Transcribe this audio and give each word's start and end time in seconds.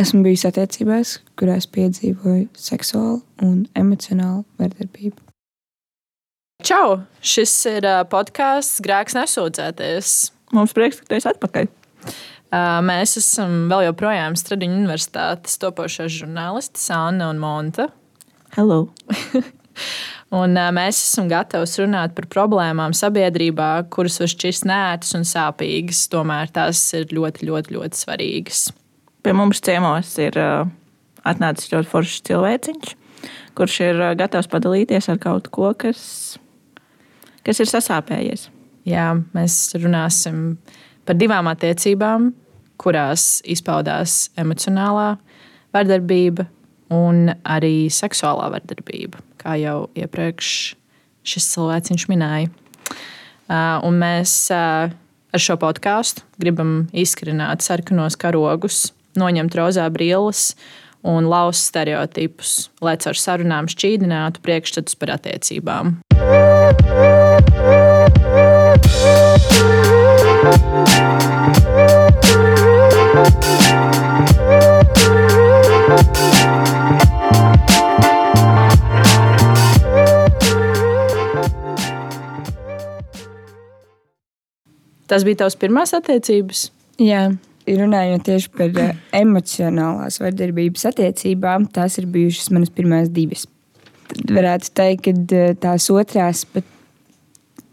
esmu 0.00 0.22
bijusi 0.24 0.48
attiecībās, 0.48 1.18
kurās 1.38 1.68
piedzīvoju 1.70 2.48
seksuālu 2.58 3.20
un 3.44 3.64
emocionālu 3.78 4.44
vardarbību. 4.60 5.18
Čau! 6.64 7.00
Šis 7.24 7.52
ir 7.70 7.86
podkāsts 8.12 8.82
Grēks 8.84 9.16
nesūdzēties. 9.16 10.16
Mums 10.56 10.74
prieks, 10.76 11.00
ka 11.00 11.08
tu 11.08 11.16
esi 11.16 11.30
atpakaļ. 11.30 11.70
Mēs 12.84 13.14
esam 13.20 13.70
vēl 13.70 13.86
joprojām 13.90 14.36
Stradiņu 14.36 14.80
universitātes 14.82 15.60
topošās 15.62 16.12
žurnālistes 16.18 16.88
Anna 16.92 17.30
un 17.30 17.40
Monta. 17.42 17.90
Hello! 18.56 18.88
Un, 20.30 20.54
mēs 20.76 20.98
esam 21.00 21.26
gatavi 21.30 21.66
runāt 21.80 22.12
par 22.14 22.26
problēmām 22.30 22.92
sabiedrībā, 22.94 23.70
kuras 23.90 24.20
var 24.22 24.30
šķist 24.30 24.66
nētas 24.68 25.16
un 25.18 25.24
sāpīgas. 25.26 26.04
Tomēr 26.12 26.52
tās 26.54 26.82
ir 26.98 27.10
ļoti, 27.16 27.48
ļoti, 27.48 27.74
ļoti 27.74 28.02
svarīgas. 28.04 28.68
Pie 29.20 29.34
mums 29.36 29.60
ciemos 29.64 30.12
ir 30.22 30.36
atnācis 31.28 31.70
ļoti 31.72 31.90
foršs 31.90 32.22
cilvēciņš, 32.28 32.92
kurš 33.58 33.78
ir 33.84 34.02
gatavs 34.20 34.48
padalīties 34.50 35.10
ar 35.12 35.20
kaut 35.20 35.50
ko, 35.52 35.72
kas, 35.76 36.38
kas 37.44 37.60
ir 37.60 37.68
sasāpējies. 37.70 38.48
Jā, 38.88 39.12
mēs 39.36 39.58
runāsim 39.76 40.56
par 41.04 41.18
divām 41.20 41.50
attiecībām, 41.52 42.30
kurās 42.80 43.42
izpaudās 43.44 44.30
emocionālā 44.40 45.10
vardarbība 45.76 46.48
un 46.96 47.28
arī 47.44 47.90
seksuālā 47.92 48.48
vardarbība 48.56 49.20
kā 49.40 49.56
jau 49.60 49.88
iepriekš 49.98 50.50
šis 51.26 51.48
cilvēks 51.54 52.08
minēja. 52.10 52.50
Un 53.86 53.98
mēs 54.00 54.34
ar 54.54 54.92
šo 55.42 55.56
podkāstu 55.60 56.24
gribam 56.40 56.88
izskrināt 56.92 57.64
sarkanos 57.66 58.18
karogus, 58.20 58.90
noņemt 59.18 59.56
rozā 59.58 59.88
brilles 59.92 60.54
un 61.06 61.26
lauzt 61.30 61.70
stereotipus, 61.70 62.68
lai 62.84 62.96
caur 63.00 63.16
sarunām 63.16 63.70
šķīdinātu 63.72 64.44
priekšstatus 64.44 64.98
par 65.00 65.16
attiecībām. 65.16 65.96
Tas 85.10 85.24
bija 85.26 85.40
tavs 85.42 85.56
pirmās 85.58 85.90
attiecības? 85.96 86.68
Jā, 87.02 87.32
runājot 87.78 88.26
tieši 88.26 88.50
par 88.56 88.74
uh, 88.74 88.90
emocionālās 89.16 90.20
vardarbības 90.22 90.88
attiecībām, 90.90 91.68
tās 91.74 91.98
ir 92.00 92.08
bijušas 92.10 92.50
manas 92.54 92.72
pirmās 92.74 93.10
divas. 93.14 93.46
Tad 94.10 94.32
varētu 94.34 94.72
teikt, 94.80 95.06
ka 95.06 95.14
uh, 95.14 95.56
tās 95.60 95.88
otrās 95.94 96.44
pat. 96.50 96.66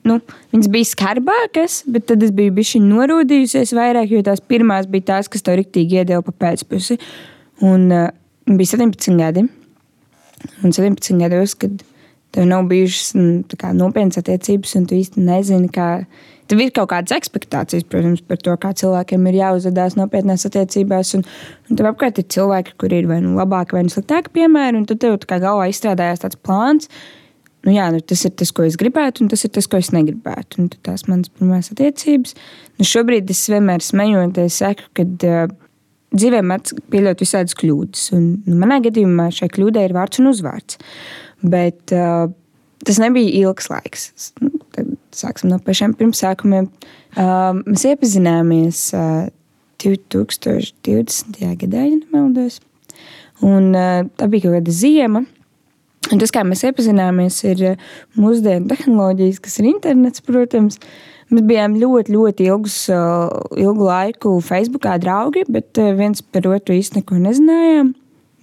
Nu, 0.08 0.22
viņas 0.53 0.70
bija 0.72 0.88
skarbākas, 0.88 1.81
bet 1.92 2.06
tad 2.08 2.22
es 2.23 2.31
biju 2.36 2.53
bijusi 2.56 2.80
norūdījusies 2.80 3.73
vairāk, 3.75 4.14
jo 4.16 4.22
tās 4.23 4.40
pirmās 4.40 4.88
bija 4.88 5.09
tās, 5.09 5.28
kas 5.28 5.44
tev 5.44 5.58
rīktīgi 5.59 6.00
iedeva 6.00 6.23
pa 6.23 6.36
pēcpusi. 6.45 6.95
Un 7.68 7.90
uh, 7.92 8.08
bija 8.48 8.78
17 8.78 9.20
gadi. 9.20 9.44
Un 10.64 10.72
17 10.72 11.18
gados, 11.20 11.58
kad 11.59 11.81
tev 12.36 12.47
nav 12.50 12.66
bijušas 12.70 13.14
nu, 13.17 13.44
nopietnas 13.78 14.20
attiecības, 14.23 14.75
un 14.80 14.89
tu 14.89 14.97
īsti 14.97 15.23
nezini, 15.28 15.70
kāda 15.73 16.08
Tev 16.47 16.61
ir 16.64 16.72
kaut 16.72 16.88
kādas 16.94 17.11
expectācijas, 17.11 17.84
protams, 17.92 18.22
par 18.23 18.39
to, 18.39 18.53
kā 18.61 18.72
cilvēkiem 18.80 19.25
ir 19.28 19.39
jāuzvedās 19.42 19.97
nopietnās 20.00 20.47
attiecībās. 20.47 21.11
Un, 21.17 21.25
un 21.67 21.80
tev 21.80 21.89
apkārt 21.89 22.22
ir 22.22 22.28
cilvēki, 22.31 22.78
kuriem 22.80 23.03
ir 23.03 23.09
vai 23.11 23.17
nu 23.23 23.34
labāki, 23.36 23.75
vai 23.75 23.84
nu 23.84 23.92
sliktāki 23.92 24.31
piemēri, 24.38 24.80
un 24.80 24.86
tad 24.88 25.02
tev 25.03 25.17
kā 25.28 25.42
galvā 25.44 25.67
izstrādājās 25.72 26.23
tāds 26.23 26.39
plāns. 26.39 26.88
Nu, 27.67 27.73
jā, 27.75 27.89
nu, 27.92 28.00
tas 28.00 28.23
ir 28.23 28.31
tas, 28.39 28.53
ko 28.56 28.64
es 28.64 28.80
gribētu, 28.80 29.25
un 29.25 29.31
tas 29.34 29.44
ir 29.44 29.52
tas, 29.58 29.67
ko 29.67 29.81
es 29.81 29.91
negribētu. 29.91 30.62
Un 30.63 30.72
tās 30.88 31.03
manas 31.12 31.34
pirmās 31.35 31.68
attiecības. 31.73 32.38
Nu, 32.79 32.88
šobrīd 32.88 33.34
es 33.34 33.44
vienmēr 33.52 33.84
smejoties, 33.84 34.62
saku, 34.62 34.88
ka 34.96 35.03
uh, 35.03 35.56
dzīvē 36.16 36.44
mēdz 36.47 36.78
pieļaut 36.94 37.28
visādas 37.28 37.59
kļūdas. 37.59 38.07
Un, 38.16 38.29
nu, 38.47 38.56
manā 38.62 38.79
gadījumā 38.88 39.28
šai 39.35 39.52
kļūdai 39.52 39.84
ir 39.90 39.97
vārds 40.00 40.23
un 40.23 40.31
uzvārds. 40.31 40.79
Bet 41.46 41.94
uh, 41.94 42.28
tas 42.86 43.00
nebija 43.02 43.34
ilgs 43.44 43.70
laiks. 43.72 44.09
Nu, 44.42 44.52
sāksim 45.16 45.52
no 45.52 45.59
pašiem 45.64 45.96
pirmsākumiem. 45.98 46.70
Uh, 47.18 47.59
mēs 47.64 47.86
iepazināmies 47.90 48.84
uh, 48.98 49.28
2020. 49.84 51.42
gadā, 51.62 51.86
ja 51.88 51.97
nemaldos. 51.97 52.62
Un, 53.46 53.74
uh, 53.74 54.06
tā 54.18 54.30
bija 54.31 54.47
kaut 54.47 54.59
kāda 54.59 54.74
ziema. 54.74 55.26
Un 56.08 56.22
tas, 56.22 56.31
kā 56.31 56.44
mēs 56.47 56.64
iepazināmies, 56.70 57.42
ir 57.50 57.64
uh, 57.74 57.86
mūsdienu 58.18 58.70
tehnoloģijas, 58.72 59.42
kas 59.44 59.59
ir 59.62 59.72
internets, 59.74 60.24
protams. 60.26 60.81
Mēs 61.28 61.44
bijām 61.50 61.76
ļoti, 61.76 62.14
ļoti 62.16 62.46
ilgus, 62.47 62.78
uh, 62.94 63.28
ilgu 63.59 63.90
laiku 63.90 64.38
Facebookā 64.46 64.96
draugi, 65.03 65.44
bet 65.52 65.81
uh, 65.81 65.92
viens 65.97 66.24
par 66.24 66.47
otru 66.47 66.78
īsti 66.78 67.02
neko 67.02 67.20
nezinājām. 67.26 67.92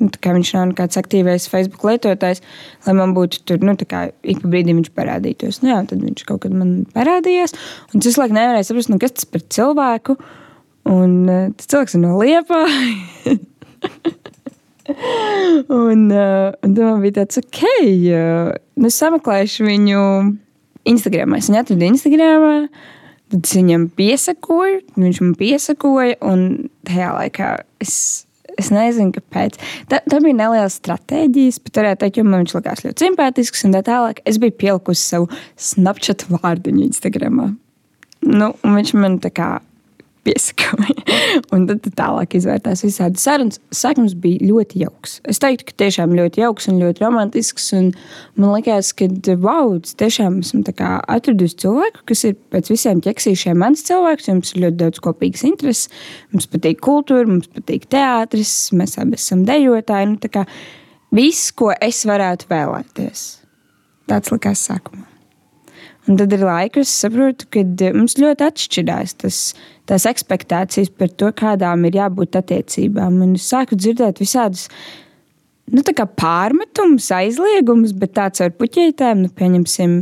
Nu, 0.02 0.10
viņš 0.10 0.50
nav 0.56 0.64
nekāds 0.72 0.98
aktīvs 0.98 1.46
Facebook 1.52 1.84
lietotājs, 1.86 2.40
lai 2.86 2.94
man 2.98 3.12
būtu 3.14 3.44
tur, 3.46 3.60
nu, 3.62 3.76
tā 3.78 3.86
kā 3.86 4.00
ik 4.26 4.40
pa 4.42 4.50
brīdim 4.50 4.80
viņš 4.80 4.90
parādītos. 4.96 5.60
Nu, 5.62 5.70
jā, 5.70 5.78
tad 5.86 6.02
viņš 6.02 6.24
kaut 6.26 6.42
kad 6.42 6.56
man 6.56 6.80
parādījās. 6.96 7.54
Un 7.94 8.02
es 8.02 8.18
laikam 8.18 8.40
nevarēju 8.40 8.68
saprast, 8.68 8.90
nu, 8.90 8.98
kas 9.02 9.14
tas 9.14 9.30
par 9.30 9.44
cilvēku. 9.54 10.18
Un 10.90 11.14
uh, 11.30 11.46
tas 11.54 11.70
cilvēks 11.70 11.94
ir 11.94 12.02
no 12.02 12.18
Liepa. 12.18 12.64
un, 15.78 16.04
uh, 16.10 16.50
un 16.66 16.76
man 16.80 17.00
bija 17.06 17.20
tāds, 17.22 17.38
ok, 17.40 17.62
uh, 17.62 18.50
nu, 18.82 18.90
sameklēšu 18.98 19.70
viņu 19.70 20.02
Instagram. 20.90 21.38
Es 21.38 21.48
viņu 21.48 21.62
atradu 21.62 21.90
Instagram. 21.92 22.68
Tad 23.32 23.46
es 23.46 23.56
viņam 23.56 23.88
piesakoju, 23.96 24.82
viņš 24.98 25.22
man 25.22 25.34
piesakoja, 25.38 26.18
un 26.26 26.48
tajā 26.86 27.14
laikā 27.14 27.56
es 27.82 27.96
Es 28.60 28.70
nezinu, 28.74 29.12
kāpēc. 29.16 29.58
Tā, 29.90 30.00
tā 30.06 30.20
bija 30.22 30.38
neliela 30.38 30.70
stratēģija, 30.70 31.58
bet 31.64 31.80
varētu 31.80 32.02
teikt, 32.04 32.20
jo 32.20 32.26
man 32.28 32.44
viņš 32.44 32.56
likās 32.58 32.84
ļoti 32.86 33.06
simpātisks 33.06 33.66
un 33.66 33.74
tā 33.74 33.82
tālāk. 33.86 34.22
Es 34.28 34.38
biju 34.42 34.56
pielikusi 34.60 35.02
savu 35.02 35.28
Snapchat 35.70 36.26
vārdiņu 36.30 36.84
Instagram. 36.86 37.44
Nu, 38.24 38.52
viņš 38.62 38.94
man 38.96 39.18
tā 39.24 39.32
kā 39.34 39.48
piesakoja. 40.24 40.94
un 41.54 41.66
tad 41.68 41.86
tālāk 41.98 42.36
izvērtās 42.38 42.84
visādi 42.84 43.20
sarunas. 43.20 43.60
Sākums 43.74 44.14
bija 44.18 44.42
ļoti 44.48 44.82
jauks. 44.84 45.18
Es 45.30 45.40
teiktu, 45.42 45.68
ka 45.68 45.76
tiešām 45.84 46.14
ļoti 46.16 46.42
jauks 46.42 46.68
un 46.70 46.80
ļoti 46.82 47.04
romantisks. 47.04 47.70
Un 47.76 47.92
man 48.40 48.54
liekas, 48.56 48.92
ka 48.96 49.08
wow, 49.44 49.74
tiešām 50.02 50.40
esmu 50.42 50.64
atradusi 50.74 51.60
cilvēku, 51.64 52.04
kas 52.10 52.24
ir 52.28 52.36
pēc 52.54 52.72
visiem 52.72 53.02
ķeksīšiem 53.04 53.60
mans 53.60 53.84
cilvēks. 53.88 54.30
Mums 54.32 54.54
ir 54.54 54.66
ļoti 54.66 54.80
daudz 54.82 55.02
kopīgas 55.04 55.46
intereses. 55.48 55.88
Mums 56.34 56.50
patīk 56.50 56.82
kultūra, 56.84 57.28
mums 57.30 57.50
patīk 57.54 57.88
teātris, 57.92 58.54
mēs 58.76 58.98
abi 59.02 59.20
esam 59.20 59.46
dejotāji. 59.48 60.14
Nu, 60.14 60.44
viss, 61.14 61.52
ko 61.56 61.72
es 61.78 62.04
varētu 62.08 62.50
vēlēties. 62.50 63.26
Tāds 64.10 64.32
likās 64.34 64.68
sākumā. 64.68 65.13
Un 66.04 66.18
tad 66.20 66.34
ir 66.36 66.42
laika, 66.44 66.82
es 66.84 66.90
saprotu, 66.92 67.46
ka 67.48 67.62
mums 67.96 68.18
ļoti 68.20 68.44
atšķirās 68.44 69.14
tas 69.22 69.38
tās 69.88 70.04
expectācijas 70.08 70.90
par 70.92 71.12
to, 71.16 71.30
kādām 71.36 71.86
ir 71.88 71.96
jābūt 71.96 72.36
attiecībām. 72.40 73.22
Un 73.24 73.38
es 73.38 73.46
sāku 73.48 73.78
dzirdēt 73.78 74.20
visādus 74.20 74.66
nu, 75.72 75.80
pārmetumus, 76.20 77.08
aizliegumus, 77.14 77.94
bet 77.96 78.14
tāds 78.18 78.44
ar 78.44 78.52
puķītēm, 78.52 79.24
nu, 79.24 79.32
pieņemsim, 79.32 79.96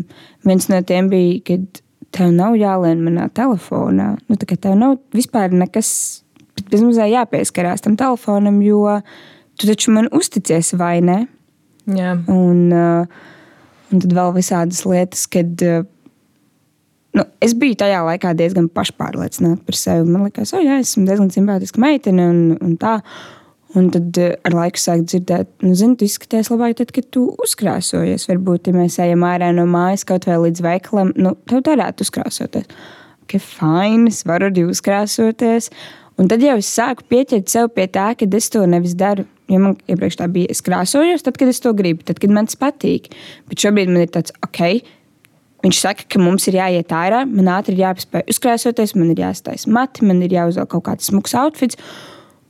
viens 0.49 0.69
no 0.73 0.81
tiem 0.87 1.11
bija, 1.13 1.39
kad 1.53 1.83
tev 2.13 2.33
nav 2.35 2.57
jālien 2.59 3.03
manā 3.05 3.29
telefonā. 3.35 4.17
Nu, 4.27 4.39
tev 4.43 4.75
nav 4.79 4.99
vispār 5.15 5.55
nekas, 5.55 5.93
bet 6.57 6.67
bezmazliet 6.73 7.15
jāpieskarās 7.15 7.87
tam 7.87 7.95
telefonam, 8.01 8.59
jo 8.65 8.99
tu 9.55 9.71
taču 9.71 9.95
man 9.95 10.11
uzticies 10.11 10.75
vai 10.79 10.97
ne? 11.05 11.23
Jā. 11.91 12.17
Un, 12.31 12.67
uh, 12.75 13.31
un 13.93 14.03
tad 14.03 14.15
vēl 14.17 14.33
visādas 14.37 14.85
lietas, 14.89 15.27
kad 15.31 15.67
uh, 15.67 15.85
Nu, 17.13 17.27
es 17.45 17.53
biju 17.61 17.77
tajā 17.83 18.01
laikā 18.07 18.33
diezgan 18.39 18.71
pašpārliecināta 18.73 19.61
par 19.67 19.77
sevi. 19.77 20.09
Man 20.09 20.25
liekas, 20.25 20.55
ka 20.55 20.61
oh, 20.63 20.69
esmu 20.79 21.05
diezgan 21.09 21.29
simpātiska 21.35 21.81
meitene 21.83 22.29
un, 22.31 22.39
un 22.65 22.77
tā. 22.81 22.99
Un 23.77 23.87
tad 23.93 24.17
uh, 24.21 24.33
ar 24.45 24.57
laiku 24.57 24.81
sāk 24.81 25.05
dzirdēt, 25.09 25.49
nu, 25.65 25.73
zini, 25.77 25.97
tu 25.97 26.05
izskaties 26.05 26.51
labāk, 26.53 26.75
tad, 26.81 26.91
kad 26.93 27.07
tu 27.13 27.27
uzkrāsojies. 27.41 28.27
Varbūt, 28.29 28.69
ja 28.69 28.77
mēs 28.77 28.99
ejam 29.01 29.25
ārā 29.29 29.49
no 29.57 29.65
mājas 29.69 30.05
kaut 30.09 30.29
vai 30.29 30.37
līdz 30.43 30.65
veikalam, 30.65 31.13
nu, 31.17 31.33
tev 31.49 31.65
varētu 31.69 32.05
uzkrāsoties. 32.05 32.69
Ka 33.29 33.41
fini, 33.41 34.13
es 34.13 34.25
varu 34.29 34.51
arī 34.51 34.67
uzkrāsoties. 34.69 35.71
Un 36.21 36.29
tad 36.29 36.45
jau 36.45 36.59
es 36.61 36.69
sāku 36.69 37.09
pieķert 37.09 37.49
sev 37.49 37.73
pie 37.77 37.89
tā, 37.93 38.11
ka 38.17 38.29
es 38.29 38.53
to 38.53 38.65
nevis 38.69 38.97
daru. 38.97 39.25
Jo 39.53 39.61
man 39.61 39.77
iepriekš 39.91 40.17
tā 40.23 40.27
bija, 40.33 40.49
es 40.53 40.65
krāsojos, 40.65 41.25
tad, 41.27 41.37
kad 41.37 41.51
es 41.53 41.61
to 41.61 41.75
gribu, 41.77 42.07
tad, 42.09 42.21
kad 42.23 42.33
man 42.33 42.49
tas 42.49 42.57
patīk. 42.57 43.11
Bet 43.51 43.61
šobrīd 43.61 43.93
man 43.93 44.07
ir 44.07 44.13
tāds, 44.15 44.35
ok, 44.47 44.81
Viņš 45.63 45.79
saka, 45.79 46.07
ka 46.11 46.19
mums 46.19 46.49
ir 46.51 46.57
jāiet 46.59 46.91
ārā, 46.91 47.21
man 47.29 47.47
ātri 47.55 47.77
ir 47.77 47.85
jāpaspēj 47.85 48.25
uzkrāsoties, 48.33 48.97
man 48.99 49.13
ir 49.13 49.21
jāstājas 49.23 49.69
mati, 49.71 50.03
man 50.09 50.19
ir 50.27 50.35
jāuzvelk 50.35 50.73
kaut 50.73 50.89
kāds 50.89 51.07
smags 51.07 51.37
outfits. 51.39 51.79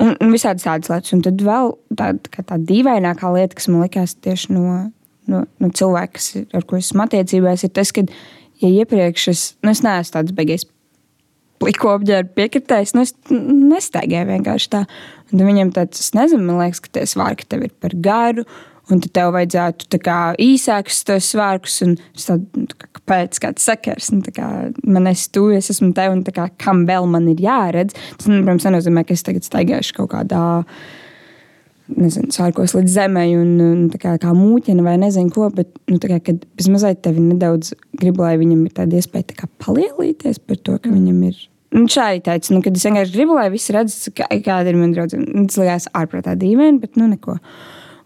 Un, 0.00 0.14
un 0.16 0.32
visādi 0.32 0.64
tādas 0.64 0.88
lietas. 0.88 1.12
Un 1.12 1.20
tad 1.26 1.43
vēl 1.44 1.75
tāda 1.99 2.44
tā 2.49 2.56
dīvainākā 2.70 3.34
lieta, 3.37 3.58
kas 3.58 3.69
man 3.69 3.84
likās 3.84 4.16
tieši 4.25 4.56
no, 4.56 4.78
no, 5.28 5.43
no 5.60 5.70
cilvēka, 5.76 6.25
ar 6.56 6.64
ko 6.69 6.81
esmu 6.81 7.04
attiecībās, 7.04 7.66
ir 7.66 7.75
tas, 7.76 7.93
ka, 7.93 8.06
ja 8.64 8.72
iepriekš 8.81 9.28
es, 9.34 9.44
nu, 9.60 9.75
es 9.75 9.84
neesmu 9.84 10.16
tāds 10.16 10.34
beigais 10.38 10.64
pliko 11.62 11.94
apģērbu 11.97 12.35
piekritējis, 12.37 12.94
nu, 12.97 13.06
es 13.06 13.14
nestaigāju 13.31 14.31
vienkārši 14.35 14.73
tā. 14.75 14.85
Un 15.32 15.47
viņam 15.47 15.73
tāds, 15.73 16.03
es 16.03 16.12
nezinu, 16.17 16.44
man 16.44 16.61
liekas, 16.61 16.82
ka 16.85 16.93
tas 16.99 17.17
vārds 17.17 17.49
tev 17.49 17.64
ir 17.64 17.73
par 17.81 17.97
garu. 18.05 18.44
Un 18.91 18.99
tad 19.00 19.12
tev 19.14 19.31
vajadzētu 19.32 19.99
kā, 20.03 20.17
īsākus 20.43 21.05
tos 21.06 21.29
svārkus, 21.32 21.76
un 21.87 21.94
es 22.17 22.26
tādu, 22.26 22.49
nu, 22.59 22.67
tā 22.69 22.81
kā, 22.81 22.88
kāpēc, 22.99 23.38
kāds 23.44 23.69
sakars, 23.69 24.11
nu, 24.12 24.25
kā, 24.35 24.49
man 24.82 25.06
es 25.11 25.29
tu, 25.32 25.47
es 25.55 25.70
esmu 25.73 25.93
te, 25.97 26.09
un 26.11 26.25
kā, 26.26 26.49
kam 26.61 26.82
vēl 26.88 27.06
man 27.09 27.29
ir 27.31 27.41
jāredz. 27.44 27.94
Tas, 28.19 28.26
nu, 28.26 28.41
protams, 28.43 28.67
nenozīmē, 28.67 29.05
ka 29.06 29.14
es 29.14 29.23
tagad 29.25 29.47
staigāšu 29.47 29.94
kaut 30.00 30.11
kādā, 30.17 30.43
nezinu, 31.94 32.35
sārkos 32.35 32.75
līdz 32.76 32.99
zemē, 32.99 33.25
un, 33.38 33.55
un 33.69 33.87
kā, 34.03 34.17
kā 34.20 34.35
mūķina 34.37 34.85
vai 34.85 34.99
nezinu 35.00 35.31
ko, 35.35 35.47
bet, 35.55 35.70
nu, 35.91 36.03
kā, 36.03 36.19
kad 36.26 36.43
bezmazliet 36.59 37.05
tevi 37.06 37.23
nedaudz 37.23 37.76
gribu, 38.03 38.26
lai 38.26 38.35
viņam 38.43 38.67
ir 38.67 38.76
tāda 38.82 38.99
iespēja 38.99 39.31
tā 39.31 39.50
palielīties 39.62 40.43
par 40.43 40.59
to, 40.59 40.76
ka 40.82 40.91
viņam 40.91 41.23
ir. 41.31 41.41
Un 41.72 41.86
šā 41.88 42.10
arī 42.10 42.20
teica, 42.24 42.52
nu, 42.52 42.60
kad 42.64 42.76
es 42.76 42.84
vienkārši 42.84 43.14
gribu, 43.14 43.36
lai 43.38 43.46
visi 43.52 43.72
redz, 43.72 43.94
kā, 44.12 44.26
kāda 44.44 44.69
ir 44.69 44.76
mana 44.76 44.92
draudzene. 44.92 45.24
Nu, 45.24 45.46
tas 45.48 45.60
likās 45.60 45.88
ārprātā 45.96 46.34
dīvaini, 46.36 46.80
bet 46.82 46.98
nu 47.00 47.08
neko. 47.08 47.38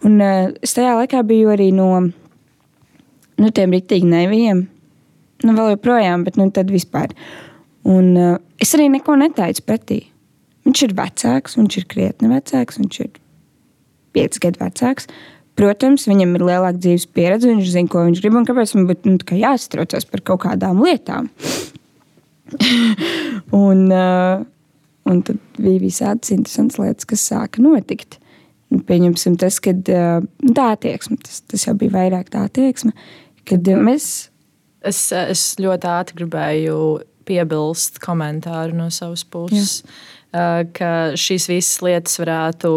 Un 0.07 0.21
uh, 0.23 0.53
es 0.63 0.77
tajā 0.77 0.93
laikā 1.01 1.23
biju 1.27 1.51
arī 1.55 1.73
no 1.75 1.89
nu, 2.07 3.51
tiem 3.51 3.75
rīktīgi 3.75 4.07
neviem. 4.07 4.67
Nu, 5.43 5.55
vēl 5.57 5.75
joprojām, 5.75 6.23
bet 6.27 6.39
nu, 6.39 6.47
tad 6.55 6.71
vispār. 6.73 7.11
Un, 7.87 8.13
uh, 8.15 8.37
es 8.63 8.75
arī 8.79 8.87
neko 8.93 9.19
neteicu 9.19 9.67
pretī. 9.67 10.01
Viņš 10.67 10.83
ir 10.87 10.95
vecāks, 10.99 11.59
viņš 11.59 11.79
ir 11.81 11.89
krietni 11.91 12.31
vecāks, 12.31 12.79
viņš 12.83 13.01
ir 13.03 13.11
piecus 14.15 14.43
gadus 14.43 14.63
vecāks. 14.63 15.11
Protams, 15.57 16.07
viņam 16.07 16.35
ir 16.37 16.45
lielāka 16.45 16.79
dzīves 16.79 17.07
pieredze, 17.17 17.49
viņš 17.49 17.71
zina, 17.73 17.91
ko 17.91 18.03
viņš 18.05 18.23
grib 18.23 18.35
un 18.37 18.47
kāpēc 18.47 18.75
man 18.77 18.89
būtu 18.91 19.15
nu, 19.15 19.39
jāsatraucas 19.41 20.07
par 20.11 20.23
kaut 20.27 20.45
kādām 20.47 20.83
lietām. 20.85 21.31
un, 23.51 23.91
uh, 23.93 24.45
un 25.07 25.23
tad 25.27 25.41
bija 25.59 25.83
visādas 25.83 26.33
interesantas 26.35 26.81
lietas, 26.81 27.09
kas 27.09 27.27
sāka 27.31 27.63
notikt. 27.63 28.19
Un 28.75 28.83
pieņemsim 28.87 29.37
tas, 29.39 29.61
ka 29.63 29.75
uh, 29.77 30.25
tā 30.57 30.71
attieksme, 30.75 31.19
tas, 31.23 31.43
tas 31.47 31.67
jau 31.69 31.77
bija 31.79 31.95
vairāk 31.95 32.33
tā 32.33 32.47
attieksme, 32.49 32.95
kad 33.47 33.69
uh, 33.71 33.83
mēs. 33.89 34.09
Es, 34.87 35.09
es 35.15 35.49
ļoti 35.63 35.89
ātri 35.91 36.21
gribēju 36.21 36.81
piebilst 37.27 37.99
komentāru 38.03 38.77
no 38.79 38.91
savas 38.95 39.25
puses. 39.27 39.81
Jā. 39.83 40.67
Ka 40.77 40.89
šīs 41.17 41.47
visas 41.49 41.79
lietas 41.81 42.19
varētu 42.21 42.71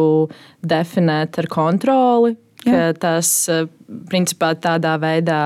definēt 0.63 1.41
ar 1.41 1.47
kontroli, 1.51 2.37
tas 3.01 3.31
principā 4.07 4.53
tādā 4.63 4.93
veidā 5.01 5.41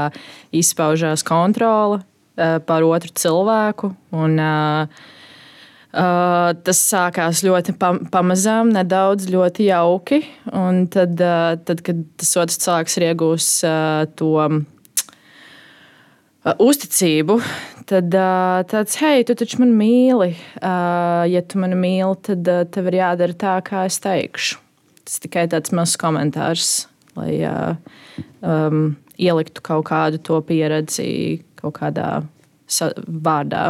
izpaužās 0.53 1.23
kontrole 1.25 2.03
par 2.37 2.85
otru 2.85 3.15
cilvēku. 3.17 3.91
Un, 4.13 4.37
Uh, 4.37 5.09
tas 5.93 6.79
sākās 6.89 7.43
ļoti 7.45 7.75
pamazām, 7.77 8.71
nedaudz 8.73 9.27
ļoti 9.29 9.67
jauki. 9.69 10.23
Un 10.49 10.87
tad, 10.93 11.19
uh, 11.21 11.53
tad 11.61 11.83
kad 11.85 11.99
tas 12.17 12.31
otrs 12.41 12.61
cilvēks 12.63 12.97
ir 12.97 13.09
iegūmis 13.11 13.49
uh, 13.69 14.05
to 14.17 14.33
uzticību, 16.43 17.37
tad 17.87 18.09
tāds, 18.67 18.97
hei, 18.99 19.23
tu 19.23 19.35
taču 19.39 19.61
mani 19.61 19.77
mīli. 19.79 20.33
Ja 20.59 21.43
tu 21.47 21.61
mani 21.61 21.77
mīli, 21.79 22.17
tad 22.27 22.49
tev 22.75 22.89
ir 22.91 22.99
jādara 22.99 23.37
tā, 23.39 23.53
kā 23.63 23.85
es 23.87 24.01
teikšu. 24.03 24.59
Tas 25.07 25.21
tikai 25.23 25.45
tāds 25.51 25.71
mazs 25.75 25.95
komentārs, 25.99 26.73
lai 27.15 27.37
um, 28.43 28.93
ieliktu 29.19 29.63
kaut 29.63 29.87
kādu 29.87 30.19
to 30.19 30.41
pieredzi 30.47 31.43
kaut 31.59 31.77
kādā 31.79 32.09
vārdā. 33.23 33.65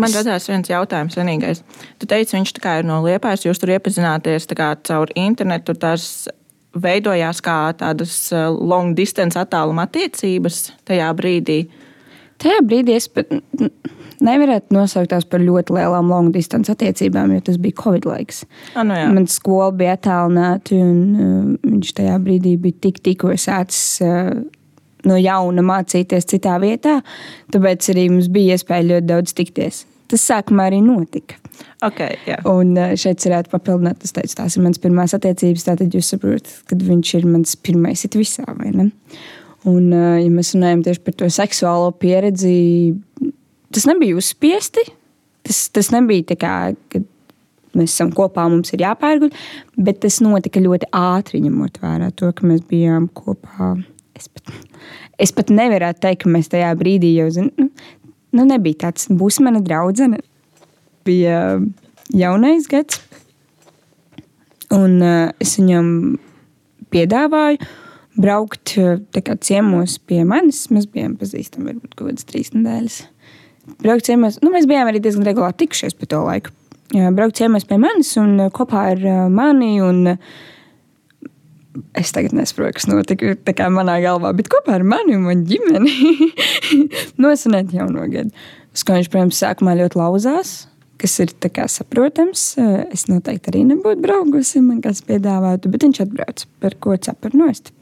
Man 0.00 0.12
radās 0.12 0.48
viens 0.50 0.68
jautājums, 0.70 1.16
vienīgais. 1.16 1.62
Tu 2.00 2.08
teici, 2.10 2.36
viņš 2.36 2.52
ir 2.60 2.88
no 2.88 3.00
Liepājas, 3.04 3.46
jūs 3.46 3.60
tur 3.62 3.72
iepazināties 3.74 4.48
caur 4.88 5.12
internetu. 5.16 5.74
Tās 5.74 6.28
veidojās 6.76 7.40
kā 7.44 7.72
tādas 7.78 8.14
uh, 8.34 8.50
long 8.52 8.96
distance 8.96 9.38
attāluma 9.38 9.86
attiecības 9.88 10.72
tajā 10.88 11.10
brīdī. 11.16 11.64
Tajā 12.42 12.60
brīdī 12.68 12.96
es 12.98 13.08
pat 13.08 13.30
nevarētu 14.24 14.74
nosaukt 14.76 15.10
tās 15.12 15.24
par 15.28 15.40
ļoti 15.44 15.76
lielām 15.76 16.10
long 16.12 16.32
distance 16.34 16.72
attiecībām, 16.72 17.32
jo 17.36 17.44
tas 17.48 17.58
bija 17.60 17.78
Covid 17.80 18.08
laiks. 18.08 18.44
A, 18.74 18.84
nu 18.84 18.96
jā. 18.96 19.08
Man 19.12 19.28
skola 19.30 19.70
bija 19.76 19.96
attālināta, 19.96 20.76
un 20.76 21.00
uh, 21.16 21.48
viņš 21.64 21.96
tajā 22.00 22.18
brīdī 22.24 22.56
bija 22.60 22.82
tik, 22.88 23.00
tikko 23.04 23.32
sācis 23.40 24.04
uh, 24.04 24.32
no 25.04 25.18
jauna 25.20 25.64
mācīties 25.66 26.28
citā 26.32 26.56
vietā. 26.62 27.00
Tāpēc 27.54 27.90
arī 27.92 28.08
mums 28.12 28.30
bija 28.32 28.56
iespēja 28.56 28.88
ļoti 28.92 29.08
daudz 29.10 29.36
tikties. 29.36 29.84
Tas 30.10 30.22
sākumā 30.22 30.68
arī 30.70 30.80
notika. 30.84 31.40
Okay, 31.84 32.18
jā. 32.28 32.36
un 32.48 32.76
eh, 32.78 32.94
šeit 33.00 33.24
varētu 33.26 33.50
papildināt, 33.52 33.98
tas 34.02 34.14
teicu, 34.14 34.36
tās 34.38 34.56
ir 34.56 34.64
mans 34.64 34.80
pirmās 34.80 35.16
attiecības. 35.16 35.66
Tātad 35.66 35.96
jūs 35.96 36.12
saprotat, 36.14 36.52
ka 36.68 36.78
viņš 36.78 37.12
ir 37.18 37.26
mans 37.28 37.56
pirmais 37.58 38.04
it 38.06 38.16
visā? 38.18 38.44
Un, 38.54 39.90
eh, 39.90 40.20
ja 40.22 40.30
mēs 40.30 40.54
runājam 40.54 40.86
tieši 40.86 41.02
par 41.04 41.18
to 41.18 41.30
seksuālo 41.32 41.90
pieredzi, 41.98 42.54
tas 43.74 43.88
nebija 43.88 44.18
uzspiesti. 44.20 44.86
Tas, 45.46 45.66
tas 45.74 45.92
nebija 45.94 46.36
kā, 46.38 46.54
kad 46.92 47.04
mēs 47.76 47.92
esam 47.92 48.10
kopā, 48.14 48.46
mums 48.50 48.72
ir 48.74 48.82
jāpērguļ, 48.86 49.34
bet 49.86 50.00
tas 50.02 50.20
notika 50.24 50.62
ļoti 50.62 50.88
ātri, 50.96 51.42
ņemot 51.44 51.82
vērā 51.82 52.10
to, 52.16 52.32
ka 52.34 52.46
mēs 52.48 52.64
bijām 52.70 53.10
kopā 53.14 53.74
Es 54.16 54.30
pat, 54.32 54.52
es 55.20 55.32
pat 55.36 55.52
nevaru 55.52 55.92
teikt, 56.00 56.24
ka 56.24 56.32
mēs 56.32 56.48
tajā 56.52 56.70
brīdī 56.80 57.12
jau 57.18 57.28
zinām, 57.34 57.52
nu, 57.60 57.68
nu, 58.36 58.46
nebija 58.48 58.86
tāds, 58.86 59.10
būs 59.12 59.40
mana 59.44 59.60
draudzene. 59.64 60.22
Bija 61.06 61.58
jaunais 62.14 62.68
gads, 62.70 63.02
un 64.74 64.96
uh, 65.04 65.34
es 65.42 65.54
viņam 65.60 66.16
piedāvāju 66.94 67.60
braukt 68.16 68.72
kā, 69.12 69.36
ciemos 69.44 69.98
pie 70.08 70.22
manis. 70.24 70.64
Mēs 70.72 70.88
bijām 70.90 71.18
pazīstami 71.20 71.74
varbūt 71.74 71.92
kaut 71.92 72.08
kādas 72.08 72.26
trīs 72.26 72.54
nedēļas. 72.56 73.00
Braukt 73.82 74.08
ciemos, 74.08 74.40
nu, 74.40 74.50
mēs 74.54 74.66
bijām 74.70 74.88
arī 74.88 75.02
diezgan 75.04 75.26
regulāri 75.28 75.60
tikušies 75.60 75.96
pa 75.98 76.08
to 76.08 76.22
laiku. 76.24 76.54
Braukt 76.94 77.36
ciemos 77.36 77.66
pie 77.68 77.76
manis 77.82 78.14
un 78.22 78.48
kopā 78.54 78.88
ar 78.94 79.08
mani. 79.28 79.74
Un, 79.84 80.04
uh, 80.16 80.54
Es 81.96 82.12
tagad 82.14 82.34
nesaprotu, 82.36 82.76
kas 82.78 82.86
notika. 82.90 83.34
Kā 83.56 83.68
manā 83.72 83.98
galvā, 84.04 84.32
bet 84.36 84.48
kopā 84.52 84.76
ar 84.78 84.84
mani 84.86 85.16
un 85.16 85.26
manu 85.26 85.46
ģimeni 85.48 86.30
nosināt 87.24 87.74
jauno 87.74 88.06
gadu. 88.12 88.32
Skaņš, 88.76 89.10
protams, 89.12 89.38
sākumā 89.40 89.76
ļoti 89.78 89.98
lauzās, 89.98 90.54
kas 91.00 91.16
ir 91.24 91.32
saprotams. 91.72 92.44
Es 92.92 93.06
noteikti 93.08 93.52
arī 93.52 93.64
nebūtu 93.70 94.04
braukusi, 94.04 94.60
man 94.64 94.82
kāds 94.84 95.02
piedāvātu, 95.06 95.72
bet 95.72 95.86
viņš 95.86 96.02
atbrauc 96.04 96.46
par 96.60 96.76
ko 96.80 96.96
cepur 96.96 97.36
nost. 97.36 97.72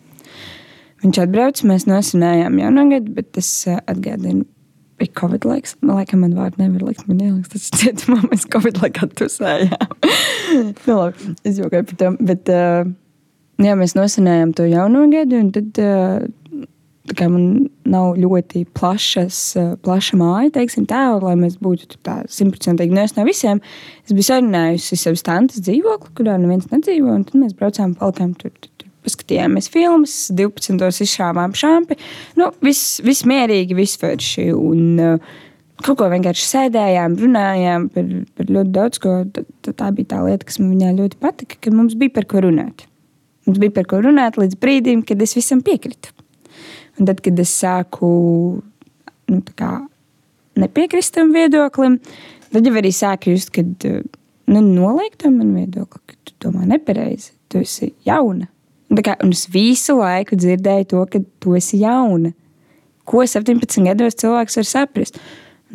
Viņš 1.04 1.20
atbrauc, 1.26 1.60
mēs 1.68 1.88
nosinājām 1.90 2.58
jauno 2.62 2.88
gadu, 2.88 3.12
bet 3.18 3.36
es 3.40 3.50
atgādinu. 3.68 4.46
Bija 4.94 5.10
Covid 5.18 5.44
laiks. 5.44 5.74
Man 5.82 5.98
liekas, 5.98 6.18
man 6.20 6.36
vārdu 6.38 6.60
nevar 6.62 6.84
likt. 6.86 7.08
Man 7.10 7.18
liekas, 7.18 7.50
tas 7.50 7.64
ir 7.66 7.80
cietumā. 7.80 8.20
Mēs 8.30 8.46
Covid 8.46 8.78
laikā 8.78 9.08
tusējām. 9.18 9.96
nu, 10.86 10.94
labi, 10.94 11.32
es 11.42 11.58
jokoju 11.58 11.88
par 11.90 11.98
to. 11.98 12.12
Bet, 12.22 12.52
uh, 12.54 12.86
jā, 13.62 13.76
mēs 13.78 13.94
nosinājām 13.98 14.54
to 14.56 14.66
jauno 14.70 15.04
gadu, 15.12 15.42
un 15.42 15.52
tad 15.54 15.80
kā, 17.12 17.28
man 17.28 17.66
nav 17.88 18.14
ļoti 18.20 18.64
plašas, 18.76 19.40
plaša 19.84 20.18
māja, 20.20 20.52
teiksim, 20.56 20.86
tā, 20.90 21.02
lai 21.20 21.34
mēs 21.40 21.58
būtu 21.62 22.00
simtprocentīgi 22.32 22.96
no 22.96 23.26
visiem. 23.28 23.60
Es 24.06 24.14
biju 24.14 24.30
sarunājusi 24.30 24.98
savas 25.00 25.24
tantes 25.26 25.64
dzīvokli, 25.66 26.14
kurā 26.16 26.38
neviens 26.40 26.70
nedzīvo, 26.72 27.12
un 27.12 27.26
tad 27.28 27.40
mēs 27.42 27.56
braucām, 27.58 27.96
palikām 28.00 28.36
tur. 28.40 28.54
tur 28.60 28.70
paskatījāmies 29.04 29.68
filmas, 29.68 30.14
12. 30.32 30.86
izšāvām 31.04 31.52
šāpi. 31.60 31.98
Nu, 32.40 32.50
viss, 32.64 33.02
viss 33.04 33.26
mierīgi, 33.28 33.76
viss 33.76 34.00
forši. 34.00 34.46
Un, 34.56 34.94
uh, 34.96 35.34
kaut 35.84 35.98
ko 36.00 36.08
vienkārši 36.12 36.46
sēdējām, 36.48 37.18
runājām 37.20 37.88
par, 37.92 38.10
par 38.38 38.50
ļoti 38.56 38.74
daudz 38.78 39.02
ko. 39.04 39.18
Tā, 39.34 39.44
tā 39.74 39.90
bija 39.96 40.14
tā 40.14 40.24
lieta, 40.24 40.48
kas 40.48 40.60
man 40.62 40.98
ļoti 41.00 41.20
patika, 41.20 41.60
ka 41.60 41.74
mums 41.74 41.98
bija 42.00 42.16
par 42.16 42.28
ko 42.30 42.44
runāt. 42.46 42.86
Mums 43.44 43.60
bija 43.60 43.74
par 43.76 43.88
ko 43.88 44.00
runāt 44.04 44.38
līdz 44.40 44.58
brīdim, 44.60 45.02
kad 45.06 45.20
es 45.22 45.34
visam 45.36 45.60
piekritu. 45.64 46.12
Un 46.98 47.08
tad, 47.08 47.20
kad 47.24 47.38
es 47.42 47.52
sāku 47.58 48.08
nu, 49.30 49.40
nepiekrist 50.60 51.14
tam 51.16 51.32
viedoklim, 51.34 51.98
tad 52.52 52.68
jau 52.68 52.74
arī 52.78 52.92
sāku 52.94 53.34
just, 53.34 53.50
ka 53.54 53.64
nu, 53.64 54.60
noliek 54.62 55.16
to 55.20 55.32
manu 55.34 55.58
viedokli, 55.58 56.02
ka 56.06 56.18
tu 56.24 56.36
domā 56.46 56.68
nepareizi, 56.70 57.32
tu 57.50 57.62
esi 57.64 57.92
jauna. 58.06 58.48
Un, 58.92 59.00
kā, 59.02 59.16
un 59.24 59.32
es 59.34 59.48
visu 59.50 59.98
laiku 59.98 60.38
dzirdēju 60.38 60.90
to, 60.92 61.02
ka 61.10 61.22
tu 61.42 61.56
esi 61.58 61.80
jauna. 61.82 62.30
Ko 63.04 63.24
17 63.26 63.84
gados 63.84 64.16
cilvēks 64.20 64.60
var 64.60 64.68
saprast? 64.68 65.18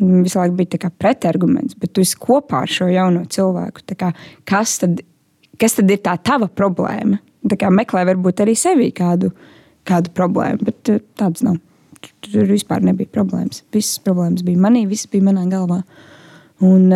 Un 0.00 0.24
visu 0.24 0.40
laiku 0.40 0.56
bija 0.56 0.90
pretarguments, 0.96 1.76
bet 1.78 1.92
tu 1.94 2.02
esi 2.02 2.16
kopā 2.18 2.64
ar 2.64 2.72
šo 2.72 2.88
jauno 2.90 3.26
cilvēku. 3.30 3.84
Kā, 4.00 4.14
kas 4.48 4.78
tad 4.80 5.02
kas 5.60 5.76
tad 5.76 5.92
ir 5.92 6.00
tā 6.04 6.16
tava 6.24 6.48
problēma? 6.48 7.20
Meklē 7.48 8.04
varbūt 8.10 8.44
arī 8.44 8.54
sevī 8.58 8.90
kādu, 8.96 9.32
kādu 9.88 10.12
problēmu, 10.16 10.66
bet 10.68 10.92
uh, 10.92 11.02
tādas 11.18 11.44
nav. 11.46 11.58
Tur, 12.24 12.46
vispār 12.48 12.84
nebija 12.84 13.10
problēmas. 13.12 13.62
Visas 13.74 14.00
problēmas 14.04 14.44
bija 14.44 14.60
manī, 14.60 14.86
visas 14.88 15.10
bija 15.12 15.26
manā 15.26 15.44
galvā. 15.50 15.82
Un 16.64 16.88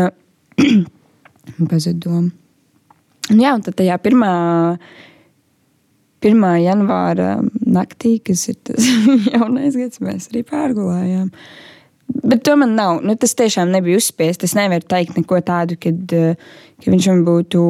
pazuda 1.71 1.99
doma. 2.01 2.31
Un, 3.33 3.41
jā, 3.41 3.53
un 3.57 3.65
tad 3.65 3.77
tajā 3.79 3.97
pirmā, 4.05 4.33
1. 6.25 6.41
janvāra 6.65 7.37
naktī, 7.69 8.17
kas 8.25 8.47
ir 8.49 8.59
tas 8.65 8.85
jaunais 9.35 9.77
gads, 9.77 10.01
mēs 10.05 10.31
arī 10.33 10.45
pārgulējām. 10.49 11.31
Bet 12.25 12.45
to 12.45 12.57
man 12.61 12.75
nav. 12.77 13.01
Nu, 13.05 13.17
tas 13.21 13.33
tiešām 13.37 13.73
nebija 13.73 14.01
uzspiests. 14.01 14.45
Es 14.45 14.55
nevaru 14.57 14.85
teikt 14.89 15.17
neko 15.17 15.41
tādu, 15.45 15.77
kad, 15.81 16.13
ka 16.81 16.93
viņš 16.93 17.09
man 17.11 17.23
būtu 17.27 17.63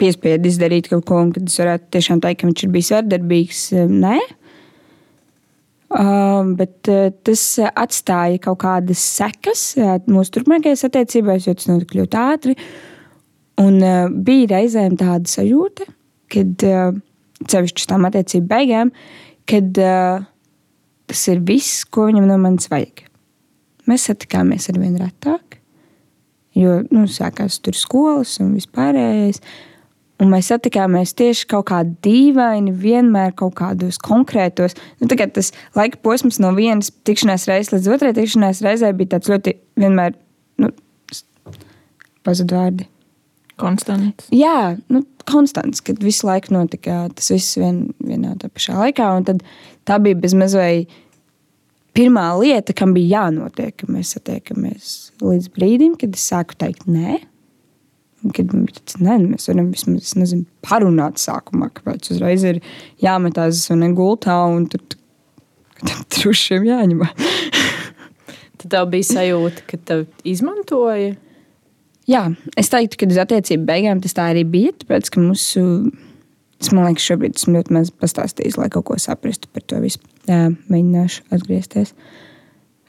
piespiedis 0.00 0.56
izdarīt 0.56 0.88
kaut 0.92 1.04
ko, 1.08 1.18
un 1.24 1.32
kad 1.34 1.48
es 1.48 1.58
varētu 1.60 1.90
tiešām 1.96 2.22
teikt, 2.22 2.40
ka 2.40 2.48
viņš 2.48 2.64
ir 2.64 2.72
bijis 2.76 2.92
vardarbīgs. 2.94 3.64
Nē. 3.90 4.16
Uh, 5.92 6.54
bet 6.56 6.88
uh, 6.88 7.10
tas 7.26 7.42
atstāja 7.68 8.40
kaut 8.46 8.62
kādas 8.62 9.02
sekas 9.18 9.74
uh, 9.76 9.98
mūsu 10.08 10.38
turpmākajās 10.38 10.86
attiecībās, 10.88 11.44
jo 11.44 11.52
tas 11.58 11.68
notika 11.68 11.98
ļoti 11.98 12.20
ātri. 12.22 12.56
Un 13.60 13.76
uh, 13.84 14.06
bija 14.08 14.54
reizēm 14.54 14.96
tāda 14.96 15.28
sajūta, 15.28 15.84
kad 16.32 16.64
uh, 16.64 16.94
cevišķi 17.44 17.88
tam 17.90 18.08
attiecību 18.08 18.48
beigām, 18.48 18.92
kad 19.50 19.82
uh, 19.84 20.24
tas 21.12 21.26
ir 21.28 21.42
viss, 21.44 21.84
ko 21.84 22.08
viņam 22.08 22.30
no 22.30 22.38
manis 22.40 22.70
vajag. 22.72 23.04
Mēs 23.90 24.06
satikāmies 24.08 24.70
ar 24.70 24.78
vien 24.80 24.96
retāk, 24.96 25.58
jo 26.56 26.78
nu, 26.88 27.04
sākās 27.10 27.58
tur 27.60 27.76
skolas 27.76 28.38
un 28.40 28.54
vispārējais. 28.56 29.42
Un 30.22 30.30
mēs 30.30 30.52
satikāmies 30.52 31.16
tieši 31.18 31.48
kaut 31.50 31.66
kā 31.72 31.80
dīvaini, 32.04 32.70
vienmēr 32.78 33.34
kaut 33.38 33.56
kādos 33.58 33.98
konkrētos. 34.02 34.76
Nu, 35.02 35.08
tas 35.10 35.50
laika 35.78 35.98
posms 36.04 36.38
no 36.42 36.52
vienas 36.54 36.92
tikšanās 37.06 37.48
reizes 37.50 37.72
līdz 37.74 37.90
otrai 37.96 38.12
tikšanās 38.16 38.62
reizei 38.62 38.92
bija 38.94 39.16
tāds 39.16 39.32
ļoti 39.32 39.56
vienmēr 39.82 40.14
nu, 40.62 40.70
pazudu 42.26 42.58
vārdi. 42.58 42.88
Konstants. 43.62 44.26
Jā, 44.34 44.74
nu, 44.90 45.02
konstants, 45.28 45.82
kad 45.84 46.00
visu 46.02 46.26
laiku 46.26 46.54
notika 46.54 47.04
tas 47.14 47.30
viss 47.34 47.58
vien, 47.60 47.84
vienā 48.02 48.36
tā 48.40 48.50
pašā 48.50 48.78
laikā. 48.78 49.10
Tā 49.86 49.98
bija 50.02 50.18
bezmazliet 50.18 50.90
pirmā 51.96 52.28
lieta, 52.40 52.74
kam 52.76 52.94
bija 52.96 53.18
jānotiek, 53.18 53.74
kad 53.82 53.90
mēs 53.92 54.14
satiekamies 54.16 54.94
līdz 55.22 55.50
brīdim, 55.52 55.98
kad 56.00 56.14
es 56.16 56.24
sāku 56.30 56.56
teikt 56.58 56.88
nē. 56.90 57.20
Kad 58.22 58.52
ne, 59.02 59.16
mēs 59.32 59.48
varam 59.50 59.72
vismaz 59.72 60.12
nezinu, 60.14 60.46
parunāt 60.62 61.18
sākumā, 61.18 61.72
kāpēc 61.74 62.12
uzreiz 62.14 62.44
ir 62.46 62.60
jāmetās 63.02 63.64
un 63.74 63.82
gultā 63.98 64.36
un 64.46 64.68
tur 64.70 64.84
trušiem 66.14 66.68
jāņem. 66.68 67.02
Tad 68.62 68.70
tev 68.70 68.88
bija 68.92 69.08
sajūta, 69.08 69.66
ka 69.66 69.78
tev 69.90 70.06
izmantoja. 70.28 71.16
Jā, 72.10 72.22
es 72.58 72.70
teiktu, 72.70 73.00
ka 73.00 73.10
uz 73.10 73.18
attiecību 73.22 73.66
beigām 73.66 74.02
tas 74.02 74.14
tā 74.14 74.28
arī 74.30 74.44
bija. 74.46 74.74
Tāpēc, 74.82 75.10
ka 75.14 75.22
mūsu, 75.22 75.62
es 76.62 76.70
man 76.74 76.86
liekas, 76.86 77.06
šobrīd 77.10 77.38
esmu 77.38 77.56
ļoti 77.58 77.74
maz 77.74 77.90
pastāstījis, 77.94 78.58
lai 78.58 78.68
kaut 78.74 78.86
ko 78.90 78.98
saprastu 79.02 79.50
par 79.50 79.66
to 79.66 79.82
visu. 79.82 80.02
Jā, 80.30 80.52
mēģināšu 80.70 81.26
atgriezties. 81.34 81.94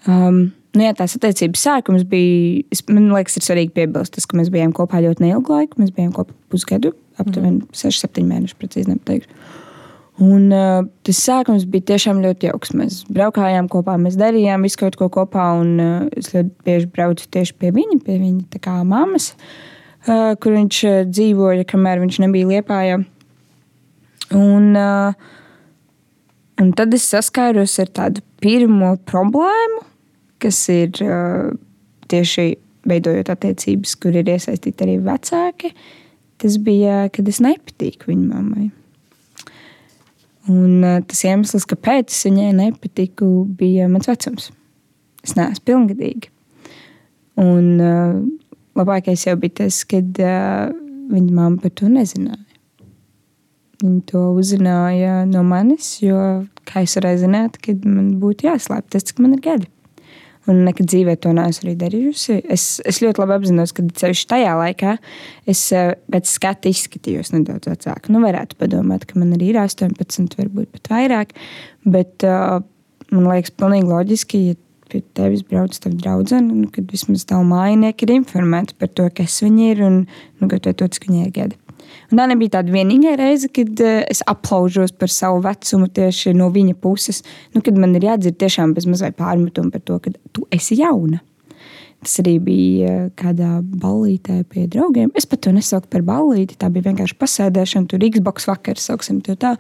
Um, 0.09 0.51
Nu, 0.73 0.81
jā, 0.81 0.93
tās 0.97 1.13
attiecības 1.19 1.63
sākums 1.67 2.05
bija. 2.09 2.63
Es, 2.73 2.81
man 2.89 3.11
liekas, 3.13 3.35
ir 3.37 3.45
svarīgi 3.45 3.75
piebilst, 3.75 4.15
tas, 4.15 4.25
ka 4.25 4.39
mēs 4.39 4.49
bijām 4.53 4.71
kopā 4.73 5.03
ļoti 5.05 5.27
neilgu 5.27 5.53
laiku. 5.53 5.77
Mēs 5.81 5.91
bijām 5.93 6.09
kopā 6.15 6.33
pusgadu, 6.49 6.95
aptuveni 7.21 7.59
mm. 7.59 7.75
6, 7.77 8.07
7 8.07 8.25
mēnešus, 8.25 8.57
precīzi 8.57 8.89
nepateikšu. 8.89 9.37
Un, 10.21 10.47
uh, 10.53 10.79
tas 11.05 11.19
sākums 11.25 11.67
bija 11.69 11.91
tiešām 11.93 12.23
ļoti 12.25 12.49
jauks. 12.49 12.73
Mēs 12.77 12.99
braukājām 13.13 13.69
kopā, 13.69 13.99
mēs 14.01 14.17
darījām 14.17 14.65
visu 14.65 14.81
kaut 14.81 14.97
ko 14.97 15.11
kopā. 15.13 15.51
Un, 15.61 15.77
uh, 15.77 16.09
es 16.17 16.33
ļoti 16.33 16.65
bieži 16.65 16.89
braucu 16.97 17.29
tieši 17.37 17.55
pie 17.61 17.73
viņa, 17.77 17.99
pie 18.05 18.17
viņa 18.23 18.75
mammas, 18.89 19.31
uh, 20.09 20.33
kur 20.41 20.57
viņš 20.57 20.83
uh, 20.89 20.99
dzīvoja, 21.09 21.69
kamēr 21.69 22.01
viņš 22.01 22.21
nebija 22.25 22.49
liepājā. 22.49 22.99
Un, 24.33 24.69
uh, 24.73 25.13
un 26.61 26.77
tad 26.77 26.97
es 26.97 27.05
saskāros 27.13 27.77
ar 27.81 27.93
tādu 27.93 28.25
pirmo 28.41 28.95
problēmu 29.05 29.92
kas 30.43 30.59
ir 30.73 30.99
tieši 32.11 32.47
veidojot 32.89 33.31
attiecības, 33.31 33.95
kur 34.03 34.15
ir 34.19 34.29
iesaistīti 34.35 34.85
arī 34.85 34.97
vecāki. 35.03 35.73
Tas 36.41 36.57
bija, 36.59 37.07
kad 37.15 37.29
es 37.31 37.39
nepatīku 37.43 38.11
viņai 38.11 38.27
mammai. 38.27 38.69
Un 40.51 40.83
tas 41.07 41.23
iemesls, 41.23 41.63
kāpēc 41.69 42.11
es 42.11 42.25
viņai 42.27 42.49
nepatiku, 42.57 43.29
bija 43.47 43.87
mans 43.91 44.09
vecums. 44.11 44.49
Es 45.23 45.37
neesmu 45.39 45.63
pilngadīga. 45.69 46.27
Un 47.39 47.79
uh, 47.79 48.17
labākais 48.77 49.23
jau 49.25 49.37
bija 49.39 49.63
tas, 49.63 49.79
kad 49.87 50.19
uh, 50.19 50.73
viņa 51.13 51.31
mamma 51.31 51.61
par 51.63 51.71
to 51.79 51.87
nezināja. 51.89 52.41
Viņa 53.83 54.01
to 54.11 54.25
uzzināja 54.37 55.23
no 55.27 55.41
manis, 55.47 55.95
jo 56.03 56.17
kā 56.67 56.83
es 56.85 56.93
varēju 56.99 57.23
zināt, 57.23 57.57
kad 57.63 57.87
man 57.87 58.13
būtu 58.21 58.47
jāslēpj 58.47 58.93
tas, 58.93 59.09
ka 59.11 59.23
man 59.23 59.37
ir 59.37 59.43
gadi. 59.43 59.69
Un 60.51 60.59
nekad 60.65 60.89
dzīvē 60.91 61.15
to 61.23 61.31
neesmu 61.35 61.69
arī 61.69 61.75
darījusi. 61.79 62.41
Es, 62.51 62.65
es 62.83 62.99
ļoti 63.03 63.21
labi 63.21 63.37
apzinos, 63.37 63.71
ka 63.75 63.85
ceļš 64.01 64.25
tajā 64.27 64.57
laikā 64.59 64.97
es 65.49 65.61
eh, 65.71 65.93
pēc 66.11 66.27
skata 66.27 66.71
izskatījos 66.71 67.31
nedaudz 67.35 67.71
vecāku. 67.71 68.11
Nu, 68.11 68.19
varētu 68.25 68.59
padomāt, 68.59 69.07
ka 69.07 69.21
man 69.21 69.31
arī 69.37 69.53
ir 69.53 69.61
18, 69.63 70.35
varbūt 70.41 70.73
pat 70.75 70.91
vairāk. 70.91 71.31
Bet 71.87 72.27
uh, 72.27 72.59
man 73.13 73.31
liekas, 73.31 73.55
pilnīgi 73.55 73.87
loģiski, 73.87 74.43
ja 74.51 74.59
pie 74.91 75.01
tevis 75.17 75.45
brauc 75.47 75.75
tava 75.79 75.95
draudzene, 75.97 76.59
nu, 76.63 76.69
kad 76.73 76.91
vismaz 76.91 77.25
tavu 77.29 77.47
mājinieku 77.49 78.05
ir 78.05 78.15
informēti 78.19 78.75
par 78.79 78.91
to, 78.93 79.07
kas 79.15 79.39
viņi 79.45 79.69
ir 79.71 79.83
un 79.87 79.99
nu, 80.03 80.51
to, 80.51 80.73
cik 80.83 81.07
viņai 81.09 81.25
ir 81.25 81.35
gadi. 81.39 81.62
Tā 82.13 82.25
nebija 82.29 82.59
tāda 82.59 82.73
vienīgā 82.73 83.15
reize, 83.17 83.49
kad 83.53 83.79
uh, 83.81 84.01
es 84.11 84.21
aplaužos 84.29 84.93
par 84.93 85.09
savu 85.09 85.41
vecumu 85.43 85.87
tieši 85.89 86.35
no 86.37 86.51
viņa 86.53 86.75
puses. 86.81 87.23
Nu, 87.55 87.63
kad 87.65 87.77
man 87.79 87.95
ir 87.97 88.05
jādzird 88.05 88.37
tiešām 88.41 88.75
bez 88.77 88.85
mazliet 88.89 89.17
pārmetumu 89.17 89.73
par 89.73 89.81
to, 89.87 89.97
ka 90.03 90.13
tu 90.35 90.45
esi 90.53 90.77
jauna. 90.81 91.23
Tas 92.03 92.19
arī 92.21 92.35
bija 92.43 92.93
uh, 92.93 93.09
kādā 93.17 93.55
ballītē 93.63 94.43
pie 94.51 94.67
draugiem. 94.69 95.09
Es 95.17 95.25
pat 95.29 95.41
to 95.45 95.55
nesaucu 95.55 95.89
par 95.89 96.05
ballīti. 96.05 96.59
Tā 96.59 96.69
bija 96.73 96.91
vienkārši 96.91 97.17
pasēdēšana, 97.17 97.89
tur 97.89 98.05
Xbox 98.05 98.49
vakars, 98.51 98.85
sauksim 98.91 99.23
to 99.25 99.37
tā. 99.39 99.55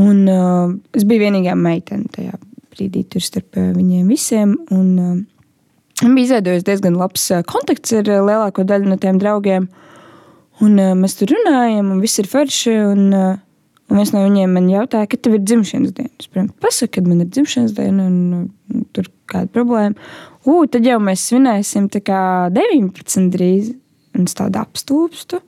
Un 0.00 0.24
uh, 0.30 0.72
es 0.96 1.04
biju 1.08 1.26
vienīgā 1.26 1.56
meitene 1.58 2.08
tajā 2.16 2.38
brīdī 2.72 3.04
tur 3.12 3.24
starp 3.24 3.58
viņiem 3.76 4.08
visiem. 4.08 4.56
Un, 4.72 4.92
uh, 4.96 6.06
bija 6.06 6.30
izveidojis 6.30 6.64
diezgan 6.64 6.96
labs 6.96 7.28
kontakts 7.50 7.92
ar 7.98 8.08
lielāko 8.08 8.64
daļu 8.64 8.88
no 8.88 8.96
tiem 9.00 9.20
draugiem. 9.20 9.68
Uh, 9.68 9.82
Un 10.64 10.78
uh, 10.80 10.94
mēs 10.96 11.18
tur 11.18 11.32
runājam, 11.34 11.90
un 11.92 12.00
viss 12.00 12.20
ir 12.22 12.28
forši. 12.30 12.76
Un, 12.92 13.02
uh, 13.12 13.34
un 13.90 14.00
viens 14.00 14.12
no 14.14 14.22
viņiem 14.24 14.54
man 14.56 14.70
jautāja, 14.72 15.08
kad 15.12 15.22
tev 15.24 15.36
ir 15.36 15.44
dzimšanas 15.44 15.94
diena. 15.96 16.12
Es 16.16 16.30
protams, 16.30 16.54
pasaku, 16.64 16.94
kad 16.96 17.10
man 17.10 17.24
ir 17.24 17.30
dzimšanas 17.32 17.74
diena, 17.76 18.06
un, 18.08 18.20
un, 18.38 18.46
un 18.72 18.86
tur 18.96 19.10
kāda 19.30 19.50
problēma. 19.52 20.08
U, 20.46 20.62
tad 20.70 20.86
jau 20.86 20.98
mēs 21.02 21.26
svinēsim 21.28 21.90
19 21.92 23.28
drīz. 23.34 23.74
Un 24.16 24.24
es 24.24 24.36
tādu 24.38 24.62
apstulbstu. 24.62 25.42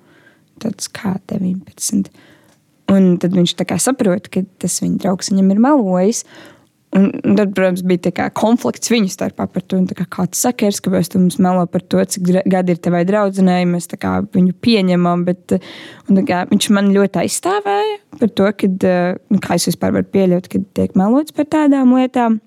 Tāds 0.61 0.91
kā 0.93 1.15
19. 1.31 2.11
Un 2.93 3.11
tad 3.21 3.35
viņš 3.37 3.55
saprot, 3.85 4.29
ka 4.33 4.43
tas 4.61 4.81
viņa 4.83 5.05
draugs 5.05 5.31
viņam 5.33 5.53
ir 5.55 5.61
melojis. 5.65 6.25
Un, 6.97 7.11
un 7.21 7.35
tad, 7.37 7.51
protams, 7.53 7.83
bija 7.85 8.29
konflikts 8.33 8.89
viņu 8.89 9.11
starpā 9.13 9.45
par 9.53 9.65
to, 9.69 9.83
kā, 9.93 10.07
kāds 10.09 10.41
sakars, 10.41 10.79
kāpēc 10.81 11.11
tu 11.13 11.21
mums 11.21 11.37
melo 11.45 11.67
par 11.69 11.83
to, 11.85 12.01
cik 12.01 12.31
gadi 12.49 12.73
ir 12.73 12.81
tavai 12.81 13.03
draudzenei. 13.09 13.67
Mēs 13.69 13.91
kā, 13.93 14.15
viņu 14.33 14.55
pieņemam, 14.65 15.27
bet 15.27 15.59
un, 15.59 16.23
kā, 16.29 16.47
viņš 16.49 16.69
man 16.73 16.89
ļoti 16.95 17.21
aizstāvēja 17.25 17.99
par 18.17 18.33
to, 18.41 18.49
kad, 18.63 18.87
nu, 19.29 19.41
kā 19.45 19.59
es 19.61 19.69
vispār 19.69 19.93
varu 19.99 20.09
pieļaut, 20.17 20.49
ka 20.49 20.63
tiek 20.79 20.97
melots 20.97 21.37
par 21.37 21.51
tādām 21.53 21.93
lietām. 21.93 22.39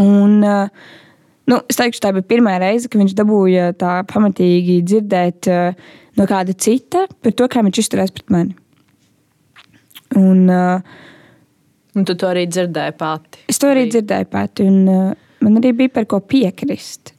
Un, 0.00 0.38
nu, 0.40 1.58
es 1.68 1.76
teikšu, 1.76 2.00
tā 2.06 2.14
bija 2.16 2.24
pirmā 2.30 2.56
reize, 2.62 2.88
kad 2.88 3.02
viņš 3.02 3.12
dabūja 3.18 3.74
tā 3.76 3.98
pamatīgi 4.08 4.78
dzirdēt 4.86 5.50
no 6.16 6.28
kāda 6.30 6.56
cita 6.56 7.04
par 7.20 7.36
to, 7.36 7.50
kā 7.52 7.60
viņš 7.66 7.82
izturēs 7.84 8.16
pret 8.16 8.32
mani. 8.32 8.56
Un, 10.16 10.46
uh, 10.48 11.04
Un 11.96 12.04
tu 12.04 12.16
to 12.18 12.28
arī 12.28 12.44
dzirdēji 12.50 12.94
pati. 13.00 13.44
Es 13.48 13.60
to 13.62 13.70
arī 13.72 13.86
dzirdēju 13.88 14.28
pati, 14.32 14.66
un 14.68 14.88
uh, 14.92 15.12
man 15.44 15.60
arī 15.62 15.72
bija 15.78 15.94
par 15.94 16.08
ko 16.10 16.20
piekrist. 16.20 17.14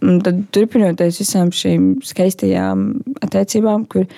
Un 0.00 0.18
tad, 0.24 0.40
turpinoties 0.54 1.20
visām 1.20 1.52
šīm 1.54 1.92
skaistajām 2.08 2.86
attiecībām, 3.20 3.84
kur, 3.92 4.08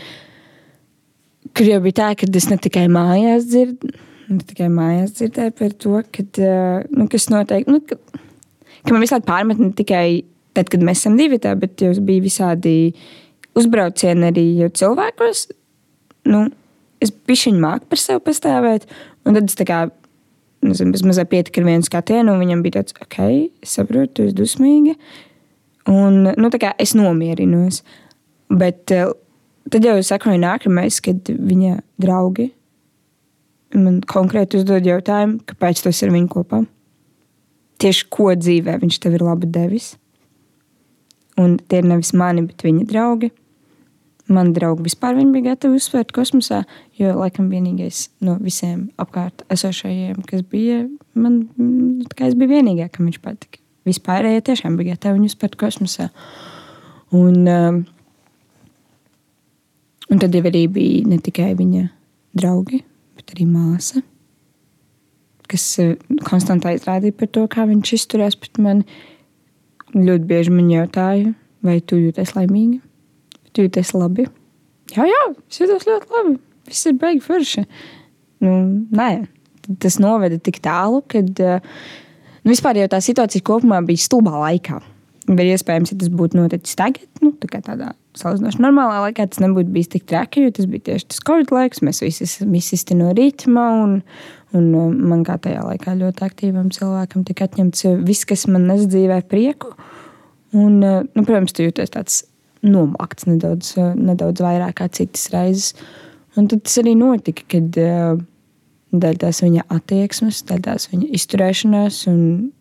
kur 1.52 1.68
jau 1.68 1.80
bija 1.84 1.98
tā, 2.00 2.08
ka 2.20 2.30
es 2.40 2.48
ne 2.48 2.58
tikai 2.62 2.86
mājās 2.92 3.48
dzirdēju, 3.50 4.08
ne 4.32 4.46
tikai 4.48 4.68
mājās 4.72 5.16
dzirdēju 5.18 5.56
par 5.58 5.76
to, 5.84 5.96
kad, 6.16 6.40
uh, 6.40 6.84
nu, 6.94 7.08
kas 7.12 7.28
notiek. 7.32 7.68
Nu, 7.68 7.82
ka, 7.84 7.98
ka 8.86 8.94
man 8.94 9.04
laiku 9.04 9.26
pārmet 9.28 9.60
ne 9.60 9.72
tikai 9.76 10.06
tad, 10.56 10.70
kad 10.72 10.84
mēs 10.84 11.02
esam 11.02 11.18
divi, 11.20 11.40
tā, 11.42 11.52
bet 11.58 11.82
jau 11.82 11.92
bija 12.04 12.24
visādi 12.24 12.76
uzbraucieni 13.58 14.30
arī 14.30 14.46
cilvēkos. 14.80 15.46
Nu, 16.30 16.46
es 17.02 17.10
bišķiņu 17.10 17.62
māku 17.62 17.90
par 17.90 18.00
sevi 18.00 18.22
pastāvēt, 18.24 18.86
un 19.26 19.36
tad 19.36 19.50
es 19.50 19.58
tā 19.58 19.66
kā, 19.68 19.80
nezinu, 20.64 20.94
mazliet 21.08 21.30
pietika 21.32 21.62
ar 21.62 21.68
vienu 21.68 21.86
skatienu, 21.86 22.34
un 22.34 22.42
viņam 22.42 22.64
bija 22.64 22.80
tāds, 22.80 22.96
ok, 23.02 23.18
es 23.64 23.76
saprotu, 23.78 24.12
tu 24.14 24.26
esi 24.28 24.38
dusmīga. 24.38 24.96
Un, 25.90 26.22
nu, 26.38 26.50
tā 26.54 26.60
kā 26.62 26.72
es 26.82 26.94
nomierinos. 26.94 27.82
Bet 28.52 28.92
eh, 28.94 29.08
tad 29.72 29.86
jau 29.86 29.96
sekoja 30.06 30.38
nākamais, 30.38 31.00
kad 31.02 31.32
viņa 31.32 31.80
draugi 32.02 32.52
man 33.78 34.00
konkrēti 34.08 34.60
uzdod 34.60 34.86
jautājumu, 34.86 35.40
kāpēc 35.48 35.82
tu 35.82 35.90
esi 35.92 36.06
ar 36.06 36.14
viņu 36.14 36.30
kopā. 36.32 36.62
Tieši 37.82 38.08
ko 38.12 38.30
dzīvē 38.36 38.78
viņš 38.82 38.98
tev 39.02 39.16
ir 39.16 39.24
labi 39.26 39.48
devis. 39.50 39.94
Un 41.40 41.56
tie 41.56 41.80
ir 41.80 41.88
nevis 41.88 42.12
mani, 42.16 42.44
bet 42.46 42.62
viņa 42.66 42.84
draugi. 42.90 43.32
Mani 44.30 44.52
draugi 44.54 44.84
vispār 44.86 45.16
bija 45.18 45.50
gatavi 45.50 45.80
uzsvērt 45.80 46.12
kosmosā, 46.14 46.62
jo 46.94 47.10
laikam 47.18 47.48
vienīgais 47.50 48.04
no 48.22 48.36
visiem 48.38 48.84
apkārt 49.02 49.42
esošajiem, 49.50 50.20
kas 50.28 50.44
bija, 50.46 50.84
man 51.18 51.40
nu, 51.58 52.04
es 52.06 52.36
biju 52.38 52.52
vienīgā, 52.54 52.86
kam 52.92 53.08
viņš 53.10 53.18
patika. 53.24 53.58
Vispārējie 53.88 54.44
tiešām 54.46 54.76
bija 54.78 54.94
gatavi 54.94 55.18
viņu 55.18 55.32
uzsvērt 55.32 55.56
kosmosā. 55.58 56.06
Un, 57.18 57.48
um, 57.50 57.80
un 60.06 60.22
tad 60.22 60.38
jau 60.38 60.44
arī 60.52 60.68
bija 60.70 61.02
ne 61.10 61.18
tikai 61.18 61.50
viņa 61.58 61.88
draugi, 62.38 62.84
bet 63.18 63.34
arī 63.34 63.48
māsa, 63.50 64.04
kas 65.50 65.66
uh, 65.82 65.96
konstanti 66.30 66.70
aizrādīja 66.70 67.18
par 67.18 67.32
to, 67.34 67.48
kā 67.50 67.66
viņš 67.68 67.96
izturās 67.98 68.38
pret 68.38 68.62
mani. 68.62 68.86
Ļoti 69.92 70.24
bieži 70.30 70.54
man 70.54 70.70
jautāja, 70.72 71.34
vai 71.66 71.80
tu 71.84 71.98
jūties 71.98 72.36
laimīga? 72.38 72.78
Tu 73.52 73.66
jūties 73.66 73.92
labi? 73.96 74.28
Jā, 74.92 75.06
jā, 75.08 75.22
es 75.48 75.60
jūtos 75.60 75.86
ļoti 75.88 76.12
labi. 76.12 76.38
Viss 76.68 76.88
ir 76.88 76.96
baigi 77.00 77.22
forši. 77.24 77.64
Nu, 78.42 78.54
nē, 78.94 79.10
tas 79.82 79.98
noveda 80.02 80.38
tik 80.42 80.60
tālu, 80.64 81.02
ka 81.08 81.22
nu, 81.22 81.60
vispār 82.48 82.80
jau 82.80 82.88
tā 82.90 83.02
situācija 83.04 83.44
kopumā 83.46 83.82
bija 83.86 84.02
stulbā 84.02 84.34
laikā. 84.46 84.80
Bet 85.28 85.46
iespējams, 85.46 85.92
ja 85.92 85.98
tas 86.00 86.10
būtu 86.10 86.34
noticis 86.34 86.74
tagad, 86.78 87.06
nu, 87.22 87.30
tā 87.38 87.60
tādā 87.62 87.92
salīdzinoši 88.18 88.58
normālā 88.60 88.98
laikā, 89.04 89.28
tas 89.30 89.38
nebūtu 89.42 89.70
bijis 89.72 89.92
tik 89.92 90.08
traki, 90.10 90.48
jo 90.48 90.54
tas 90.56 90.66
bija 90.70 90.88
tieši 90.88 91.06
tas 91.12 91.22
Covid 91.28 91.52
laiks. 91.54 91.82
Mēs 91.86 92.02
visi 92.02 92.26
izsisti 92.26 92.96
no 92.98 93.12
ritma, 93.14 93.68
un, 93.84 93.94
un 94.58 94.98
man 94.98 95.22
kā 95.28 95.38
tajā 95.44 95.62
laikā 95.68 95.94
ļoti 96.00 96.26
aktīvam 96.26 96.72
cilvēkam 96.74 97.22
tika 97.28 97.46
atņemts 97.46 97.86
viss, 98.02 98.26
kas 98.28 98.48
man 98.50 98.66
nes 98.72 98.88
dzīvē 98.90 99.22
prieku. 99.30 99.76
Un, 100.58 100.82
nu, 100.82 101.22
protams, 101.22 101.54
tu 101.54 101.68
jūties 101.68 101.94
tāds 101.94 102.18
nomākts 102.62 103.26
nedaudz, 103.28 103.74
eh, 103.78 103.94
nedaudz 103.98 104.42
vairāk 104.44 104.78
kā 104.80 104.88
citas 104.92 105.28
reizes. 105.34 105.74
Un 106.36 106.48
tad 106.48 106.64
tas 106.64 106.78
arī 106.80 106.94
notika, 106.96 107.44
kad 107.48 107.76
eh, 107.78 108.16
dēļ 108.92 109.20
tās 109.24 109.42
viņa 109.44 109.66
attieksmes, 109.68 110.42
dēļ 110.48 110.64
tās 110.68 110.88
viņa 110.92 111.10
izturēšanās 111.18 112.06
un 112.12 112.52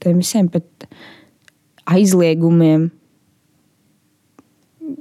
tiem 0.00 0.20
visiem 0.22 0.48
pat 0.52 0.88
aizliegumiem 1.90 2.90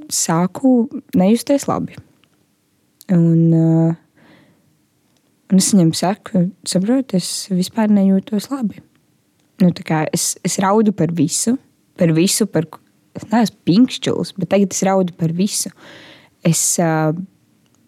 sāku 0.10 0.90
nejusties 1.18 1.68
labi. 1.70 1.98
Un, 3.10 3.54
uh, 3.54 3.96
un 5.50 5.62
es 5.62 5.72
viņam 5.74 5.94
saku, 5.98 6.44
saprotu, 6.70 7.18
es 7.18 7.50
vispār 7.50 7.90
nejūtos 7.94 8.50
labi. 8.54 8.84
Nu, 9.60 9.72
es, 10.14 10.32
es 10.46 10.60
raudu 10.62 10.94
par 10.96 11.12
visu, 11.12 11.58
par 12.00 12.14
visu, 12.16 12.48
par 12.48 12.70
es 13.20 13.28
neesmu 13.32 13.58
pinkšķulis, 13.68 14.34
bet 14.40 14.52
tagad 14.54 14.76
es 14.76 14.84
raudu 14.88 15.16
par 15.20 15.34
visu. 15.36 15.72
Es 16.48 16.62
uh, 16.82 17.12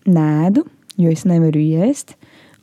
nēdu, 0.08 0.66
jo 1.00 1.12
es 1.12 1.26
nevaru 1.28 1.62
iest. 1.62 2.16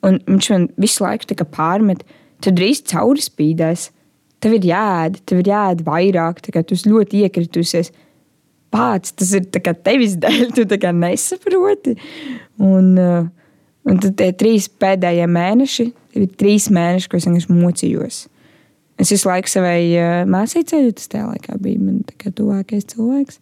Un 0.07 0.21
viņš 0.29 0.51
man 0.55 0.67
visu 0.79 1.05
laiku 1.05 1.47
pārmet, 1.51 2.05
tu 2.45 2.53
drīz 2.55 2.85
cauri 2.91 3.25
spīdēs. 3.25 3.89
Tev 4.39 4.55
ir 4.55 4.69
jāēd, 4.69 5.19
tev 5.27 5.41
ir 5.43 5.51
jāēd 5.51 5.83
vairāk, 5.87 6.45
tā 6.45 6.55
kā 6.55 6.63
tu 6.63 6.77
ļoti 6.79 7.25
iekritusies. 7.27 7.91
Pats 8.71 9.17
tas 9.17 9.33
ir 9.35 9.49
tevis 9.49 10.15
dēļ, 10.21 10.53
tu 10.55 10.67
nesaproti. 10.95 11.97
Un, 12.63 12.93
uh, 13.01 13.27
un 13.89 14.03
tad 14.05 14.15
tie 14.21 14.31
trīs 14.39 14.69
pēdējie 14.69 15.27
mēneši, 15.27 15.89
ir 16.15 16.29
trīs 16.39 16.69
mēneši, 16.71 17.11
ko 17.11 17.19
es 17.19 17.27
vienkārši 17.27 17.57
mocījos. 17.57 18.27
Es 18.99 19.13
visu 19.15 19.29
laiku 19.31 19.51
savai 19.51 19.83
uh, 19.95 20.23
māsai 20.27 20.65
ceļu, 20.67 20.95
tas 20.99 21.11
tajā 21.11 21.29
laikā 21.29 21.59
bija 21.63 21.79
man 21.79 22.01
tuvākais 22.35 22.89
cilvēks. 22.91 23.39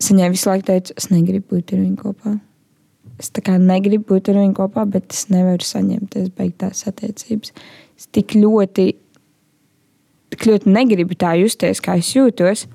Es 0.00 0.10
viņai 0.10 0.32
visu 0.34 0.50
laiku 0.50 0.66
teicu, 0.68 0.96
es 1.00 1.08
negribu 1.08 1.56
būt 1.56 1.72
ar 1.72 1.80
viņu 1.80 1.96
kopā. 2.02 2.34
Es 3.22 3.30
tā 3.32 3.40
kā 3.46 3.54
negribu 3.60 4.10
būt 4.12 4.28
ar 4.32 4.40
viņu 4.42 4.56
kopā, 4.58 4.84
bet 4.90 5.14
es 5.14 5.28
nevaru 5.32 5.64
saņemties 5.64 6.32
beigtās 6.36 6.84
attiecības. 6.90 7.54
Es 7.96 8.10
tik 8.12 8.34
ļoti, 8.36 8.88
tik 10.34 10.48
ļoti 10.50 10.74
negribu 10.74 11.16
tā 11.16 11.32
justies, 11.40 11.80
kā 11.84 11.96
es 12.02 12.10
jūtos, 12.16 12.66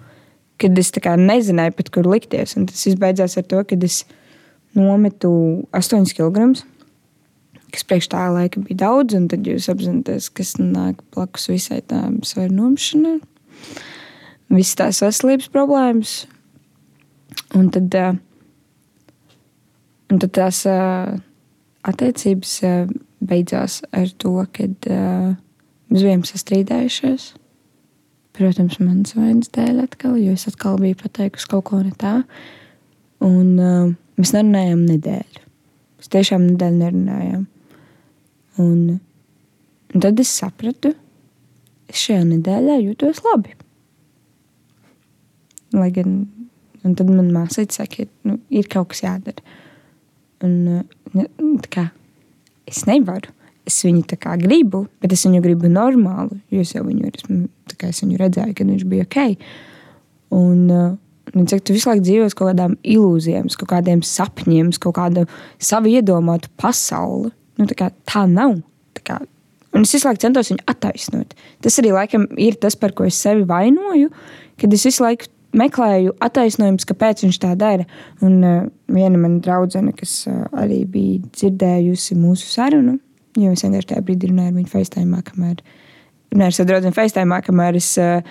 kad 0.60 0.82
es 0.82 0.92
nezināju 0.96 1.76
pat, 1.78 1.92
kur 1.94 2.10
likties. 2.10 2.56
Un 2.58 2.66
tas 2.72 2.88
beidzās 3.00 3.38
ar 3.38 3.46
to, 3.52 3.62
ka 3.68 3.78
es 3.86 4.02
nometu 4.74 5.32
8 5.76 6.10
kg 6.18 6.56
kas 7.74 7.86
priekš 7.88 8.10
tā 8.14 8.26
laika 8.34 8.62
bija 8.64 8.84
daudz, 8.86 9.16
un 9.18 9.28
tad 9.32 9.48
jūs 9.48 9.70
apzināties, 9.72 10.30
kas 10.36 10.56
nāk 10.62 11.02
blakus 11.16 11.50
visai 11.52 11.82
tām 11.88 12.20
svaru 12.28 12.54
nomšanai, 12.56 13.18
visas 14.54 14.78
tās 14.80 15.02
veselības 15.06 15.50
problēmas. 15.54 16.14
Un 17.58 17.70
tad, 17.74 17.96
un 20.10 20.22
tad 20.22 20.34
tās 20.38 20.64
attiecības 21.90 22.56
beidzās 23.20 23.82
ar 23.96 24.10
to, 24.22 24.34
ka 24.54 24.70
mēs 25.90 26.04
bijām 26.06 26.26
sastrīdējušies. 26.28 27.34
Protams, 28.40 28.78
manas 28.80 29.16
vainas 29.18 29.52
dēļ 29.52 29.84
atkal, 29.84 30.16
jo 30.22 30.32
es 30.32 30.48
atkal 30.48 30.78
biju 30.80 30.96
pateikusi 31.02 31.50
kaut 31.52 31.66
ko 31.68 31.82
ne 31.84 31.92
tā. 32.00 32.22
Un 33.26 33.48
uh, 33.60 33.90
mēs 34.16 34.32
nerunājām 34.32 34.86
nedēļu. 34.88 35.42
Mēs 36.00 36.12
tiešām 36.14 36.46
nedēļu 36.54 36.80
nerunājām. 36.86 37.42
Un, 38.60 39.00
un 39.94 40.04
tad 40.04 40.20
es 40.22 40.32
sapratu, 40.42 40.92
es 41.90 42.04
šajā 42.04 42.26
nedēļā 42.28 42.80
jūtos 42.84 43.24
labi. 43.26 43.56
Lai 45.78 45.90
gan, 45.96 46.22
un 46.84 46.96
tad 46.98 47.10
man 47.12 47.32
māsai 47.34 47.68
saka, 47.72 48.08
nu, 48.28 48.40
ir 48.50 48.70
kaut 48.72 48.92
kas 48.94 49.04
jādara. 49.06 49.58
Un, 50.46 50.84
nu, 51.14 51.28
kā, 51.72 51.90
es 52.70 52.86
nevaru. 52.90 53.36
Es 53.70 53.84
viņu 53.86 54.02
tā 54.10 54.18
kā 54.18 54.34
gribu, 54.40 54.88
bet 55.04 55.14
es 55.14 55.28
viņu 55.28 55.44
gribu 55.46 55.70
normālu. 55.70 56.40
Jo 56.50 56.64
es 56.64 56.72
jau 56.74 56.82
viņu, 56.88 57.12
esmu, 57.12 57.44
es 57.86 58.00
viņu 58.02 58.18
redzēju, 58.18 58.56
kad 58.58 58.72
viņš 58.72 58.86
bija 58.90 59.06
ok. 59.06 59.20
Un, 60.34 60.64
uh, 60.74 60.96
Viņa 61.30 61.52
saka, 61.52 61.62
tu 61.62 61.76
visu 61.76 61.90
laiku 61.90 62.06
dzīvo 62.06 62.28
kaut 62.34 62.48
kādām 62.50 62.72
ilūzijām, 62.82 63.50
kaut 63.54 63.70
kādiem 63.70 64.00
sapņiem, 64.06 64.72
kaut 64.82 64.96
kādu 64.98 65.26
savu 65.62 65.92
iedomātu 65.92 66.50
pasauli. 66.58 67.30
Nu, 67.60 67.68
tā, 67.68 67.76
kā, 67.76 67.90
tā 68.08 68.24
nav. 68.30 68.56
Tā 68.96 69.04
kā, 69.06 69.18
un 69.76 69.84
es 69.86 69.94
visu 69.96 70.08
laiku 70.08 70.24
centos 70.24 70.52
viņu 70.52 70.64
attaisnot. 70.72 71.36
Tas 71.64 71.80
arī 71.82 71.92
laikam 71.96 72.28
ir 72.40 72.58
tas, 72.62 72.78
par 72.80 72.96
ko 72.96 73.08
es 73.08 73.20
sevi 73.20 73.44
vainoju, 73.48 74.12
kad 74.60 74.74
es 74.76 74.86
visu 74.88 75.04
laiku 75.06 75.30
meklēju 75.58 76.14
attaisnojumus, 76.24 76.86
kāpēc 76.90 77.24
viņš 77.26 77.40
tā 77.42 77.56
dara. 77.60 77.88
Un 78.26 78.40
uh, 78.46 78.62
viena 78.92 79.18
mana 79.18 79.42
draudzene, 79.44 79.94
kas 79.98 80.22
uh, 80.30 80.46
arī 80.62 80.84
bija 80.90 81.24
dzirdējusi 81.34 82.18
mūsu 82.20 82.50
sarunu, 82.54 83.00
jo 83.40 83.52
es 83.56 83.66
vienkārši 83.66 83.94
tajā 83.94 84.06
brīdī 84.06 84.30
runāju 84.30 84.54
ar 84.54 84.58
viņu 84.60 84.72
FaceTime, 84.74 85.22
kamēr 85.26 85.60
runāju 86.34 86.52
ar 86.52 86.58
savu 86.58 86.70
draugu 86.70 86.94
FaceTime, 86.96 87.42
kamēr 87.48 87.82
es 87.82 87.92
uh, 88.02 88.22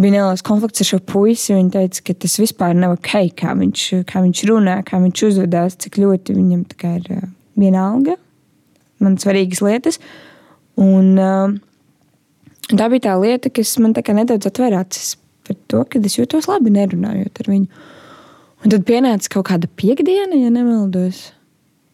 bija 0.00 0.16
neliels 0.16 0.44
konflikts 0.46 0.84
ar 0.84 0.90
šo 0.94 1.00
puisi. 1.12 1.52
Viņa 1.54 1.76
teica, 1.76 2.04
ka 2.08 2.18
tas 2.24 2.40
vispār 2.40 2.76
nav 2.78 2.96
ok, 2.96 3.14
kā 3.36 3.54
viņš, 3.60 3.86
kā 4.08 4.24
viņš 4.24 4.44
runā, 4.50 4.80
kā 4.88 5.02
viņš 5.04 5.26
uzvedās, 5.28 5.78
cik 5.84 6.00
ļoti 6.00 6.38
viņam 6.40 6.64
ir 6.94 7.10
uh, 7.20 7.32
vienalga 7.60 8.16
man 9.02 9.16
svarīgas 9.20 9.62
lietas. 9.64 10.00
Un, 10.80 11.14
tā 12.70 12.88
bija 12.92 13.06
tā 13.08 13.16
lieta, 13.20 13.52
kas 13.54 13.76
man 13.82 13.94
nedaudz 13.94 14.48
atvēra 14.50 14.82
acis 14.84 15.14
par 15.44 15.58
to, 15.68 15.82
ka 15.88 16.00
es 16.00 16.18
jūtos 16.18 16.48
labi 16.48 16.72
nerunājot 16.74 17.42
ar 17.42 17.50
viņu. 17.52 17.82
Un 18.64 18.72
tad 18.72 18.86
pienāca 18.88 19.34
kaut 19.36 19.48
kāda 19.50 19.68
piekdiena, 19.76 20.38
ja 20.40 20.52
nemaldos. 20.52 21.26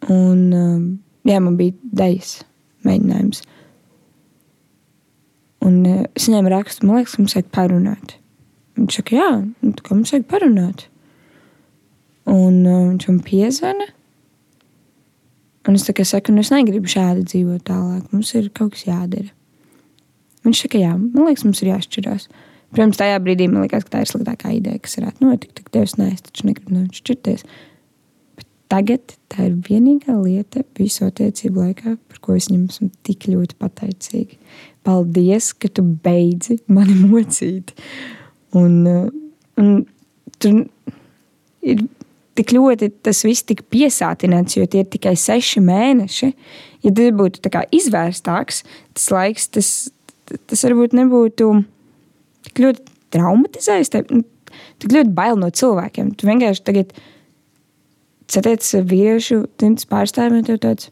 Un 0.09 1.01
jā, 1.27 1.41
man 1.43 1.57
bija 1.59 1.75
dejas 1.83 2.39
mēģinājums. 2.87 3.43
Un 5.67 5.83
es 5.85 6.29
viņam 6.29 6.49
rakstu, 6.55 6.87
man 6.87 7.01
liekas, 7.01 7.17
ka 7.17 7.25
mums 7.25 7.37
vajag 7.37 7.51
parunāt. 7.53 8.15
Viņš 8.79 9.01
saka, 9.01 9.17
jā, 9.19 9.31
nu, 9.45 9.73
kā 9.77 9.97
mums 9.97 10.15
vajag 10.15 10.29
parunāt. 10.31 10.87
Un 12.31 12.63
viņš 12.65 13.09
man 13.11 13.19
piezvana. 13.27 13.91
Un 15.69 15.77
es 15.77 15.85
saku, 15.85 16.33
nu, 16.33 16.41
es 16.41 16.51
negribu 16.53 16.89
šādi 16.89 17.27
dzīvot 17.29 17.67
tālāk. 17.69 18.07
Mums 18.15 18.33
ir 18.39 18.49
kaut 18.57 18.73
kas 18.77 18.87
jādara. 18.89 19.29
Viņš 20.47 20.63
saka, 20.65 20.81
jā, 20.81 20.95
man 20.97 21.27
liekas, 21.29 21.45
mums 21.45 21.61
ir 21.61 21.75
jāšķirās. 21.75 22.31
Protams, 22.71 23.01
tajā 23.01 23.19
brīdī 23.21 23.49
man 23.51 23.67
liekas, 23.67 23.85
ka 23.85 23.97
tā 23.97 24.05
ir 24.05 24.09
sliktākā 24.09 24.55
ideja, 24.57 24.81
kas 24.81 24.97
varētu 24.97 25.27
notikt. 25.27 25.59
Tad 25.59 25.69
Dievs 25.75 25.97
nē, 25.99 26.09
es 26.15 26.25
taču 26.25 26.47
negribu 26.49 26.73
no 26.73 26.85
viņš 26.87 27.03
šķirties. 27.03 27.45
Bet 28.39 28.49
tagad 28.73 29.15
tā 29.33 29.51
ir 29.51 29.59
vienīgā 29.69 30.17
lieta 30.17 30.65
visu 30.79 31.05
attiecību 31.11 31.67
laikā, 31.67 31.95
par 32.09 32.23
ko 32.25 32.39
es 32.39 32.49
viņam 32.49 32.69
esmu 32.71 32.91
tik 33.05 33.29
ļoti 33.29 33.59
pateicīga. 33.61 34.41
Paldies, 34.87 35.51
ka 35.61 35.69
tu 35.77 35.85
beidzi 35.85 36.61
mani 36.73 36.97
mocīt. 37.11 37.75
Un, 38.57 38.81
uh, 38.89 39.11
un 39.61 39.83
tur 40.41 40.63
ir 41.61 41.85
tik 42.41 42.55
ļoti 42.57 42.89
tas 43.05 43.21
viss 43.27 43.45
tik 43.45 43.67
piesātināts, 43.73 44.57
jo 44.57 44.65
tie 44.71 44.85
ir 44.85 44.89
tikai 44.89 45.13
seši 45.19 45.61
mēneši. 45.65 46.33
Ja 46.87 46.93
tas 46.97 47.13
būtu 47.13 47.53
izvērstāks, 47.77 48.63
tas 48.97 49.09
laiks, 49.13 49.51
tas, 49.53 49.71
tas 50.49 50.65
varbūt 50.65 50.97
nebūtu 50.97 51.51
tik 52.49 52.63
ļoti 52.65 52.87
traumatizējis. 53.13 53.93
Nu, 54.09 54.25
tik 54.81 54.97
ļoti 54.97 55.13
bail 55.17 55.37
no 55.41 55.51
cilvēkiem. 55.53 56.15
Tu 56.17 56.31
vienkārši 56.31 56.65
tagad 56.65 56.97
satiecies 58.31 58.79
ar 58.81 58.89
vīriešu 58.89 59.43
dzimtas 59.61 59.89
pārstāvjiem, 59.91 60.41
un 60.41 60.49
tev 60.49 60.61
tāds, 60.65 60.91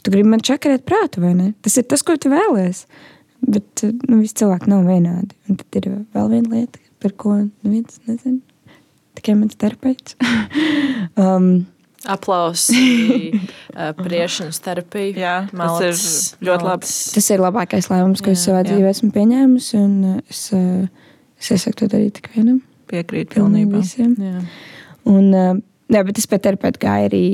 tu 0.00 0.14
gribi 0.14 0.32
man 0.32 0.44
čakarēt 0.44 0.86
prātu, 0.88 1.22
vai 1.24 1.34
ne? 1.36 1.52
Tas 1.66 1.76
ir 1.76 1.88
tas, 1.90 2.04
ko 2.06 2.16
tu 2.16 2.32
vēlēsies. 2.32 2.86
Bet 3.44 3.84
nu, 3.84 4.22
visi 4.22 4.40
cilvēki 4.40 4.70
nav 4.72 4.88
vienādi. 4.88 5.36
Un 5.46 5.58
tad 5.60 5.76
ir 5.78 5.90
vēl 6.16 6.32
viena 6.32 6.56
lieta, 6.56 6.80
par 7.02 7.12
ko 7.20 7.36
neviens 7.44 8.00
nezina. 8.08 8.40
Tikai 9.18 9.34
mans 9.38 9.58
terapeits. 9.58 10.16
um, 11.22 11.66
Aplausi, 12.08 13.32
uh, 13.74 13.90
priešanas 13.98 14.60
terapija. 14.64 15.18
Jā, 15.18 15.32
tas 15.50 15.56
Malacis, 15.58 16.04
ir 16.38 16.48
ļoti 16.48 16.68
labi. 16.68 16.90
tas 17.18 17.30
ir 17.34 17.42
labākais 17.42 17.88
lēmums, 17.90 18.22
ko 18.22 18.30
es 18.32 18.38
Jā, 18.38 18.44
savā 18.46 18.60
jā. 18.62 18.68
dzīvē 18.70 18.92
esmu 18.94 19.10
pieņēmusi. 19.16 19.80
Un 19.82 19.96
uh, 20.12 20.20
es, 20.30 20.44
uh, 20.56 21.08
es 21.42 21.50
iesaku 21.56 21.82
to 21.82 21.88
darīt 21.96 22.20
tik 22.20 22.30
vienam. 22.36 22.60
Piekrīt 22.88 23.34
Pilnīgi 23.34 23.66
pilnībā. 23.68 23.82
visiem. 23.82 24.14
Jā. 24.22 24.44
Un, 25.08 25.26
jā, 25.92 26.04
bet 26.06 26.20
es 26.20 26.28
pie 26.30 26.38
terapeita 26.44 26.80
gāju 26.86 27.08
arī 27.10 27.24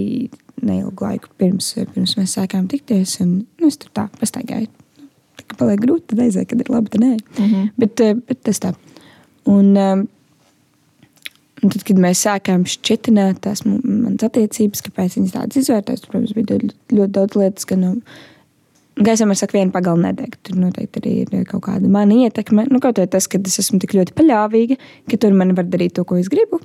neilgu 0.64 1.04
laiku 1.04 1.30
pirms, 1.38 1.68
pirms 1.92 2.16
mēs 2.18 2.34
sākām 2.38 2.64
tikties. 2.70 3.18
Un, 3.22 3.36
nu, 3.60 3.68
es 3.70 3.78
tur 3.78 3.92
tā 3.94 4.08
pastaigāju. 4.18 4.70
Tā 5.38 5.46
kā 5.50 5.60
paliek 5.60 5.82
grūti, 5.84 6.08
tad 6.10 6.24
aizēju, 6.24 6.48
kad 6.50 6.64
ir 6.64 6.72
labi, 6.72 6.90
tad 6.94 7.04
nē. 7.04 7.12
Mhm. 7.36 7.70
Bet, 7.78 8.02
uh, 8.02 8.16
bet 8.26 8.42
tas 8.48 8.62
tā. 8.64 8.72
Un, 9.50 9.74
um, 9.76 10.04
un 11.64 11.72
tad, 11.72 11.84
kad 11.88 12.00
mēs 12.00 12.22
sākām 12.26 12.66
šķitināt 12.68 13.40
tās 13.46 13.64
manas 13.66 14.26
attiecības, 14.26 14.84
kāpēc 14.84 15.18
viņas 15.18 15.34
tādas 15.34 15.60
izvērtēs, 15.62 16.04
tur, 16.04 16.12
protams, 16.12 16.36
bija 16.36 16.60
ļoti, 16.60 16.78
ļoti 16.98 17.14
daudz 17.16 17.38
lietas, 17.40 17.68
ka, 17.70 17.78
nu, 17.80 17.94
gaisam 19.00 19.32
ar 19.32 19.40
saku, 19.40 19.58
viena 19.58 19.74
pagala 19.74 20.10
nedeg. 20.10 20.36
Tur 20.46 20.58
noteikti 20.60 21.02
arī 21.02 21.14
ir 21.24 21.48
kaut 21.50 21.64
kāda 21.66 21.90
mana 21.90 22.20
ietekme. 22.26 22.68
Nu, 22.70 22.82
kaut 22.84 23.00
arī 23.00 23.10
tas, 23.10 23.28
ka 23.30 23.40
es 23.40 23.58
esmu 23.64 23.80
tik 23.82 23.96
ļoti 23.96 24.14
paļāvīga, 24.18 24.78
ka 25.10 25.20
tur 25.20 25.36
man 25.36 25.56
var 25.58 25.66
darīt 25.70 25.96
to, 25.98 26.06
ko 26.08 26.20
es 26.20 26.30
gribu. 26.32 26.60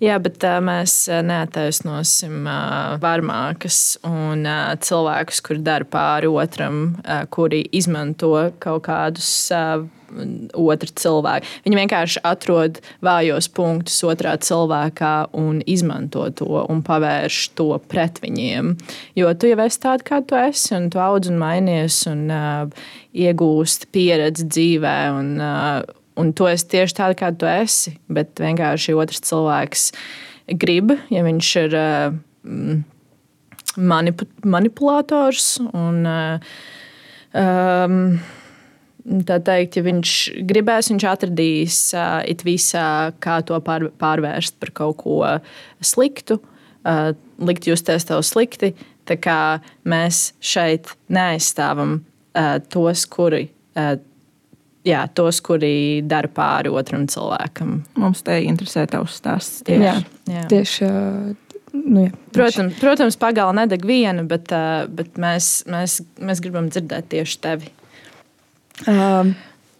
Jā, 0.00 0.16
bet 0.22 0.40
uh, 0.48 0.58
mēs 0.64 0.94
neataisnosim 1.28 2.46
uh, 2.48 2.96
varmākas 3.02 3.98
un 4.08 4.46
uh, 4.48 4.72
cilvēkus, 4.80 5.42
kuri 5.44 5.60
dara 5.64 5.84
pāri 5.84 6.30
otram, 6.30 6.82
uh, 7.04 7.26
kuri 7.28 7.66
izmanto 7.76 8.32
kaut 8.64 8.86
kādus 8.88 9.28
uh, 9.52 9.84
otru 10.56 10.90
cilvēku. 11.02 11.46
Viņi 11.66 11.78
vienkārši 11.82 12.22
atrod 12.26 12.80
vājos 13.04 13.50
punktus 13.52 14.00
otrā 14.06 14.36
cilvēkā 14.40 15.14
un 15.38 15.60
izmanto 15.68 16.26
to 16.36 16.64
un 16.64 16.82
pavērš 16.86 17.42
to 17.58 17.68
pret 17.90 18.20
viņiem. 18.24 18.74
Jo 19.18 19.34
tu 19.34 19.52
jau 19.52 19.60
esi 19.66 19.82
tāds, 19.84 20.06
kāds 20.06 20.30
tu 20.30 20.40
esi, 20.40 20.74
un 20.76 20.90
tu 20.92 21.02
audz 21.02 21.30
un 21.30 21.40
mainies 21.40 22.02
un 22.10 22.26
uh, 22.32 22.84
iegūst 23.12 23.90
pieredzi 23.94 24.48
dzīvē. 24.48 24.98
Un, 25.20 25.34
uh, 25.44 25.99
Un 26.20 26.32
tu 26.36 26.46
esi 26.50 26.68
tieši 26.74 26.96
tāda, 26.98 27.16
kāda 27.18 27.40
tu 27.40 27.48
esi. 27.48 27.94
Bet 28.12 28.40
vienkārši 28.42 28.96
otrs 28.98 29.22
cilvēks 29.24 29.90
grib, 30.60 30.92
ja 31.12 31.22
viņš 31.24 31.52
ir 31.62 31.76
mm, 31.78 32.82
manipu 33.80 34.26
manipulators 34.44 35.54
un 35.62 36.02
um, 36.10 37.96
tā 39.26 39.38
teikt, 39.46 39.78
ja 39.78 39.86
viņš 39.86 40.14
gribēs, 40.50 40.90
viņš 40.92 41.06
atradīs 41.08 41.80
uh, 41.96 42.20
it 42.28 42.44
visā, 42.46 43.12
kā 43.22 43.40
to 43.46 43.58
pār, 43.64 43.88
pārvērst 44.00 44.58
par 44.60 44.74
kaut 44.76 45.00
ko 45.04 45.20
sliktu, 45.80 46.40
uh, 46.84 47.12
likt 47.40 47.70
justies 47.70 48.08
tev 48.08 48.24
slikti. 48.26 48.74
Tā 49.08 49.16
kā 49.18 49.40
mēs 49.88 50.30
šeit 50.44 50.92
neaizstāvam 51.10 52.00
uh, 52.00 52.58
tos, 52.70 53.06
kuri. 53.10 53.48
Uh, 53.78 53.96
Jā, 54.86 55.02
tos, 55.12 55.42
kuri 55.44 56.00
dara 56.08 56.28
pāri 56.32 56.70
otram 56.72 57.04
cilvēkam. 57.10 57.82
Mums 58.00 58.22
te 58.24 58.38
interesē 58.46 58.86
tavs 58.88 59.18
stāsts. 59.20 59.60
Tieši, 59.66 59.84
Jā. 59.84 59.96
jā. 60.30 60.44
Tieši, 60.48 60.88
uh, 60.88 61.74
nu, 61.76 62.06
jā, 62.06 62.14
Protams, 62.32 62.78
protams 62.80 63.20
pagāla 63.20 63.58
nedeg 63.60 63.84
viena, 63.84 64.24
bet, 64.28 64.48
uh, 64.56 64.86
bet 64.88 65.20
mēs, 65.20 65.50
mēs, 65.68 65.98
mēs 66.24 66.40
gribam 66.40 66.72
dzirdēt 66.72 67.10
tieši 67.12 67.38
tevi. 67.44 67.68
Um, 68.88 69.34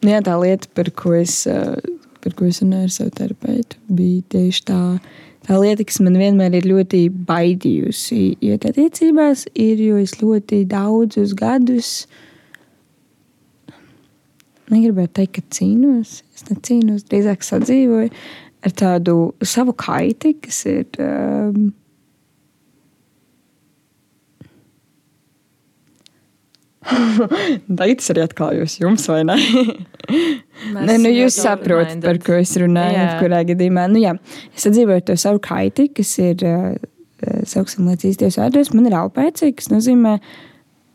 nu 0.04 0.12
jā, 0.12 0.20
tā 0.26 0.36
lieta, 0.42 0.68
par 0.76 0.92
ko 0.92 1.16
es, 1.16 1.40
uh, 1.48 1.80
par 2.20 2.36
ko 2.36 2.50
es 2.50 2.60
runāju 2.60 2.90
ar 2.90 2.96
savu 2.98 3.16
terapeitu, 3.16 3.80
bija 3.88 4.26
tieši 4.36 4.66
tā, 4.68 4.80
tā 5.48 5.60
lieta, 5.64 5.88
kas 5.88 6.02
man 6.04 6.20
vienmēr 6.20 6.60
ir 6.60 6.68
ļoti 6.68 7.06
baidījusi. 7.30 8.34
Iet 8.44 8.68
attiecībās, 8.68 9.48
ir, 9.56 9.80
jo 9.80 9.96
es 10.04 10.18
ļoti 10.20 10.66
daudzus 10.68 11.32
gadus 11.40 12.02
negribētu 14.72 15.16
teikt, 15.20 15.36
ka 15.38 15.58
cīnos. 15.58 16.20
Es 16.36 16.46
necīnos, 16.50 17.04
drīzāk 17.10 17.44
sadzīvoju 17.46 18.10
ar 18.60 18.74
tādu 18.76 19.16
savu 19.46 19.74
kaiti, 19.78 20.34
kas 20.44 20.64
ir. 20.68 20.88
Um, 21.00 21.70
es 27.86 28.10
arī 28.12 28.24
atklājos 28.24 28.78
jums, 28.80 29.06
vai 29.10 29.22
ne? 29.28 29.36
Nē, 30.88 30.96
nu 31.00 31.12
jūs 31.12 31.38
saprotat, 31.40 32.00
par 32.04 32.20
ko 32.24 32.38
es 32.40 32.52
runāju. 32.60 32.96
Jā. 32.98 33.10
Kurā 33.20 33.42
gadījumā, 33.48 33.86
nu 33.92 34.02
jā, 34.02 34.14
es 34.56 34.66
dzīvoju 34.66 35.06
to 35.08 35.16
savu 35.20 35.42
kaiti, 35.44 35.88
kas 35.96 36.12
ir, 36.20 36.44
uh, 36.44 37.40
sauksim, 37.48 37.88
līdz 37.88 38.10
īstajos 38.10 38.40
vārdos, 38.40 38.72
man 38.74 38.88
ir 38.90 38.96
alpēcija, 38.98 39.56
kas 39.56 39.70
nozīmē, 39.72 40.18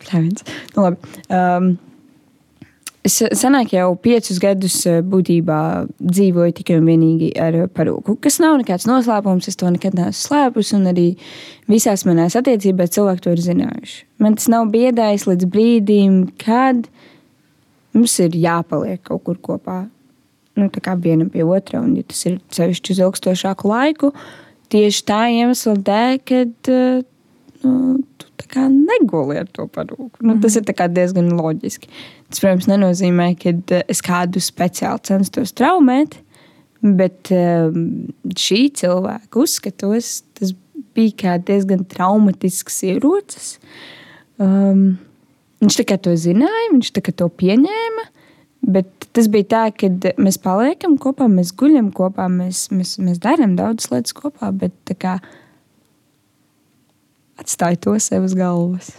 pļāviens, 0.04 0.46
nu 0.76 0.88
labi. 0.88 1.16
Um, 1.30 1.76
Es 3.06 3.20
senāk 3.38 3.70
jau 3.76 3.92
piecus 4.02 4.40
gadus 4.42 4.80
eh, 4.90 5.02
būtībā 5.06 5.60
dzīvoju 6.02 6.56
tikai 6.58 6.80
un 6.80 6.88
vienīgi 6.90 7.28
ar 7.38 7.58
parūku, 7.70 8.16
kas 8.22 8.40
nav 8.42 8.58
nekāds 8.58 8.88
noslēpums. 8.90 9.50
Es 9.52 9.60
to 9.62 9.70
nekad 9.70 9.94
neesmu 9.98 10.18
slēpus, 10.24 10.72
un 10.74 10.90
arī 10.90 11.12
visās 11.70 12.06
manās 12.10 12.38
attiecībās 12.40 12.96
cilvēki 12.96 13.26
to 13.26 13.36
ir 13.36 13.44
zinājuši. 13.46 14.00
Man 14.26 14.40
tas 14.40 14.50
nav 14.50 14.72
biedējis 14.74 15.28
līdz 15.30 15.50
brīdim, 15.54 16.18
kad 16.42 16.88
mums 17.94 18.18
ir 18.26 18.40
jāpaliek 18.42 19.04
kaut 19.06 19.22
kur 19.28 19.38
kopā. 19.52 19.84
Nu, 20.58 20.72
tā 20.74 20.82
kā 20.82 20.96
vienam 20.98 21.30
pie 21.30 21.44
otra, 21.46 21.84
un 21.84 21.94
ja 22.00 22.06
tas 22.08 22.26
ir 22.26 22.40
sevišķi 22.56 22.96
uz 22.96 23.04
ilgstošāku 23.06 23.70
laiku, 23.70 24.14
tieši 24.74 25.06
tā 25.06 25.26
iemesla 25.36 25.78
dēļ, 25.78 26.22
kad 26.26 26.74
eh, 26.74 27.06
nu, 27.68 27.76
tu 28.18 28.26
neguli 28.64 29.40
ar 29.40 29.48
to 29.52 29.68
parūku. 29.68 30.24
Nu, 30.24 30.38
tas 30.42 30.56
ir 30.56 30.66
tā 30.68 30.76
kā 30.78 30.88
diezgan 30.92 31.32
loģiski. 31.36 31.90
Tas, 32.30 32.42
protams, 32.42 32.68
nenozīmē, 32.70 33.32
ka 33.40 33.54
eh, 33.54 33.84
es 33.92 34.02
kādu 34.06 34.42
speciāli 34.44 35.04
censtos 35.06 35.54
traumēt, 35.56 36.18
bet 36.86 37.32
um, 37.34 38.08
šī 38.38 38.68
cilvēka 38.78 39.42
uzskatos, 39.42 40.20
tas 40.38 40.54
bija 40.96 41.38
diezgan 41.42 41.86
traumatisks 41.90 42.82
ierocis. 42.88 43.56
Um, 44.42 44.98
viņš 45.64 45.80
tā 45.80 45.88
kā 45.90 45.98
to 46.02 46.14
zināja, 46.20 46.74
viņš 46.74 46.92
tā 46.96 47.06
kā 47.06 47.16
to 47.16 47.30
pieņēma. 47.30 48.10
Bet 48.66 49.10
tas 49.14 49.28
bija 49.30 49.46
tā, 49.52 49.64
ka 49.78 49.92
mēs 50.18 50.40
paliekam 50.42 50.96
kopā, 51.02 51.28
mēs 51.30 51.52
guļam 51.58 51.92
kopā, 51.94 52.26
mēs, 52.32 52.66
mēs, 52.74 52.96
mēs 52.98 53.22
darām 53.22 53.54
daudzas 53.60 53.92
lietas 53.92 54.16
kopā, 54.18 54.50
bet 54.58 54.96
kā 54.98 55.20
atstāja 57.38 57.78
to 57.86 57.94
sev 58.02 58.26
uz 58.26 58.34
galvas. 58.38 58.96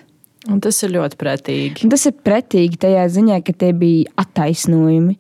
Un 0.53 0.61
tas 0.63 0.77
ir 0.87 0.93
ļoti 0.95 1.17
pretīgi. 1.19 1.85
Un 1.87 1.91
tas 1.95 2.05
ir 2.07 2.15
pretīgi 2.27 2.79
tajā 2.85 3.07
ziņā, 3.17 3.41
ka 3.47 3.53
tie 3.59 3.73
bija 3.75 4.13
attaisnojumi. 4.23 5.17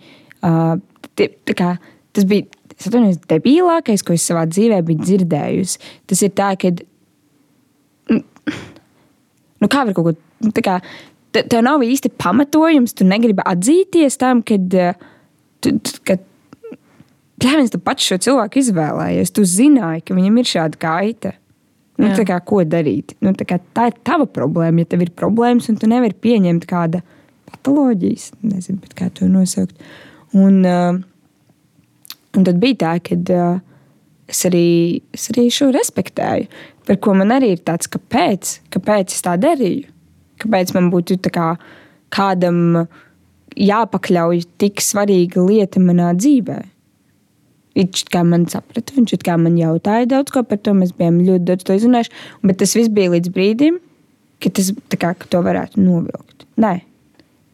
Uh, 0.47 0.77
tie, 1.19 1.31
kā, 1.59 1.73
tas 2.15 2.27
bija 2.29 2.47
atvainojos, 2.77 3.19
debilākais, 3.31 4.05
ko 4.07 4.15
es 4.15 4.27
savā 4.29 4.45
dzīvē 4.51 4.83
biju 4.87 5.03
dzirdējusi. 5.03 5.81
Tas 6.07 6.23
ir 6.23 6.31
tā, 6.39 6.53
ka. 6.61 6.71
Nu, 8.12 9.69
kā 9.73 9.83
var 9.89 9.95
kaut 9.97 10.05
ko 10.11 10.12
nu, 10.47 10.53
tā 10.55 10.62
kā. 10.65 10.79
te- 11.33 11.43
Tev 11.49 11.62
nav 11.65 11.81
īsti 11.85 12.11
pamatojums, 12.21 12.95
tu 12.95 13.05
negribi 13.05 13.43
atzīties 13.45 14.17
tam, 14.21 14.43
kad. 14.47 14.73
uh, 14.75 14.95
kad 16.07 16.21
Pļāviens, 17.37 17.69
tu 17.69 17.77
pats 17.85 18.01
šo 18.07 18.17
cilvēku 18.17 18.62
izvēlējies. 18.62 19.29
Tu 19.37 19.43
zināji, 19.45 20.01
ka 20.09 20.15
viņam 20.17 20.39
ir 20.41 20.47
šāda 20.49 20.79
kaita. 20.81 21.33
Nu, 21.97 22.13
kā, 22.29 22.37
ko 22.45 22.61
darīt? 22.69 23.15
Nu, 23.25 23.33
tā, 23.33 23.47
kā, 23.49 23.57
tā 23.77 23.91
ir 23.91 23.99
tava 24.05 24.27
problēma. 24.29 24.85
Ja 24.85 24.93
tev 24.93 25.07
ir 25.07 25.13
problēmas, 25.17 25.71
un 25.73 25.79
tu 25.81 25.89
nevari 25.89 26.13
pieņemt 26.13 26.67
kāda 26.69 27.01
patoloģijas, 27.49 28.31
nezinu, 28.45 28.83
kā 28.99 29.09
to 29.17 29.29
nosaukt. 29.31 29.79
Un, 30.37 30.61
uh, 30.67 30.99
Un 32.37 32.45
tad 32.45 32.61
bija 32.61 32.77
tā, 32.83 32.93
ka 33.01 33.17
uh, 33.17 33.59
es, 34.29 34.43
arī, 34.49 34.67
es 35.17 35.29
arī 35.33 35.49
šo 35.53 35.71
respektēju. 35.75 36.49
Par 36.87 37.01
ko 37.03 37.17
man 37.19 37.33
arī 37.35 37.55
ir 37.57 37.65
tāds, 37.67 37.89
kāpēc, 37.91 38.59
kāpēc 38.75 39.15
es 39.17 39.25
tā 39.25 39.35
darīju? 39.41 39.89
Kāpēc 40.43 40.75
man 40.77 40.91
būtu 40.93 41.17
kā 41.33 41.55
kādam 42.13 42.87
jāpakļauj 43.57 44.43
tik 44.61 44.85
svarīga 44.85 45.43
lieta 45.47 45.81
manā 45.83 46.13
dzīvē? 46.19 46.59
Viņš 47.77 48.07
kā 48.12 48.23
man 48.25 48.47
saprata, 48.49 48.95
viņš 48.97 49.19
kā 49.25 49.37
man 49.41 49.59
jautāja 49.61 50.09
daudz 50.15 50.33
ko 50.33 50.43
par 50.49 50.61
to. 50.65 50.73
Mēs 50.77 50.95
bijām 50.97 51.21
ļoti 51.27 51.45
daudz 51.51 51.67
to 51.69 51.77
izrunājuši. 51.77 52.15
Bet 52.49 52.61
tas 52.62 52.73
viss 52.79 52.93
bija 52.93 53.12
līdz 53.12 53.33
brīdim, 53.35 53.81
kad, 54.41 54.57
tas, 54.57 54.73
kā, 54.97 55.12
ka 55.12 55.29
to 55.33 55.43
varētu 55.45 55.83
novilkt. 55.85 56.47
Nē, 56.62 56.79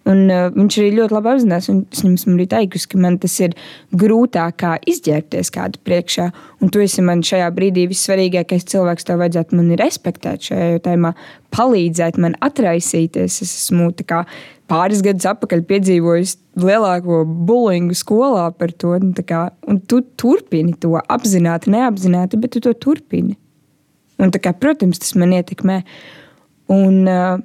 Un, 0.08 0.24
uh, 0.26 0.48
viņš 0.50 0.76
arī 0.82 0.94
ļoti 0.96 1.14
labi 1.14 1.30
apzinās, 1.30 1.68
un 1.70 1.82
es 1.94 2.00
jums 2.02 2.24
arī 2.26 2.46
teikusi, 2.50 2.88
ka 2.90 2.98
man 2.98 3.20
tas 3.22 3.36
ir 3.38 3.52
grūtāk 3.94 4.56
kā 4.58 4.72
izģērbties 4.90 5.52
kādu 5.54 5.78
priekšā. 5.86 6.26
Un 6.58 6.72
tu 6.74 6.82
esi 6.82 7.04
man 7.06 7.22
šajā 7.26 7.46
brīdī 7.54 7.84
vissvarīgākais 7.92 8.66
cilvēks, 8.72 9.06
tev 9.06 9.22
vajadzētu 9.22 9.58
mani 9.60 9.78
respektēt 9.78 10.48
šajā 10.48 10.72
jautājumā, 10.72 11.12
palīdzēt 11.54 12.18
man 12.22 12.34
atraisīties. 12.42 13.38
Es 13.46 13.54
esmu 13.60 13.92
kā, 14.08 14.24
pāris 14.72 15.04
gadus 15.06 15.28
atpakaļ 15.30 15.62
piedzīvojis 15.70 16.34
lielāko 16.58 17.22
bulingu 17.46 17.94
skolā 17.94 18.48
par 18.58 18.74
to. 18.74 18.96
Un, 18.98 19.14
kā, 19.14 19.44
un 19.70 19.78
tu 19.86 20.02
turpini 20.18 20.74
to 20.82 20.96
apzināti, 20.98 21.70
neapzināti, 21.76 22.42
bet 22.42 22.56
tu 22.56 22.64
to 22.66 22.74
turpini. 22.74 23.38
Un, 24.18 24.34
kā, 24.34 24.50
protams, 24.58 24.98
tas 25.02 25.14
man 25.18 25.38
ietekmē. 25.38 25.82
Un, 26.72 27.00
uh, 27.06 27.38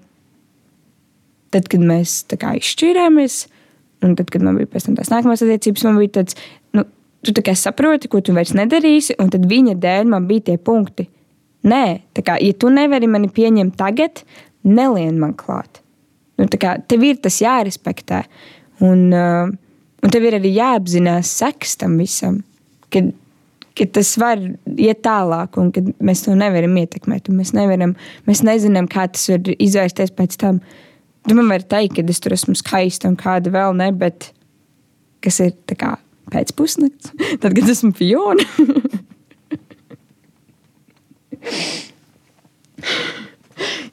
tad, 1.54 1.68
kad 1.72 1.84
mēs 1.84 2.22
kā, 2.34 2.54
izšķīrāmies, 2.60 3.42
un 4.06 4.16
tad, 4.18 4.32
kad 4.34 4.46
man 4.46 4.60
bija 4.60 4.70
pēc 4.72 4.88
tam 4.88 4.98
tās 4.98 5.12
nākamās 5.14 5.44
attiecības, 5.46 5.86
man 5.88 6.00
bija 6.02 6.16
tāds, 6.20 6.38
nu, 6.78 6.86
tu 7.28 7.44
kā 7.46 7.56
saproti, 7.58 8.12
ko 8.12 8.22
tu 8.24 8.36
vairs 8.38 8.56
nedarīsi, 8.58 9.18
un 9.22 9.32
tad 9.34 9.48
viņa 9.50 9.78
dēļ 9.84 10.10
man 10.14 10.28
bija 10.30 10.50
tie 10.52 10.58
punkti. 10.62 11.08
Nē, 11.68 11.84
tā 12.16 12.24
kā, 12.24 12.38
ja 12.40 12.56
tu 12.56 12.72
nevari 12.72 13.10
mani 13.12 13.30
pieņemt 13.34 13.76
tagad, 13.80 14.24
nelien 14.68 15.18
man 15.20 15.34
klāt. 15.38 15.82
Nu, 16.38 16.46
kā, 16.54 16.78
tev 16.86 17.04
ir 17.08 17.18
tas 17.22 17.40
jārespektē. 17.42 18.22
Un, 18.86 19.08
uh, 19.10 19.50
un 20.06 20.14
tev 20.14 20.28
ir 20.30 20.38
arī 20.38 20.54
jāapzinās 20.54 21.32
seks 21.40 21.80
tam 21.82 21.98
visam. 22.00 22.44
Kad, 22.94 23.10
ka 23.78 23.88
tas 23.98 24.14
var 24.22 24.40
iet 24.78 25.02
tālāk, 25.06 25.58
un 25.58 25.74
ka 25.74 25.82
mēs 25.98 26.24
to 26.28 26.38
nevaram 26.38 26.78
ietekmēt. 26.78 27.32
Mēs, 27.34 27.56
nevaram, 27.58 27.98
mēs 28.30 28.46
nezinām, 28.46 28.86
kā 28.92 29.08
tas 29.10 29.26
var 29.34 29.50
izvērsties 29.58 30.14
pēc 30.16 30.38
tam. 30.46 30.62
Uh, 30.62 30.86
Tu 31.28 31.36
man 31.36 31.50
vari 31.52 31.66
teikt, 31.68 31.98
ka 31.98 32.02
es 32.08 32.22
tur 32.24 32.34
esmu 32.36 32.56
skaista 32.56 33.10
un 33.10 33.18
kāda 33.20 33.52
vēl 33.52 33.76
ne, 33.78 33.92
bet 33.96 34.32
kas 35.24 35.40
ir 35.44 35.52
kā, 35.76 35.98
pēc 36.32 36.54
pusnakts, 36.56 37.12
tad, 37.42 37.52
kad 37.58 37.74
esmu 37.74 37.92
Fiona. 37.98 38.46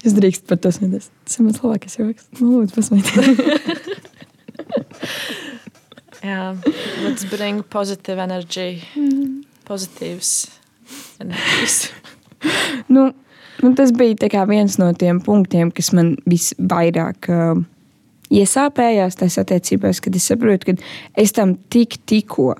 Jūs 0.05 0.14
drīkstat 0.18 0.47
par 0.51 0.59
to 0.61 0.68
smieties. 0.75 1.07
Tas 1.25 1.38
ir 1.38 1.44
mans 1.47 1.61
labākais 1.64 1.97
joks. 1.97 2.25
Nu, 2.38 2.47
lūdzu, 2.59 2.75
pasmieties. 2.77 3.25
Jā, 6.25 6.42
let's 7.05 7.25
bring 7.29 7.57
positive 7.73 8.18
energy. 8.20 8.70
Mm. 9.01 9.44
Pozitīvs 9.64 10.31
nu, 12.88 13.12
Nu, 13.64 13.70
tas 13.72 13.94
bija 13.96 14.44
viens 14.44 14.74
no 14.77 14.90
tiem 14.92 15.22
punktiem, 15.24 15.70
kas 15.72 15.88
man 15.96 16.11
visvairāk 16.29 17.29
uh, 17.33 17.62
iesāpējās 18.29 19.16
tajās 19.16 19.38
attiecībās, 19.40 20.00
kad 20.05 20.16
es 20.18 20.27
saprotu, 20.29 20.68
ka 20.74 21.22
es 21.22 21.33
tam 21.33 21.55
tik 21.72 21.96
tikko 22.05 22.50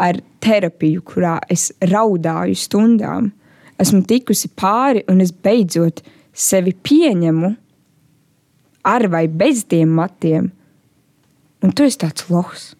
ar 0.00 0.22
terapiju, 0.40 1.02
kurā 1.04 1.34
es 1.52 1.68
raudāju 1.84 2.56
stundām, 2.56 3.28
esmu 3.76 4.00
tikusi 4.08 4.48
pāri 4.56 5.04
un 5.12 5.20
es 5.20 5.34
beidzot 5.36 6.00
sevi 6.32 6.72
pieņemu 6.72 7.52
ar 8.88 9.08
vai 9.12 9.26
bez 9.28 9.66
tiem 9.68 9.92
matiem. 10.00 10.48
Un 11.60 11.76
tu 11.76 11.84
esi 11.84 12.00
tāds 12.00 12.24
lohs. 12.32 12.70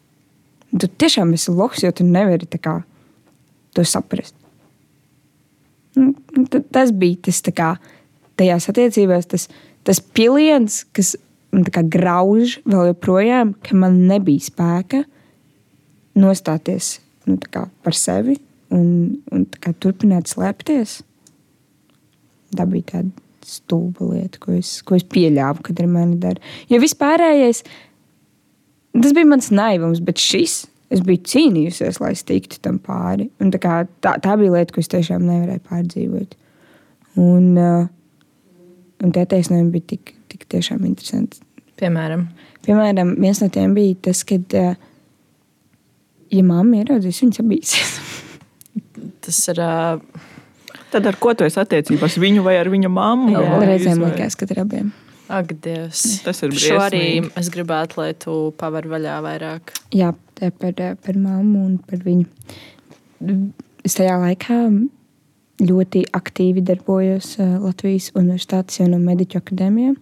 Tu 0.72 0.88
tiešām 0.88 1.36
esi 1.36 1.52
lohs, 1.52 1.84
jo 1.84 1.92
tu 1.92 2.08
nevari 2.08 2.48
kā, 2.56 2.78
to 3.76 3.84
saprast. 3.84 4.37
Tas 6.74 6.92
bija 6.94 7.28
tas, 7.28 7.40
kā, 7.54 7.72
tajās 8.38 8.68
attiecībās, 8.70 9.28
tas, 9.30 9.48
tas 9.86 10.00
piliens, 10.00 10.82
kas 10.96 11.14
nu, 11.54 11.64
kā, 11.72 11.82
grauž 11.82 12.58
vēl 12.68 12.92
joprojām, 12.92 13.54
ka 13.64 13.76
man 13.78 14.02
nebija 14.08 14.48
spēka 14.48 15.02
nostāties 16.18 16.98
nu, 17.28 17.38
kā, 17.52 17.66
par 17.84 17.96
sevi 17.96 18.38
un, 18.74 19.18
un 19.32 19.46
kā, 19.58 19.74
turpināt 19.80 20.30
slēpties. 20.30 21.00
Tā 22.56 22.64
bija 22.68 22.94
tāda 22.94 23.26
stulba 23.48 24.10
lieta, 24.12 24.40
ko 24.42 24.54
es, 24.56 24.78
ko 24.84 24.96
es 24.98 25.04
pieļāvu, 25.08 25.64
kad 25.68 25.80
ar 25.80 25.88
mani 25.90 26.18
dara. 26.20 26.40
Jo 26.68 26.80
vispārējais, 26.82 27.62
tas 28.96 29.14
bija 29.16 29.28
mans 29.28 29.48
naivums, 29.54 30.02
bet 30.04 30.20
šis 30.20 30.62
es 30.92 31.02
biju 31.04 31.22
cīnījusies, 31.32 32.00
lai 32.02 32.12
es 32.16 32.24
tiktu 32.28 32.60
tam 32.64 32.78
pāri. 32.82 33.28
Un 33.42 33.52
tā, 33.54 33.60
kā, 33.62 33.80
tā, 34.04 34.16
tā 34.24 34.36
bija 34.40 34.56
lieta, 34.56 34.74
ko 34.74 34.82
es 34.82 34.90
tiešām 34.92 35.24
nevarēju 35.26 35.64
pārdzīvot. 35.68 36.36
Un, 37.18 37.48
uh, 37.58 37.88
un 39.04 39.14
tie 39.14 39.24
taisnojumi 39.28 39.74
bija 39.74 39.92
tik, 39.94 40.14
tik 40.32 40.46
tiešām 40.54 40.86
interesanti. 40.88 41.42
Piemēram? 41.78 42.28
Piemēram, 42.66 43.16
viens 43.22 43.42
no 43.42 43.50
tiem 43.52 43.74
bija 43.76 43.98
tas, 44.08 44.24
ka, 44.28 44.38
uh, 44.38 44.78
ja 46.34 46.46
mamma 46.46 46.82
ieraudzīs, 46.82 47.20
viņas 47.24 47.42
abīsies. 47.44 47.98
tas 49.26 49.42
ir. 49.52 49.62
Uh... 49.64 50.24
Tad 50.88 51.04
ar 51.04 51.18
ko 51.20 51.34
tu 51.36 51.44
esi 51.44 51.60
attiecībās? 51.60 52.16
Viņu 52.20 52.40
vai 52.46 52.56
ar 52.56 52.70
viņa 52.72 52.88
mammu? 52.88 53.34
Jā, 53.34 53.60
reizēm 53.60 54.06
likās, 54.06 54.38
ka 54.38 54.48
ar 54.48 54.62
abiem. 54.64 54.88
Ak, 55.28 55.50
Dievs. 55.60 56.22
Tas 56.24 56.40
ir. 56.46 56.54
Šo 56.56 56.78
arī 56.80 57.02
es 57.36 57.50
gribētu, 57.52 58.00
lai 58.00 58.14
tu 58.16 58.36
pavar 58.56 58.88
vaļā 58.88 59.18
vairāk. 59.26 59.74
Jā, 59.92 60.14
par, 60.38 60.78
par 61.04 61.18
mammu 61.18 61.64
un 61.66 61.76
par 61.82 62.02
viņu. 62.06 62.26
Es 63.86 63.96
tajā 63.98 64.16
laikā 64.20 64.58
ļoti 65.64 66.04
aktīvi 66.14 66.62
darbojos 66.66 67.34
eh, 67.40 67.54
Latvijas 67.62 68.12
Universitātes 68.18 68.78
Jaunu 68.80 69.00
mediķu 69.02 69.40
akadēmijā, 69.40 69.94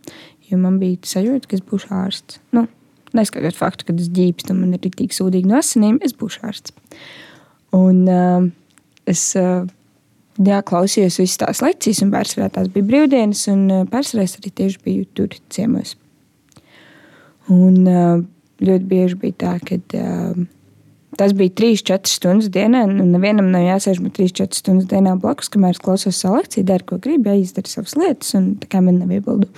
jo 0.50 0.58
man 0.60 0.80
bija 0.82 1.00
sajūta, 1.08 1.48
ka 1.48 1.56
es 1.58 1.64
būšu 1.66 1.92
ārsts. 1.96 2.40
Nu, 2.56 2.66
Neskatoties 3.16 3.56
faktu, 3.56 3.86
ka 3.86 3.94
es 3.96 4.10
ģīpstu, 4.12 4.52
man 4.58 4.74
ir 4.76 4.82
tik 4.82 5.14
sūdīgi 5.14 5.48
no 5.48 5.56
asinīm, 5.62 5.96
es 6.04 6.12
būšu 6.18 6.42
ārsts. 6.44 6.74
Un 7.76 8.02
uh, 8.10 8.48
es 9.08 9.22
uh, 9.38 9.62
jā, 10.36 10.58
klausījos 10.66 11.16
visas 11.22 11.40
tās 11.40 11.62
lekcijas, 11.64 12.02
un 12.04 12.10
pārsvarā 12.12 12.50
tās 12.52 12.68
bija 12.74 12.88
brīvdienas, 12.90 13.46
un 13.54 13.86
pārsvarā 13.92 14.26
es 14.26 14.36
arī 14.36 14.52
tieši 14.60 14.82
biju 14.84 15.06
tur 15.16 15.38
ciemos. 15.54 15.94
Un 17.54 17.78
uh, 17.86 18.26
ļoti 18.62 18.88
bieži 18.88 19.18
bija 19.20 19.36
tā, 19.42 19.54
ka 19.64 19.78
uh, 19.98 20.38
tas 21.20 21.34
bija 21.36 21.54
3-4 21.60 22.12
stundas 22.12 22.48
dienā, 22.52 22.84
un 22.88 23.12
nevienam 23.12 23.50
nav 23.52 23.66
jāsēž 23.66 24.00
3-4 24.04 24.60
stundas 24.60 24.88
dienā 24.90 25.16
blakus, 25.20 25.50
kamēr 25.52 25.76
es 25.76 25.82
klausos 25.82 26.20
savu 26.22 26.40
lekciju, 26.40 26.66
daru, 26.68 26.88
ko 26.88 27.00
gribu, 27.02 27.32
jāizdara 27.32 27.70
savas 27.70 27.96
lietas, 27.98 28.32
un 28.38 28.54
tā 28.62 28.70
kā 28.72 28.82
man 28.84 29.00
nav 29.02 29.12
iebildu. 29.16 29.50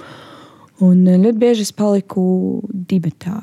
Un 0.82 1.06
uh, 1.06 1.16
ļoti 1.18 1.38
bieži 1.42 1.66
es 1.66 1.74
paliku 1.74 2.26
dibatā 2.72 3.38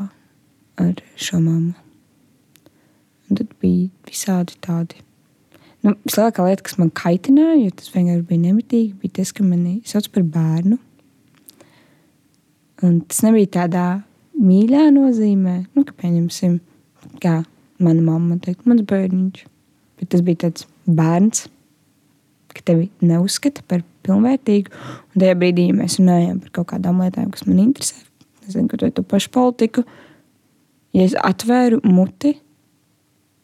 ar 0.82 0.94
šo 1.20 1.42
mammu. 1.44 1.74
Un 3.26 3.40
tad 3.40 3.52
bija 3.62 3.90
visādi 4.06 4.58
tādi. 4.62 5.02
Nu, 5.86 5.94
Vislielākā 6.06 6.46
lieta, 6.48 6.64
kas 6.66 6.80
man 6.82 6.90
kaitināja, 6.98 7.60
jo 7.62 7.74
tas 7.78 7.92
vienkārši 7.94 8.26
bija 8.26 8.42
nemitīgi, 8.42 8.96
bija 9.02 9.20
tas, 9.20 9.32
ka 9.36 9.46
mani 9.46 9.80
sauc 9.86 10.08
par 10.14 10.26
bērnu. 10.34 10.80
Un 12.86 13.00
tas 13.06 13.22
nebija 13.26 13.52
tādā 13.60 13.86
mīļā 14.42 14.88
nozīmē, 14.96 15.58
nu, 15.76 15.84
ka 15.88 15.96
pieņemsim, 16.02 16.60
kā 17.24 17.42
mana 17.82 18.06
mamma 18.06 18.38
teikt, 18.42 18.66
mans 18.70 18.86
bērniņš. 18.88 19.44
Bet 20.00 20.12
tas 20.12 20.24
bija 20.26 20.46
tāds 20.46 20.66
bērns, 20.86 21.46
ka 22.56 22.64
tevi 22.68 22.90
neuzskata 23.04 23.64
par 23.70 23.84
pilnvērtīgu. 24.06 24.74
Un 25.14 25.24
tajā 25.24 25.38
brīdī, 25.40 25.70
ja 25.70 25.78
mēs 25.78 26.00
runājām 26.02 26.42
par 26.44 26.56
kaut 26.60 26.70
kādām 26.74 27.00
lietām, 27.04 27.30
kas 27.34 27.46
man 27.48 27.62
interesē, 27.64 28.02
nezinu, 28.46 28.72
ko 28.72 28.92
tu 28.92 29.06
pašu 29.16 29.32
politiku, 29.36 29.86
ja 30.96 31.08
es 31.08 31.16
atvēru 31.20 31.82
muti, 31.88 32.36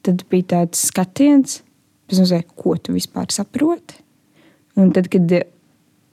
tad 0.05 0.25
bija 0.31 0.49
tāds 0.57 0.83
skatiens, 0.89 1.61
kas 2.09 2.23
nozīmē, 2.23 2.45
ko 2.57 2.75
tu 2.77 2.95
vispār 2.95 3.31
saproti. 3.33 3.99
Un 4.79 4.91
tad, 4.95 5.09
kad 5.11 5.31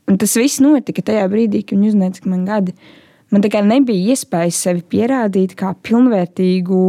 un 0.09 0.17
tas 0.19 0.35
viss 0.39 0.63
notika 0.63 1.03
tajā 1.07 1.27
brīdī, 1.31 1.63
kad 1.67 1.79
viņi 1.79 1.93
uzzināja, 1.93 2.19
cik 2.19 2.31
man 2.31 2.47
gadi 2.49 2.75
ir 2.75 2.98
man 3.33 3.45
nebija 3.69 4.15
iespējas 4.15 4.61
sevi 4.67 4.85
pierādīt 4.95 5.55
kā 5.59 5.75
pilnvērtīgu, 5.87 6.83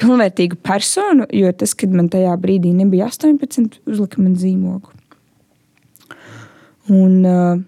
pilnvērtīgu 0.00 0.60
personu, 0.66 1.26
jo 1.34 1.52
tas, 1.52 1.74
kad 1.74 1.92
man 1.94 2.08
tajā 2.12 2.36
brīdī 2.40 2.72
nebija 2.76 3.10
18, 3.10 3.82
uzlika 3.86 4.22
man 4.22 4.34
zīmogu. 4.40 4.96
Un, 6.90 7.20
uh, 7.22 7.60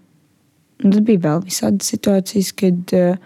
un 0.82 0.94
tas 0.94 1.04
bija 1.06 1.22
vēl 1.28 1.44
visādas 1.46 1.92
situācijas, 1.92 2.50
kad 2.58 2.96
uh, 2.98 3.20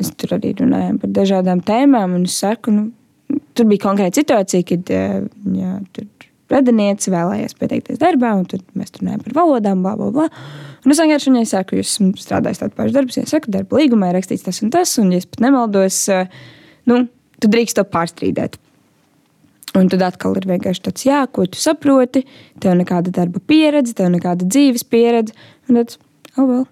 es 0.00 0.14
tur 0.16 0.38
arī 0.38 0.54
runāju 0.56 0.96
par 1.02 1.12
dažādām 1.18 1.60
tēmām, 1.66 2.16
saku, 2.30 2.72
nu, 2.72 3.42
tur 3.52 3.68
bija 3.68 3.84
konkrēta 3.84 4.22
situācija, 4.22 4.68
kad 4.72 4.94
uh, 4.96 5.20
jā, 5.58 5.74
tur 5.92 6.08
radinieci 6.52 7.12
vēlējās 7.12 7.56
pieteikties 7.58 8.00
darbā, 8.00 8.32
un 8.38 8.46
tad 8.50 8.64
mēs 8.78 8.94
tur 8.94 9.04
runājām 9.04 9.22
par 9.26 9.36
valodām, 9.36 9.84
bla, 9.84 9.94
bla, 9.98 10.10
bla. 10.14 10.26
Un 10.84 10.94
es 10.94 11.02
vienkārši 11.02 11.30
viņai 11.30 11.44
saku, 11.50 11.78
jūs 11.80 11.94
esat 11.98 12.24
strādājis 12.24 12.62
tādu 12.62 12.76
pašu 12.78 12.96
darbu, 12.96 13.14
es 13.14 13.34
saku, 13.34 13.52
darba 13.52 13.80
līgumā 13.80 14.10
ir 14.10 14.18
rakstīts 14.18 14.46
tas 14.46 14.60
un 14.64 14.72
tas, 14.74 14.96
un, 15.02 15.12
ja 15.14 15.20
es 15.22 15.28
pat 15.30 15.44
nemaldos, 15.44 16.00
uh, 16.12 16.26
nu, 16.90 17.04
tu 17.40 17.50
drīkst 17.52 17.78
to 17.78 17.86
pārstrīdēt. 17.88 18.58
Un 19.78 19.86
tad 19.86 20.02
atkal 20.02 20.34
ir 20.34 20.48
vienkārši 20.50 20.82
tāds, 20.88 21.06
jā, 21.06 21.20
ko 21.30 21.44
tu 21.46 21.60
saproti, 21.60 22.24
tev 22.62 22.74
nekāda 22.80 23.12
darba 23.14 23.38
pieredze, 23.46 23.94
tev 23.94 24.10
nekāda 24.10 24.48
dzīves 24.48 24.82
pieredze. 24.90 25.36
Un 25.70 25.78
tāds, 25.78 26.00
oh, 26.34 26.42
well, 26.42 26.64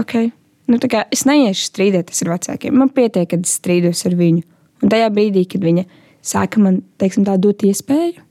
ok. 0.00 0.30
Nu, 0.72 0.80
tā 0.82 0.88
kā 0.90 1.04
es 1.12 1.26
neiešu 1.28 1.68
strīdēties 1.68 2.24
ar 2.24 2.32
vecākiem. 2.32 2.78
Man 2.80 2.88
pietiek, 2.96 3.28
kad 3.30 3.44
es 3.44 3.58
strīdos 3.60 4.06
ar 4.08 4.16
viņu. 4.18 4.42
Un 4.82 4.92
tajā 4.92 5.10
brīdī, 5.12 5.44
kad 5.52 5.66
viņa 5.68 5.84
sāka 6.26 6.62
man, 6.62 6.80
teiksim, 7.00 7.26
tā 7.28 7.36
dot 7.40 7.62
iespēju, 7.66 8.24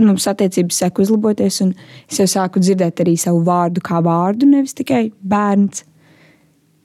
nu, 0.00 0.14
attiecības 0.16 0.80
sāk 0.82 1.00
uzlaboties, 1.02 1.60
un 1.64 1.72
es 2.08 2.20
jau 2.20 2.26
sāku 2.30 2.62
dzirdēt 2.62 3.02
arī 3.04 3.16
savu 3.20 3.42
vārdu 3.46 3.82
kā 3.84 4.00
vārdu, 4.04 4.48
nevis 4.48 4.76
tikai 4.76 5.08
bērns. 5.20 5.84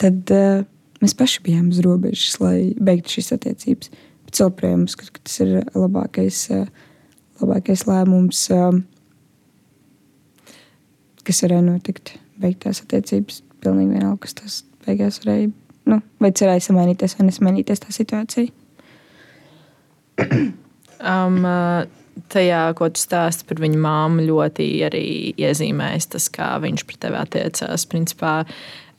Tad 0.01 0.33
uh, 0.33 0.63
mēs 1.03 1.15
paši 1.17 1.43
bijām 1.45 1.69
uz 1.71 1.81
robežas, 1.85 2.39
lai 2.41 2.71
beigtu 2.81 3.17
šīs 3.17 3.35
attiecības. 3.37 3.91
Bet 4.25 4.41
joprojām 4.41 4.87
uzskatu, 4.87 5.13
ka 5.15 5.23
tas 5.27 5.37
ir 5.43 5.53
labākais, 5.77 6.41
uh, 6.55 6.65
labākais 7.43 7.85
lēmums, 7.89 8.43
uh, 8.55 8.81
kas 11.27 11.43
varēja 11.45 11.67
notikt. 11.69 12.15
Beigt 12.41 12.63
tās 12.65 12.81
attiecības, 12.81 13.43
pilnīgi 13.61 13.99
vienalga, 13.99 14.23
kas 14.25 14.37
tas 14.39 14.59
beigās 14.87 15.21
varēja. 15.21 15.51
Nu, 15.91 15.99
vai 16.21 16.31
cerēja 16.37 16.67
samainīties 16.67 17.13
vai 17.17 17.27
nesamainīties 17.27 17.83
tā 17.83 17.93
situācija? 17.93 18.49
um, 20.21 21.41
uh 21.45 22.00
tajā, 22.31 22.61
ko 22.77 22.89
tu 22.91 23.01
stāsti 23.01 23.45
par 23.47 23.61
viņu 23.63 23.79
māmu, 23.81 24.25
ļoti 24.27 24.67
arī 24.87 25.05
iezīmēs 25.39 26.09
tas, 26.11 26.27
kā 26.33 26.53
viņš 26.63 26.85
pret 26.87 27.01
tevi 27.05 27.19
attiecās. 27.19 27.85
Principā 27.89 28.41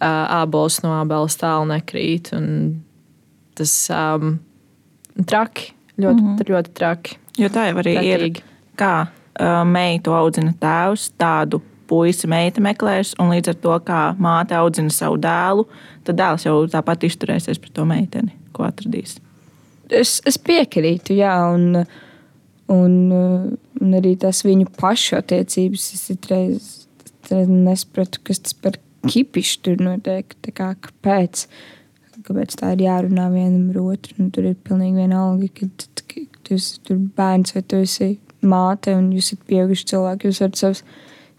ābols 0.02 0.80
no 0.84 0.94
ābeles 0.98 1.36
tālu 1.40 1.68
nekrīt. 1.70 2.32
Tas 3.58 3.74
um, 3.92 4.38
traki, 5.28 5.72
ļoti, 6.00 6.20
mm 6.20 6.28
-hmm. 6.28 6.46
ļoti 6.48 6.72
traki. 6.74 7.18
Jo 7.38 7.48
tā 7.52 7.68
jau 7.68 7.76
arī 7.82 7.96
Pretīgi. 7.98 8.38
ir. 8.38 8.48
Kā 8.76 9.06
uh, 9.06 9.64
meitu 9.68 10.14
audzina 10.16 10.54
tēvs, 10.60 11.10
tādu 11.18 11.60
puisi 11.86 12.26
meita 12.26 12.60
meklēs, 12.60 13.14
un 13.20 13.28
līdz 13.30 13.48
ar 13.48 13.54
to, 13.54 13.74
kā 13.84 14.00
māte 14.18 14.56
audzina 14.56 14.90
savu 14.90 15.18
dēlu, 15.20 15.66
tad 16.04 16.16
dēls 16.16 16.46
jau 16.46 16.66
tāpat 16.66 17.04
izturēsies 17.04 17.60
pret 17.60 17.74
to 17.74 17.84
meiteni, 17.84 18.32
ko 18.52 18.64
atradīs. 18.64 19.18
Es, 19.90 20.22
es 20.26 20.38
piekrītu, 20.38 21.12
jā. 21.12 21.36
Un, 21.52 21.76
uh, 21.76 21.86
Un, 22.72 22.96
uh, 23.12 23.50
un 23.82 23.98
arī 23.98 24.14
tas 24.20 24.42
viņu 24.46 24.70
pašu 24.78 25.18
attiecības. 25.18 25.90
Es 25.96 26.30
reiz, 26.30 26.72
reiz 27.28 27.52
nesapratu, 27.52 28.22
kas 28.24 28.42
tas 28.46 28.56
par 28.56 28.78
kipišu 29.08 29.62
tur 29.66 29.82
notiek. 29.82 30.36
Kā, 30.52 30.72
kāpēc? 30.80 31.46
kāpēc 32.22 32.56
tā 32.60 32.74
ir 32.76 32.84
jārunā 32.86 33.28
vienam 33.32 33.70
ar 33.72 33.80
otru? 33.82 34.16
Nu, 34.20 34.30
tur 34.34 34.46
ir 34.50 34.58
pilnīgi 34.66 35.02
vienalga, 35.02 35.48
ka 35.56 35.68
tu 36.46 36.56
esi 36.56 36.98
bērns 37.16 37.56
vai 37.56 37.62
tu 37.66 37.80
esi 37.82 38.10
māte 38.42 38.94
un 38.96 39.10
jūs 39.14 39.32
esat 39.32 39.46
pieauguši 39.50 39.88
cilvēki. 39.92 40.30
Jūs 40.30 40.42
varat 40.44 40.60
savas 40.60 40.82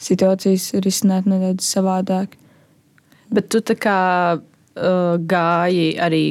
situācijas 0.03 0.69
risināt 0.83 1.29
nedaudz 1.29 1.67
savādāk. 1.67 2.37
Bet 3.33 3.49
tu 3.53 3.63
tā 3.65 3.75
kā 3.79 3.99
uh, 4.37 5.15
gāji 5.33 5.93
arī 6.01 6.23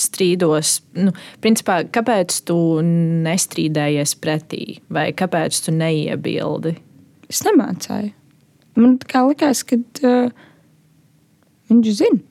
strīdos, 0.00 0.80
nu, 0.98 1.14
principā, 1.44 1.80
kāpēc 1.92 2.40
tu 2.48 2.56
nestrīdējies 2.84 4.16
pretī, 4.22 4.78
vai 4.92 5.10
kāpēc 5.16 5.64
tu 5.66 5.74
neiebildi? 5.76 6.76
Es 7.32 7.42
nemācīju. 7.46 8.12
Man 8.76 8.98
likās, 9.00 9.62
ka 9.64 9.78
uh, 9.80 10.32
viņš 11.70 11.92
zina. 11.96 12.22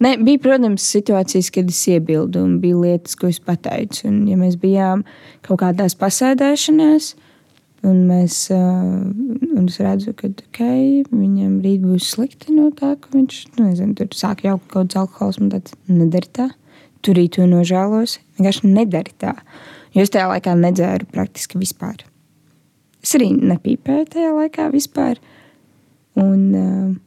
Ne, 0.00 0.14
bija, 0.16 0.40
protams, 0.40 0.86
situācijas, 0.94 1.50
kad 1.52 1.68
es 1.68 1.80
iebildu, 1.92 2.40
un 2.40 2.54
bija 2.62 2.78
lietas, 2.80 3.18
ko 3.20 3.28
es 3.28 3.40
pateicu. 3.44 4.06
Un, 4.08 4.22
ja 4.30 4.38
mēs 4.40 4.56
bijām 4.60 5.02
kaut 5.44 5.60
kādās 5.60 5.96
pasēdēšanās, 6.00 7.10
un, 7.86 8.00
mēs, 8.08 8.36
un 8.52 9.66
es 9.66 9.78
redzu, 9.80 10.14
ka 10.16 10.30
okay, 10.30 11.02
viņam 11.08 11.58
rīt 11.64 11.84
būs 11.84 12.12
slikti 12.14 12.54
no 12.56 12.68
tā, 12.76 12.94
ka 13.00 13.12
viņš 13.14 13.42
nu, 13.56 13.70
nezinu, 13.70 13.96
tur 13.98 14.10
sāk 14.16 14.44
jaukt 14.46 14.66
kaut 14.68 14.90
kāds 14.90 15.00
alkohols, 15.00 15.40
un 15.40 15.52
tāds 15.54 15.76
nedara 15.88 16.32
tā 16.40 16.48
turī 17.04 17.26
to 17.32 17.46
nožēlos. 17.48 18.18
Vienkārši 18.38 18.70
nedari 18.70 19.14
tā. 19.20 19.34
Jo 19.96 20.04
es 20.04 20.12
tajā 20.12 20.28
laikā 20.30 20.54
nedzēru 20.58 21.08
praktiski 21.10 21.60
vispār. 21.60 22.04
Es 23.00 23.14
arī 23.16 23.30
nepīpēju 23.34 24.10
tajā 24.12 24.32
laikā 24.36 24.68
vispār. 24.74 25.20
Un 26.20 26.98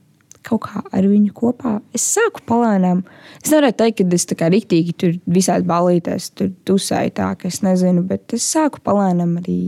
kaut 0.44 0.66
kā 0.66 0.82
ar 0.92 1.06
viņu 1.08 1.32
kopā 1.38 1.78
es 1.96 2.06
sāku 2.16 2.44
palēnām. 2.50 3.04
Es 3.44 3.54
nevaru 3.54 3.72
teikt, 3.80 4.02
ka 4.02 4.18
es 4.18 4.28
tā 4.28 4.38
kā 4.40 4.50
rīktīgi 4.52 4.96
tur 5.00 5.16
visās 5.30 5.64
balītēs 5.68 6.32
tur 6.38 6.52
tusēju 6.68 7.16
tā, 7.20 7.30
ka 7.40 7.48
es 7.52 7.62
nezinu, 7.64 8.04
bet 8.08 8.36
es 8.36 8.48
sāku 8.56 8.82
palēnām 8.84 9.38
arī 9.44 9.60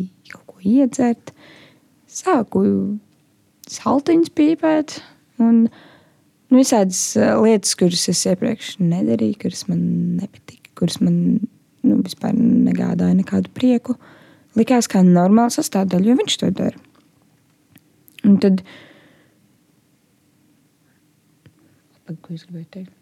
iedzert. 0.65 1.33
Sāku 2.11 2.63
saltiņus 3.71 4.31
pīpēt. 4.37 4.99
Un, 5.43 5.65
nu, 5.67 6.57
visādas 6.57 7.01
eh, 7.19 7.33
lietas, 7.41 7.75
kuras 7.79 8.07
es 8.11 8.23
iepriekš 8.29 8.75
nedarīju, 8.83 9.39
kuras 9.45 9.65
man 9.71 9.81
nepatika, 10.21 10.71
kuras 10.79 11.01
man 11.03 11.17
nu, 11.85 11.99
vispār 12.05 12.35
negādāja 12.37 13.17
nekādu 13.17 13.51
prieku. 13.55 13.97
Likās 14.55 14.87
kā 14.91 15.03
normāla 15.03 15.51
sastāvdaļa, 15.51 16.07
jo 16.07 16.19
viņš 16.21 16.37
to 16.41 16.51
dara. 16.55 16.79
Un 18.25 18.37
tad, 18.41 18.63
ko 22.07 22.33
es 22.33 22.45
gribēju 22.47 22.69
teikt? 22.77 22.93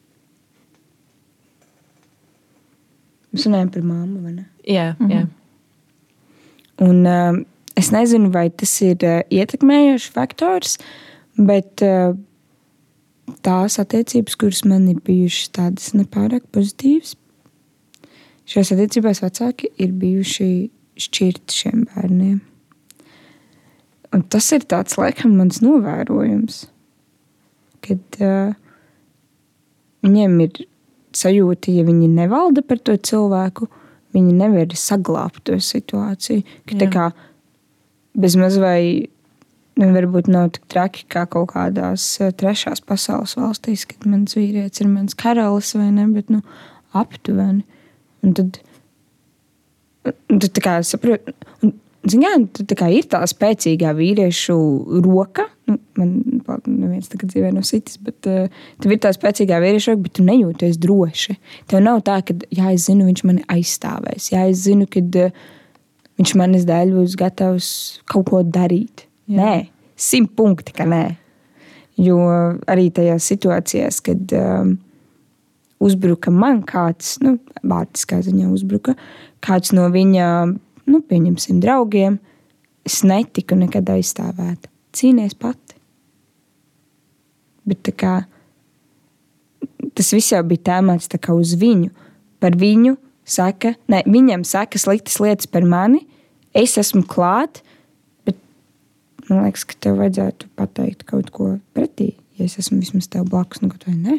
Mēs 3.33 3.47
runājam 3.47 3.71
par 3.73 3.85
māmu, 3.87 4.19
vai 4.21 4.33
ne? 4.35 4.43
Jā, 4.69 4.93
mm 4.99 5.07
-hmm. 5.07 5.13
jā. 5.13 5.23
Un, 6.83 6.99
uh, 7.05 7.45
es 7.79 7.89
nezinu, 7.93 8.31
vai 8.33 8.49
tas 8.49 8.73
ir 8.85 9.01
uh, 9.03 9.21
ietekmējošs 9.33 10.11
faktors, 10.13 10.77
bet 11.37 11.83
uh, 11.85 12.15
tās 13.45 13.79
attiecības, 13.81 14.37
kuras 14.39 14.63
man 14.67 14.87
ir 14.91 15.01
bijušas 15.05 15.51
tādas 15.57 15.93
nepārāk 15.97 16.45
pozitīvas. 16.53 17.15
Šajās 18.49 18.73
attiecībās 18.75 19.23
vecāki 19.23 19.71
ir 19.81 19.93
bijuši 19.95 20.49
šķirti 20.99 21.61
šiem 21.61 21.85
bērniem. 21.93 22.41
Un 24.13 24.21
tas 24.29 24.51
ir 24.53 24.65
tāds, 24.69 24.97
laikam, 24.99 25.33
mans 25.39 25.63
novērojums, 25.63 26.59
kad 27.83 28.19
uh, 28.21 28.53
viņiem 30.05 30.35
ir 30.45 30.59
sajūta, 31.17 31.71
ja 31.73 31.85
viņi 31.87 32.11
nevalda 32.11 32.61
par 32.65 32.81
to 32.85 32.93
cilvēku, 32.97 33.69
viņi 34.13 34.35
nevar 34.37 34.75
saglabāt 34.77 35.41
to 35.47 35.57
situāciju. 35.57 36.43
Ka, 36.69 36.89
kā 36.93 37.07
bez 38.13 38.37
maz 38.39 38.57
vai 38.61 39.09
varbūt 39.79 40.29
nav 40.29 40.51
tik 40.53 40.67
traki 40.69 41.05
kā 41.09 41.25
kaut 41.29 41.53
kādās 41.53 42.05
eh, 42.21 42.33
trešās 42.37 42.83
pasaules 42.85 43.37
valstīs, 43.39 43.87
kad 43.89 44.05
mans 44.09 44.37
vīrietis 44.37 44.83
ir 44.83 44.91
mans 44.91 45.17
karalis 45.17 45.73
vai 45.77 45.89
ne, 45.93 46.05
bet 46.13 46.29
nu, 46.33 46.43
aptuveni. 46.93 47.63
Un 48.23 48.35
tad, 48.37 48.59
un 50.05 50.43
tad 50.43 50.59
kā, 50.63 50.77
saprot, 50.85 51.33
un, 51.65 51.73
nu, 51.73 52.45
tā 52.59 52.77
kā 52.77 52.91
ir 52.93 53.09
tā 53.09 53.23
spēcīgā 53.27 53.95
vīriešu 53.97 54.59
roka. 55.03 55.47
Nu, 55.67 55.79
man 55.97 56.13
neviens 56.67 57.09
tagad 57.11 57.33
dzīvē 57.33 57.49
nav 57.55 57.65
sitis, 57.67 57.97
bet 58.03 58.29
uh, 58.29 58.53
tev 58.83 58.93
ir 58.93 59.01
tā 59.03 59.11
spēcīgā 59.15 59.59
vīriešu 59.63 59.93
roka, 59.93 60.05
bet 60.05 60.15
tu 60.19 60.27
nejūties 60.27 60.79
droši. 60.83 61.35
Tev 61.71 61.83
nav 61.83 62.03
tā, 62.07 62.21
ka, 62.27 62.37
jā, 62.53 62.69
es 62.75 62.87
zinu, 62.87 63.09
viņš 63.09 63.25
mani 63.27 63.43
aizstāvēs. 63.51 64.29
Jā, 64.35 64.45
es 64.51 64.63
zinu, 64.67 64.87
ka 64.91 65.03
uh, 65.25 65.51
viņš 66.19 66.33
manis 66.39 66.65
dēļ 66.69 66.93
būs 66.97 67.17
gatavs 67.19 67.67
kaut 68.09 68.29
ko 68.29 68.41
darīt. 68.45 69.07
Jā. 69.27 69.37
Nē, 69.39 69.53
simt 69.99 70.33
punkti, 70.37 70.75
ka 70.75 70.87
nē. 70.89 71.05
Jo 72.01 72.17
arī 72.69 72.89
tajās 72.93 73.27
situācijās, 73.29 73.99
kad 74.05 74.33
um, 74.37 74.75
uzbruka 75.83 76.33
man 76.33 76.63
kāds, 76.65 77.17
nu, 77.23 77.37
vārtiskā 77.61 78.19
ziņā 78.25 78.49
uzbruka, 78.53 78.95
kāds 79.45 79.73
no 79.75 79.85
viņa, 79.93 80.27
nu, 80.89 81.01
pieņemsim, 81.09 81.61
draugiem, 81.63 82.17
es 82.87 83.01
netiku 83.07 83.57
nekad 83.59 83.93
aizstāvēta. 83.93 84.71
Cīnīties 84.93 85.37
pati. 85.39 85.77
Bet 87.69 87.87
kā, 87.97 88.17
tas 89.95 90.11
viss 90.13 90.33
jau 90.33 90.41
bija 90.45 90.67
tēmāts 90.73 91.09
uz 91.33 91.53
viņu. 91.59 91.93
Par 92.43 92.57
viņu 92.59 92.97
saka, 93.25 93.73
ne, 93.91 94.03
viņam 94.09 94.45
saka 94.47 94.81
sliktas 94.81 95.19
lietas 95.23 95.49
par 95.49 95.65
mani, 95.67 96.03
es 96.53 96.77
esmu 96.81 97.05
klāta 97.09 97.63
Man 99.29 99.45
liekas, 99.45 99.63
ka 99.67 99.77
tev 99.79 99.99
vajadzētu 100.01 100.49
pateikt 100.59 101.05
kaut 101.07 101.29
ko 101.35 101.53
pretī, 101.75 102.13
ja 102.37 102.47
es 102.47 102.57
esmu 102.59 102.81
vismaz 102.81 103.07
tev 103.11 103.27
blakus, 103.31 103.61
nu, 103.63 103.71
vai 103.85 103.95
nē. 103.95 104.17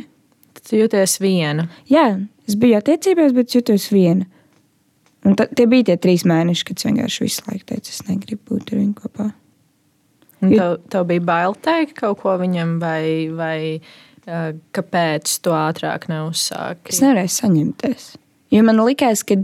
Tad 0.57 0.73
jūties 0.79 1.19
viena. 1.21 1.67
Jā, 1.91 2.07
es 2.49 2.57
biju 2.61 2.79
attiecībās, 2.79 3.35
bet 3.37 3.53
jutos 3.57 3.91
viena. 3.93 4.29
Un 5.25 5.37
ta, 5.37 5.47
tie 5.49 5.67
bija 5.69 5.91
tie 5.91 5.99
trīs 6.01 6.25
mēneši, 6.29 6.67
kad 6.69 6.81
es 6.81 6.89
vienkārši 6.89 7.25
visu 7.25 7.45
laiku 7.49 7.69
teicu, 7.73 7.93
es 7.93 8.03
negribu 8.09 8.55
būt 8.55 8.73
ar 8.73 8.81
viņu 8.81 8.97
kopā. 9.01 9.29
Un 10.45 10.53
tev, 10.53 10.75
tev 10.93 11.07
bija 11.09 11.25
bail 11.25 11.57
teikt 11.65 11.97
kaut 12.01 12.21
ko 12.21 12.37
viņam, 12.41 12.77
vai, 12.81 13.05
vai 13.33 13.59
uh, 13.81 14.51
kāpēc 14.77 15.39
to 15.45 15.57
ātrāk 15.57 16.09
neuzsākt? 16.13 16.93
Es 16.93 17.01
nevarēju 17.05 17.33
saņemties. 17.39 18.11
Jo 18.55 18.63
man 18.67 18.79
likās, 18.87 19.25
ka 19.27 19.41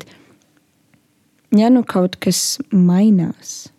ja 1.57 1.71
nu 1.73 1.83
kaut 1.87 2.17
kas 2.23 2.61
mainās, 2.71 3.71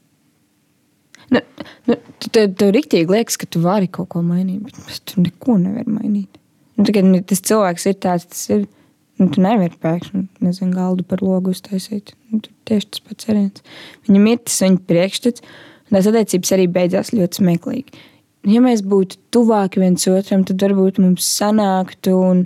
nu, 1.32 1.40
nu, 1.88 1.98
tad 2.28 2.58
tev 2.60 2.74
rīktīgi 2.76 3.16
liekas, 3.16 3.40
ka 3.40 3.48
tu 3.48 3.64
vari 3.64 3.88
kaut 3.88 4.12
ko 4.12 4.24
mainīt, 4.26 4.66
bet 4.68 5.02
tu 5.08 5.24
neko 5.24 5.56
nevari 5.62 5.88
mainīt. 5.88 6.42
Nu, 6.76 6.88
tagad, 6.88 7.08
nu, 7.08 7.22
tas 7.28 7.44
cilvēks 7.46 7.88
ir 7.92 7.98
tāds, 8.04 8.28
tas 8.32 8.46
ir. 8.54 8.70
Nu, 9.22 9.28
tu 9.30 9.44
nevari 9.44 9.76
pēkšņi 9.84 10.22
nezinu, 10.42 10.74
galdu 10.74 11.04
par 11.06 11.22
logu 11.22 11.52
uztaisīt. 11.54 12.16
Nu, 12.32 12.40
tieši 12.66 12.88
tas 12.90 13.04
pats 13.06 13.28
ir. 13.30 13.42
Viņam 14.08 14.30
ir 14.32 14.40
tas 14.48 14.56
viņa 14.64 14.80
priekšstats, 14.90 15.44
un 15.86 15.98
tās 15.98 16.08
attiecības 16.10 16.54
arī 16.56 16.66
beidzās 16.74 17.12
ļoti 17.14 17.38
smieklīgi. 17.38 18.02
Ja 18.50 18.64
mēs 18.66 18.82
būtu 18.82 19.20
tuvāki 19.36 19.84
viens 19.84 20.08
otram, 20.10 20.42
tad 20.48 20.64
varbūt 20.66 20.98
mums 21.04 21.28
sanāktu. 21.38 22.16
Un, 22.18 22.42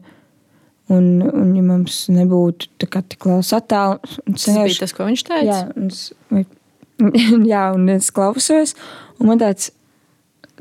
Un, 0.93 1.05
un 1.25 1.53
ja 1.57 1.63
mums 1.65 2.03
nebūtu 2.13 2.69
tik 2.77 3.25
liels 3.25 3.49
attālums, 3.57 4.19
tas 4.27 4.51
bija 4.53 4.75
tas, 4.83 4.93
ko 4.93 5.07
viņš 5.07 5.23
teica. 5.25 5.45
Jā, 5.47 5.61
un 5.73 5.87
es, 5.89 6.03
jā, 7.53 7.63
un 7.73 7.89
es 7.95 8.11
klausos, 8.13 8.75
un 9.17 9.31
man 9.31 9.41
tāds, 9.41 9.71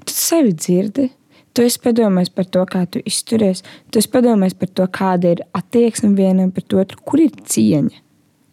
tu 0.00 0.16
sevi 0.16 0.54
dzirdi. 0.56 1.10
Tu 1.54 1.62
esi 1.62 1.78
padomājis 1.78 2.32
par 2.34 2.48
to, 2.50 2.64
kā 2.66 2.80
tu 2.90 2.98
izturies. 3.06 3.60
Tu 3.94 4.00
esi 4.00 4.10
padomājis 4.10 4.56
par 4.58 4.72
to, 4.74 4.86
kāda 4.90 5.36
ir 5.36 5.42
attieksme 5.54 6.10
vienam 6.18 6.48
pret 6.54 6.74
otru, 6.74 6.98
kur 7.06 7.22
ir 7.22 7.36
cieņa. 7.52 8.00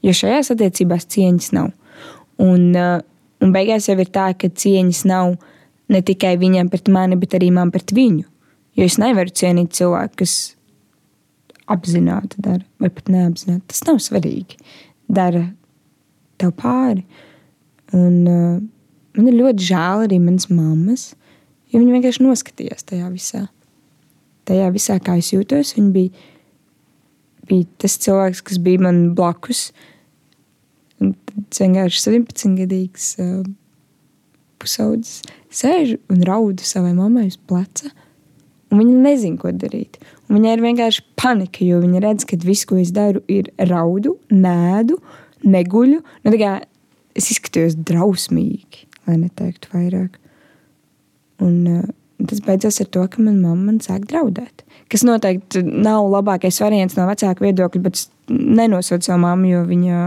Jo 0.05 0.13
šajās 0.17 0.51
attiecībās 0.53 1.07
cieņas 1.09 1.49
nav. 1.57 1.71
Un, 2.41 2.67
uh, 2.77 2.99
un 3.41 3.55
beigās 3.55 3.89
jau 3.89 3.97
ir 3.97 4.11
tā, 4.13 4.27
ka 4.37 4.51
cieņas 4.53 5.01
nav 5.09 5.33
ne 5.91 6.01
tikai 6.05 6.35
viņam 6.41 6.69
pret 6.69 6.91
mani, 6.93 7.17
bet 7.17 7.33
arī 7.39 7.49
man 7.53 7.73
pret 7.73 7.93
viņu. 7.95 8.27
Jo 8.77 8.85
es 8.85 8.99
nevaru 9.01 9.33
cienīt 9.33 9.73
cilvēku, 9.79 10.21
kas 10.21 10.35
apzināti 11.71 12.43
dara, 12.43 12.63
vai 12.81 12.91
pat 12.93 13.09
neapzināti. 13.11 13.65
Tas 13.71 13.85
nav 13.87 14.01
svarīgi. 14.03 14.59
Dara 15.11 15.45
tev 16.41 16.53
pāri. 16.59 17.05
Un, 17.95 18.13
uh, 18.27 18.61
man 19.17 19.31
ir 19.31 19.39
ļoti 19.39 19.71
žēl 19.71 20.05
arī 20.05 20.21
manas 20.23 20.47
mammas 20.51 21.09
Jo 21.71 21.79
viņi 21.79 21.95
vienkārši 21.95 22.25
noskatījās 22.25 22.83
tajā 22.87 23.07
visā. 23.13 23.45
Tajā 24.49 24.67
visā, 24.75 24.97
kā 25.03 25.15
es 25.21 25.31
jūtos, 25.31 25.75
viņi 25.77 25.91
bija, 25.95 26.25
bija 27.47 27.67
tas 27.79 27.95
cilvēks, 28.03 28.43
kas 28.49 28.59
bija 28.63 28.83
man 28.83 29.01
blakus. 29.15 29.69
Tas 30.99 31.63
vienkārši 31.63 32.03
17 32.03 32.57
gadīgs 32.59 33.13
uh, 33.23 33.39
pusaudzis 34.61 35.21
sēž 35.51 35.95
un 36.11 36.25
raudu 36.27 36.65
savai 36.67 36.91
mammai 36.97 37.29
uz 37.31 37.39
pleca. 37.39 37.93
Un 38.71 38.79
viņa 38.79 38.99
nezina, 39.03 39.37
ko 39.39 39.51
darīt. 39.51 39.99
Un 40.29 40.37
viņai 40.37 40.51
ir 40.55 40.63
vienkārši 40.63 41.03
panika, 41.19 41.63
jo 41.67 41.81
viņa 41.83 42.01
redz, 42.05 42.25
ka 42.27 42.39
viss, 42.39 42.67
ko 42.67 42.77
es 42.79 42.93
daru, 42.95 43.19
ir 43.31 43.49
raudu, 43.67 44.15
nēdu, 44.31 44.95
neguļu. 45.43 45.99
Nu, 46.23 46.37
es 47.19 47.31
izskatos 47.33 47.75
drausmīgi, 47.75 48.85
lai 49.09 49.17
neteiktu 49.25 49.73
vairāk. 49.73 50.15
Un, 51.43 51.57
uh, 51.67 51.83
tas 52.29 52.39
beidzās 52.45 52.79
ar 52.83 52.89
to, 52.93 53.03
ka 53.11 53.19
manā 53.19 53.41
mamma 53.41 53.73
man 53.73 53.83
sāk 53.83 54.07
draudēt. 54.07 54.63
Kas 54.91 55.03
noteikti 55.07 55.65
nav 55.65 56.07
labākais 56.11 56.61
variants 56.63 56.95
no 56.95 57.09
vecāka 57.09 57.43
viedokļa, 57.43 57.83
bet 57.83 57.99
es 57.99 58.07
nenosodu 58.31 59.07
savu 59.07 59.23
mammu, 59.25 59.51
jo 59.51 59.61
viņa, 59.67 60.01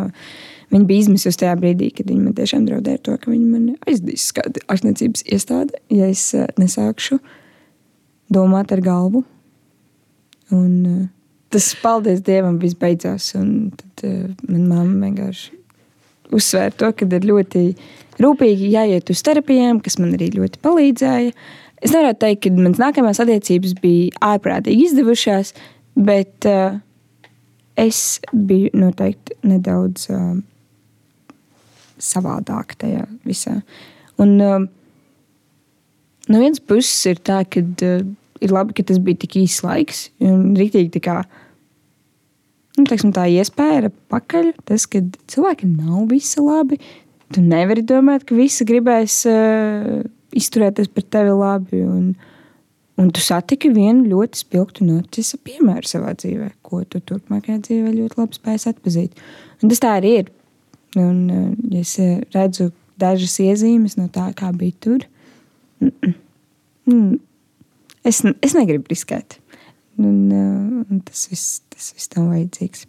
viņa 0.72 0.88
bija 0.88 1.04
izmisusi 1.04 1.42
tajā 1.44 1.54
brīdī, 1.60 1.90
kad 1.96 2.08
viņa 2.08 2.26
man 2.30 2.36
tiešām 2.38 2.66
draudēja 2.68 3.00
ar 3.00 3.06
to, 3.08 3.20
ka 3.20 3.32
viņa 3.32 3.48
man 3.50 3.70
aizdīs 3.90 4.30
kādu 4.36 4.64
ārstniecības 4.72 5.26
iestādi, 5.28 5.80
ja 5.92 6.08
es 6.12 6.30
uh, 6.36 6.46
nesākšu 6.60 7.20
domāt 8.32 8.72
ar 8.74 8.82
galvu. 8.84 9.24
Un, 10.54 10.72
uh, 10.84 11.02
tas, 11.52 11.72
paldies 11.82 12.22
Dievam, 12.24 12.58
viss 12.62 12.78
beidzās. 12.78 13.32
Un 13.38 13.72
tad 13.78 14.06
uh, 14.08 14.32
manā 14.48 14.80
mamma 14.84 15.08
vienkārši 15.08 15.60
uzsvēra 16.34 16.74
to, 16.78 16.90
ka 16.96 17.08
ir 17.08 17.28
ļoti 17.28 17.66
rūpīgi 18.22 18.72
jāiet 18.74 19.10
uz 19.12 19.22
terapijām, 19.26 19.80
kas 19.84 19.98
man 20.00 20.14
arī 20.16 20.30
ļoti 20.34 20.60
palīdzēja. 20.64 21.34
Es 21.84 21.92
nevaru 21.92 22.16
teikt, 22.16 22.46
ka 22.46 22.54
manas 22.56 22.80
nākamās 22.80 23.20
attiecības 23.20 23.74
bija 23.82 24.24
ārprātīgi 24.32 24.88
izdevušās, 24.88 25.52
bet 26.00 26.48
uh, 26.48 26.78
es 27.76 28.20
biju 28.32 28.72
noteikti 28.78 29.36
nedaudz 29.44 30.08
uh, 30.14 30.32
savādāk 32.00 32.76
tajā 32.80 33.04
visā. 33.26 33.58
Un, 34.22 34.38
uh, 34.40 34.64
no 36.28 36.40
vienas 36.42 36.60
puses 36.60 36.98
ir 37.10 37.20
tā, 37.24 37.42
ka 37.48 37.62
uh, 37.62 38.04
ir 38.44 38.52
labi, 38.54 38.76
ka 38.76 38.84
tas 38.86 39.00
bija 39.02 39.24
tik 39.24 39.38
īsts 39.44 39.64
laiks 39.64 40.06
un 40.24 40.52
rītīgi 40.58 40.92
tā 40.96 41.02
kā 41.04 41.16
nu, 42.78 42.84
teiksim, 42.88 43.14
tā 43.14 43.26
iespēja 43.30 43.84
ir 43.84 43.90
pakaļ. 44.12 44.52
Tas, 44.68 44.86
ka 44.90 45.02
cilvēkiem 45.30 45.76
nav 45.78 46.08
visi 46.10 46.42
labi. 46.42 46.80
Tu 47.34 47.42
nevari 47.42 47.84
domāt, 47.86 48.26
ka 48.28 48.36
visi 48.36 48.66
gribēs 48.68 49.22
uh, 49.30 50.02
izturēties 50.36 50.90
pret 50.94 51.10
tevi 51.14 51.34
labi. 51.34 51.82
Un, 51.86 52.12
un 53.00 53.10
tu 53.14 53.22
satiki 53.22 53.72
vienu 53.74 54.06
ļoti 54.10 54.44
spilgtu 54.44 54.86
notiesa 54.86 55.40
piemēru 55.46 55.90
savā 55.90 56.14
dzīvē, 56.18 56.52
ko 56.66 56.84
tu 56.86 57.02
turpmākajā 57.02 57.62
dzīvē 57.68 57.94
ļoti 57.96 58.20
labi 58.20 58.40
spēj 58.40 58.68
atpazīt. 58.74 59.24
Un 59.62 59.72
tas 59.72 59.82
tā 59.82 59.96
arī 60.00 60.16
ir. 60.22 60.32
Un, 60.98 61.24
uh, 61.30 61.78
es 61.80 61.96
redzu 62.34 62.70
dažas 63.00 63.40
iezīmes 63.42 63.98
no 63.98 64.06
tā, 64.12 64.28
kā 64.38 64.52
bija 64.54 64.76
tur, 64.84 65.08
mm 65.80 67.14
es, 68.04 68.20
es 68.44 68.56
negribu 68.56 68.92
riskēt. 68.92 69.38
Un, 70.00 70.18
uh, 70.34 70.82
un 70.90 71.00
tas 71.06 71.26
viss 71.30 71.62
tas 71.72 71.92
viss 71.94 72.12
nav 72.16 72.30
vajadzīgs. 72.32 72.86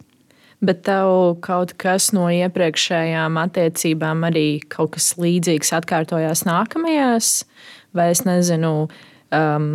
Bet 0.66 0.82
tev 0.86 1.36
kaut 1.44 1.74
kas 1.80 2.10
no 2.16 2.26
iepriekšējām 2.32 3.36
attiecībām 3.42 4.24
arī 4.26 4.46
kaut 4.72 4.94
kas 4.96 5.12
līdzīgs 5.20 5.74
atkārtojās 5.76 6.46
nākamajās, 6.48 7.34
vai 7.96 8.08
es 8.14 8.24
nezinu, 8.26 8.88
um, 9.36 9.68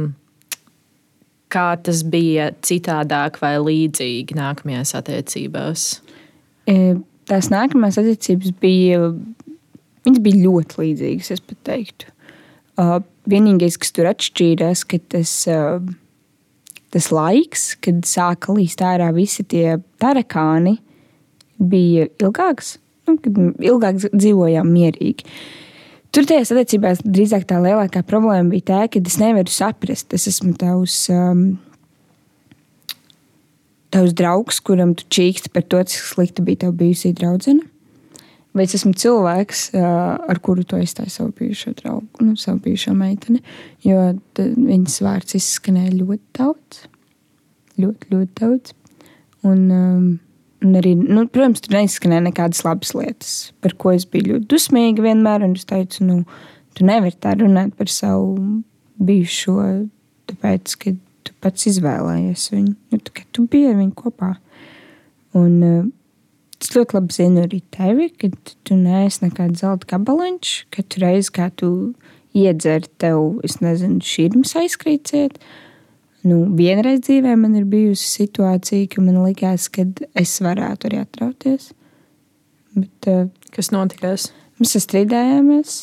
kā 1.54 1.68
tas 1.86 2.02
bija 2.08 2.50
citādāk 2.66 3.38
vai 3.44 3.54
līdzīgi 3.62 4.36
nākamajās 4.40 4.96
attiecībās? 4.98 5.86
E, 6.72 6.96
tās 7.30 7.52
nākamās 7.54 8.02
attiecības 8.02 8.56
bija, 8.64 9.12
bija 10.18 10.44
ļoti 10.48 10.82
līdzīgas, 10.82 11.32
es 11.38 11.46
pat 11.46 11.62
teiktu. 11.70 12.10
Uh, 12.80 13.00
vienīgais, 13.30 13.76
kas 13.82 13.92
tur 13.96 14.08
atšķīrās, 14.12 14.86
ka 14.88 15.02
tas. 15.12 15.34
Uh, 15.50 15.82
tas 16.92 17.08
laiks, 17.14 17.72
kad 17.84 18.04
sāka 18.08 18.54
līst 18.56 18.82
ārā 18.84 19.10
visi 19.16 19.46
tie 19.48 19.78
tarakāni, 20.02 20.76
bija 21.56 22.10
ilgāks. 22.22 22.76
Nu, 23.08 23.18
kad 23.22 23.38
ilgāk 23.64 24.02
dzīvojām 24.12 24.70
mierīgi. 24.70 25.26
Tur 26.12 26.28
tajās 26.28 26.52
attiecībās 26.52 27.02
drīzāk 27.08 27.48
tā 27.48 27.62
lielākā 27.64 28.04
problēma 28.08 28.52
bija 28.52 28.68
tā, 28.68 28.80
ka 28.92 29.00
es 29.00 29.16
nevaru 29.22 29.52
saprast, 29.52 30.12
es 30.12 30.28
esmu 30.28 30.52
tavs, 30.60 30.98
um, 31.14 31.46
tavs 33.96 34.16
draugs, 34.20 34.60
kuram 34.60 34.92
tu 35.00 35.08
čīksti 35.08 35.54
par 35.56 35.64
to, 35.72 35.80
cik 35.88 36.04
slikta 36.10 36.44
bija 36.44 36.66
tava 36.66 36.76
bijusī 36.84 37.14
draudzene. 37.16 37.64
Vai 38.52 38.66
es 38.68 38.76
esmu 38.76 38.92
cilvēks, 39.00 39.70
ar 39.80 40.40
kuru 40.44 40.66
tu 40.68 40.76
aizstāji 40.76 41.14
savu 41.14 41.32
bijušo 41.38 41.72
draugu, 41.78 42.26
nu, 42.26 42.34
savu 42.40 42.60
bijušo 42.66 42.92
meiteni, 43.00 43.40
jo 43.88 44.10
viņas 44.36 44.98
vārds 45.06 45.38
izskanēja 45.40 45.94
ļoti 46.02 46.26
daudz 46.36 46.82
ļoti, 47.82 48.12
ļoti 48.14 48.38
daudz. 48.40 48.74
Un, 49.48 49.62
un 50.62 50.80
arī, 50.80 50.94
nu, 51.00 51.26
protams, 51.32 51.64
tur 51.64 51.78
neizskanēja 51.78 52.26
nekādas 52.28 52.64
labas 52.68 52.94
lietas, 52.98 53.36
par 53.64 53.76
ko 53.82 53.94
es 53.96 54.06
biju 54.10 54.36
ļoti 54.36 54.50
dusmīga 54.52 55.06
vienmēr. 55.08 55.48
Es 55.52 55.68
teicu, 55.70 56.06
nu, 56.08 56.20
tu 56.78 56.88
nevari 56.88 57.18
tā 57.22 57.36
runāt 57.40 57.74
par 57.80 57.92
savu 57.92 58.36
bijušo, 59.02 59.58
tāpēc, 60.32 60.76
ka 60.82 60.96
tu 61.28 61.38
pats 61.44 61.70
izvēlējies 61.72 62.52
viņu. 62.54 62.76
Nu, 62.94 63.02
tu, 63.02 63.26
tu 63.34 63.48
biji 63.50 63.74
ar 63.74 63.82
viņu 63.82 63.98
kopā. 64.04 64.36
Un, 65.38 65.92
Es 66.62 66.76
ļoti 66.76 66.98
labi 66.98 67.16
zinu 67.16 67.44
arī 67.48 67.62
tevi, 67.74 68.12
ka 68.22 68.30
tu 68.68 68.78
neesi 68.78 69.26
nekāds 69.26 69.64
zelta 69.64 69.90
gabaliņš. 69.96 70.54
Katru 70.76 71.02
reizi, 71.08 71.34
kad 71.34 71.58
tu 71.58 71.72
iedzer, 72.38 72.86
tev, 73.02 73.42
es 73.48 73.58
nezinu, 73.64 74.00
šķirnes 74.06 74.54
aizkrīciet. 74.62 75.42
Uh, 75.42 75.72
Nu, 76.22 76.44
vienreiz 76.54 77.02
dzīvē 77.02 77.34
man 77.40 77.56
ir 77.58 77.66
bijusi 77.70 78.06
situācija, 78.06 78.90
ka 78.94 79.02
man 79.02 79.18
likās, 79.24 79.66
ka 79.74 79.88
es 80.18 80.36
varētu 80.44 80.90
arī 80.90 81.00
atrauties. 81.02 81.72
Bet, 82.78 83.10
uh, 83.10 83.26
Kas 83.52 83.72
notikās? 83.74 84.30
Mēs 84.62 84.78
strīdējāmies 84.86 85.80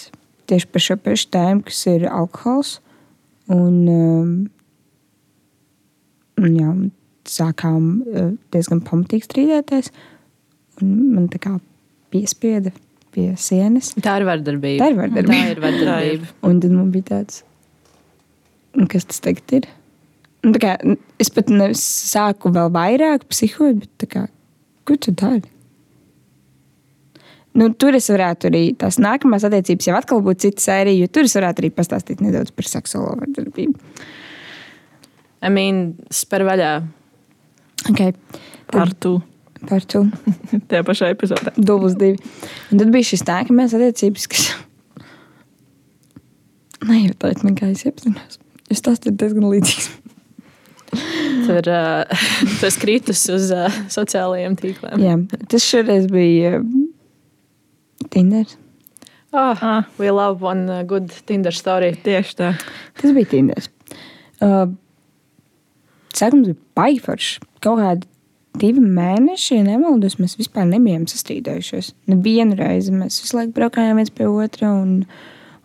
tieši 0.49 0.69
par 0.73 0.85
šo 0.85 0.97
pašu 1.03 1.27
tēmu, 1.35 1.65
kas 1.67 1.83
ir 1.91 2.07
alkohols. 2.09 2.79
Un, 3.51 3.75
um, 3.91 4.31
un 6.39 6.55
jā, 6.55 6.71
sākām 7.29 7.91
uh, 8.07 8.31
diezgan 8.55 8.85
pamatīgi 8.87 9.27
strīdēties. 9.27 9.91
Un 10.83 10.95
man 11.15 11.27
tā 11.33 11.41
kā 11.43 11.57
piespieda 12.13 12.73
pie 13.15 13.33
sienas. 13.41 13.93
Tā 14.05 14.19
ir 14.21 14.27
vardarbība. 14.29 14.81
Tā 14.83 14.93
ir 14.93 14.99
vardarbība. 14.99 15.35
Tā 15.35 15.53
ir 15.53 15.63
vardarbība. 15.65 16.33
Un 16.49 16.63
tad 16.63 16.75
man 16.77 16.91
bija 16.95 17.11
tāds, 17.13 17.43
"Un 18.77 18.87
kas 18.87 19.05
tas 19.05 19.21
tagad 19.21 19.53
ir? 19.53 19.69
Un 20.45 20.53
kā, 20.55 20.77
es 21.19 21.31
pat 21.31 21.47
sāku 21.75 22.53
vēl 22.55 22.71
vairāk 22.71 23.27
psihot, 23.29 23.81
bet 23.81 23.91
tā 23.99 24.07
kā, 24.07 24.29
ko 24.85 24.97
tu 24.97 25.11
dari? 25.11 25.43
Nu, 27.59 27.73
tur 27.75 27.97
es 27.99 28.07
varētu 28.09 28.51
arī 28.53 28.63
tās 28.79 29.01
nākamās 29.03 29.43
attiecības 29.49 29.89
jau 29.89 29.97
atkal 29.99 30.23
būt 30.23 30.45
cita 30.45 30.63
sērija, 30.63 31.01
jo 31.01 31.09
tur 31.11 31.27
es 31.27 31.35
varētu 31.35 31.65
arī 31.65 31.71
pastāstīt 31.75 32.21
nedaudz 32.23 32.53
par 32.55 32.65
seksuālo 32.65 33.17
vardarbību. 33.19 33.75
I 35.43 35.51
mean, 35.55 35.97
spēr 36.11 36.45
vaļā. 36.47 36.71
Okay. 37.91 38.15
Par 38.71 38.93
tu. 39.03 39.17
Par 39.67 39.83
to 39.91 40.05
Tajā 40.71 40.85
pašā 40.87 41.09
epizodē. 41.15 41.53
dublis 41.59 41.97
divi. 41.99 42.21
Un 42.71 42.79
tad 42.79 42.93
bija 42.95 43.09
šis 43.11 43.25
nākamais 43.27 43.75
attiecības, 43.75 44.27
kas. 44.31 44.45
Nejautājiet 46.89 47.43
man, 47.45 47.57
kā 47.59 47.73
es 47.75 47.83
iepazinos. 47.89 48.39
Es 48.71 48.83
tas 48.85 49.01
ir 49.09 49.17
diezgan 49.19 49.49
līdzīgs. 49.51 49.89
Tur 51.49 51.67
uh, 51.73 52.23
tas 52.63 52.77
kritus 52.81 53.25
uz 53.33 53.49
uh, 53.53 53.67
sociālajiem 53.93 54.55
tīkliem. 54.61 55.03
Jā, 55.03 55.17
tas 55.51 55.65
šoreiz 55.67 56.07
bija 56.13 56.61
uh, 56.61 58.09
Tinder. 58.15 58.47
Oh, 59.33 59.53
Ah. 59.61 59.83
we 59.99 60.09
love 60.11 60.41
one 60.41 60.71
uh, 60.73 60.83
good 60.89 61.11
Tinder 61.29 61.53
story. 61.53 61.91
Tieši 62.05 62.37
tā. 62.39 62.53
Tas 63.01 63.13
bija 63.17 63.29
Tinder. 63.35 63.67
Uh, 64.41 64.71
Sākums 66.17 66.49
bija 66.49 66.61
baigts. 66.79 67.35
Kaut 67.65 67.83
kādi 67.83 68.09
divi 68.57 68.83
mēneši, 68.83 69.59
ja 69.59 69.65
nemaldos, 69.67 70.19
mēs 70.21 70.37
vispār 70.39 70.69
nebijām 70.71 71.07
sastrīdējušies. 71.11 71.93
Nevienu 72.11 72.57
reizi 72.59 72.95
mēs 72.95 73.21
visu 73.23 73.39
laiku 73.39 73.55
braukājām 73.59 74.01
viens 74.01 74.13
pie 74.15 74.29
otra, 74.31 74.73
un, 74.73 75.05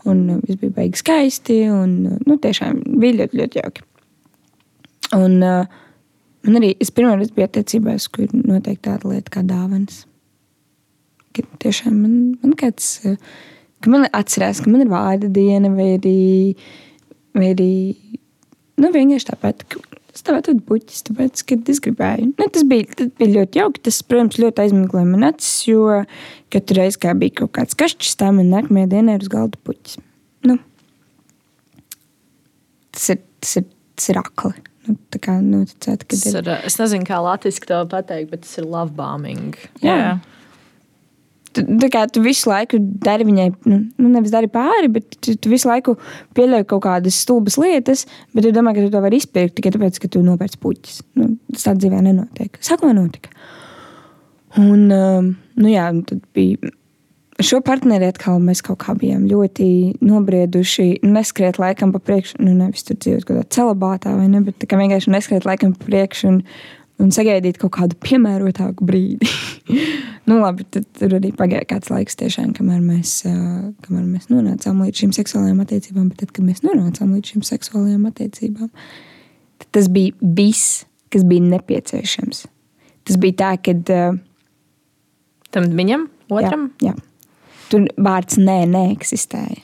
un 0.10 0.24
viss 0.44 0.60
bija 0.62 0.76
baigi 0.78 1.02
skaisti. 1.02 1.60
Un, 1.74 1.96
nu, 2.28 2.38
tiešām 2.44 2.82
bija 3.02 3.22
ļoti, 3.22 3.40
ļoti 3.42 3.62
jauki. 3.62 3.86
Un, 5.18 5.40
uh, 5.46 5.80
man 6.48 6.60
arī 6.60 6.74
es 6.84 6.94
pirmo 6.94 7.16
reizi 7.18 7.36
biju 7.36 7.50
attiecībās, 7.50 8.10
kur 8.14 8.34
notiek 8.34 8.82
tāda 8.84 9.12
lieta 9.12 9.38
kā 9.38 9.46
dāvāns. 9.48 10.04
Ka 11.34 11.46
Tiešām 11.64 11.96
man, 11.98 12.18
man 12.44 12.54
kāds, 12.60 12.96
uh, 13.10 13.18
ka 13.82 13.94
man 13.94 14.06
atcerās, 14.12 14.62
ka 14.62 14.70
man 14.74 14.86
ir 14.86 14.92
vārda 14.92 15.32
diena, 15.34 15.72
vai 15.74 15.96
arī, 15.98 16.20
vai 17.38 17.54
arī 17.56 17.74
nu, 18.82 18.90
vienkārši 18.94 19.32
tāpat. 19.32 19.66
ka 19.70 19.82
Es 20.14 20.22
tev 20.22 20.38
atvedu 20.38 20.62
puķis, 20.68 21.00
tāpēc, 21.08 21.42
ka 21.50 21.56
es 21.74 21.80
gribēju. 21.82 22.28
Nu, 22.38 22.46
tas, 22.54 22.66
bija, 22.70 22.86
tas 23.00 23.08
bija 23.18 23.32
ļoti 23.40 23.60
jauki. 23.64 23.82
Tas, 23.88 23.98
protams, 24.06 24.38
ļoti 24.44 24.62
aizmeklēja 24.68 25.10
man 25.10 25.26
acis, 25.32 25.54
jo 25.66 25.88
katru 26.54 26.78
reizi, 26.78 27.00
kad 27.02 27.18
bija 27.22 27.40
kaut 27.42 27.54
kāds 27.58 27.78
kašķis, 27.80 28.14
tā 28.22 28.30
man 28.36 28.52
nākamajā 28.54 28.92
dienā 28.92 29.16
ir 29.18 29.26
uz 29.26 29.32
galda 29.34 29.58
puķis. 29.66 29.98
Nu, 30.46 30.60
tas, 32.94 33.10
ir, 33.16 33.24
tas, 33.42 33.56
ir, 33.62 33.66
tas 33.98 34.12
ir 34.14 34.22
akli. 34.22 34.54
Nu, 34.84 34.98
tā 35.16 35.20
kā 35.24 35.38
noticēt, 35.40 36.02
ka 36.04 36.12
Tas 36.12 36.26
ir. 36.28 36.42
ir, 36.44 36.50
es 36.68 36.76
nezinu, 36.82 37.08
kā 37.08 37.18
latviešu 37.24 37.66
to 37.70 37.78
pateikt, 37.92 38.34
bet 38.34 38.44
tas 38.44 38.58
ir 38.60 38.68
love 38.68 38.92
bombing. 38.98 39.56
Jā. 39.82 39.96
Jā. 39.96 40.14
Tu, 41.54 41.64
tu 42.14 42.24
visu 42.24 42.50
laiku 42.50 42.80
dari 42.82 43.26
viņai, 43.28 43.48
nu, 43.70 43.80
nu 44.02 44.12
nevis 44.12 44.34
dari 44.34 44.50
pāri, 44.52 44.90
bet 44.94 45.18
tu, 45.20 45.36
tu 45.38 45.52
visu 45.52 45.70
laiku 45.70 45.96
pieļauj 46.38 46.66
kaut 46.70 46.84
kādas 46.88 47.20
stulbas 47.26 47.60
lietas, 47.62 48.06
bet 48.34 48.48
tu 48.48 48.54
domā, 48.56 48.74
ka 48.74 48.84
tu 48.84 48.94
to 48.94 49.02
vari 49.04 49.20
izpirkt 49.22 49.58
tikai 49.60 49.74
tāpēc, 49.76 50.00
ka 50.02 50.12
tu 50.14 50.24
nopērci 50.26 50.62
puķis. 50.64 51.02
Nu, 51.20 51.34
tas 51.54 51.68
tā 51.68 51.76
dzīvē 51.78 52.02
nenotiek. 52.06 52.58
Sākumā 52.64 52.96
notika. 52.98 53.34
Un, 54.62 54.88
um, 54.94 55.34
nu 55.60 55.70
jā, 55.72 55.90
tad 56.10 56.24
bija. 56.38 56.74
Šo 57.44 57.58
partneri 57.66 58.06
atkal 58.08 58.38
mēs 58.40 58.62
kaut 58.64 58.78
kā 58.84 58.94
bijām 58.96 59.24
ļoti 59.26 59.66
nobrieduši. 60.06 61.02
Neskriet 61.06 61.58
laikam 61.60 61.92
pa 61.92 62.00
priekšu, 62.00 62.38
nu 62.46 62.54
nevis 62.56 62.86
tur 62.86 63.00
dzīvot 63.02 63.26
kaut 63.26 63.40
kādā 63.40 63.50
celibātā 63.58 64.14
vai 64.16 64.30
ne, 64.30 64.44
bet 64.46 64.64
kā 64.70 64.78
vienkārši 64.80 65.12
neskriet 65.12 65.48
laikam 65.50 65.74
pa 65.74 65.90
priekšu 65.90 66.30
un, 66.30 66.38
un 67.04 67.12
sagaidīt 67.16 67.60
kaut 67.62 67.74
kādu 67.78 67.98
piemērotāku 68.04 68.88
brīdi. 68.88 69.30
nu, 70.30 70.40
labi, 70.40 70.66
tad 70.72 70.88
tur 71.00 71.18
arī 71.20 71.34
pagāja 71.38 71.68
kāds 71.76 71.92
laiks, 71.94 72.18
tiešām, 72.20 72.54
kamēr 72.58 72.82
mēs, 72.84 73.20
kamēr 73.86 74.08
mēs 74.08 74.30
nonācām 74.32 74.82
līdz 74.86 75.04
šīm 75.04 75.14
seksuālajām 75.20 75.62
attiecībām. 75.66 76.10
Bet 76.12 76.24
tad, 76.24 76.34
kad 76.36 76.48
mēs 76.48 76.64
nonācām 76.66 77.16
līdz 77.18 77.36
šīm 77.36 77.46
seksuālajām 77.52 78.10
attiecībām, 78.10 78.72
tas 79.74 79.90
bija 79.94 80.34
viss, 80.40 80.84
kas 81.14 81.26
bija 81.28 81.46
nepieciešams. 81.54 82.46
Tas 83.04 83.20
bija 83.20 83.42
tā, 83.44 83.56
ka 83.60 83.76
Tam 85.54 85.70
viņam, 85.78 86.08
otram, 86.34 86.72
Jā, 86.82 86.94
jā. 86.94 86.96
Tur 87.70 87.86
vārds 88.02 88.40
nē, 88.42 88.64
neeksistēja. 88.70 89.62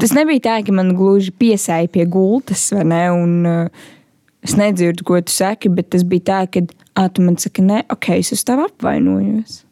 Tas 0.00 0.12
nebija 0.14 0.42
tā, 0.44 0.56
ka 0.66 0.74
man 0.74 0.92
gluži 0.98 1.32
piesēja 1.34 1.90
pie 1.92 2.04
gultas, 2.10 2.68
vai 2.74 2.84
ne? 2.86 3.00
Un, 3.14 3.32
uh, 3.46 3.86
es 4.46 4.56
nedzirdu, 4.58 5.04
ko 5.06 5.20
tu 5.20 5.34
saki, 5.34 5.70
bet 5.74 5.90
tas 5.94 6.06
bija 6.06 6.26
tā, 6.30 6.40
ka 6.50 6.64
ah, 6.96 7.08
tu 7.10 7.24
man 7.26 7.38
saki, 7.40 7.64
nē, 7.66 7.84
ok, 7.92 8.12
es 8.20 8.32
uz 8.36 8.44
tevi 8.46 8.66
apvainojos. 8.66 9.62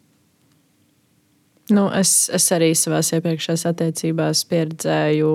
Nu, 1.73 1.87
es, 1.97 2.27
es 2.33 2.45
arī 2.53 2.73
savā 2.77 2.99
iepriekšējās 3.01 3.65
attiecībās 3.71 4.43
pieredzēju 4.51 5.31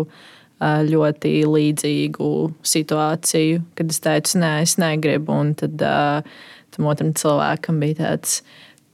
ā, 0.63 0.71
ļoti 0.87 1.33
līdzīgu 1.51 2.31
situāciju, 2.73 3.65
kad 3.79 3.91
es 3.91 4.03
teicu, 4.05 4.39
nē, 4.45 4.53
es 4.63 4.77
negribu. 4.79 5.35
Un 5.35 5.57
tad 5.59 5.83
uh, 5.83 6.45
tam 6.77 6.91
otram 6.93 7.11
cilvēkam 7.19 7.83
bija 7.83 7.99
tāds. 8.05 8.39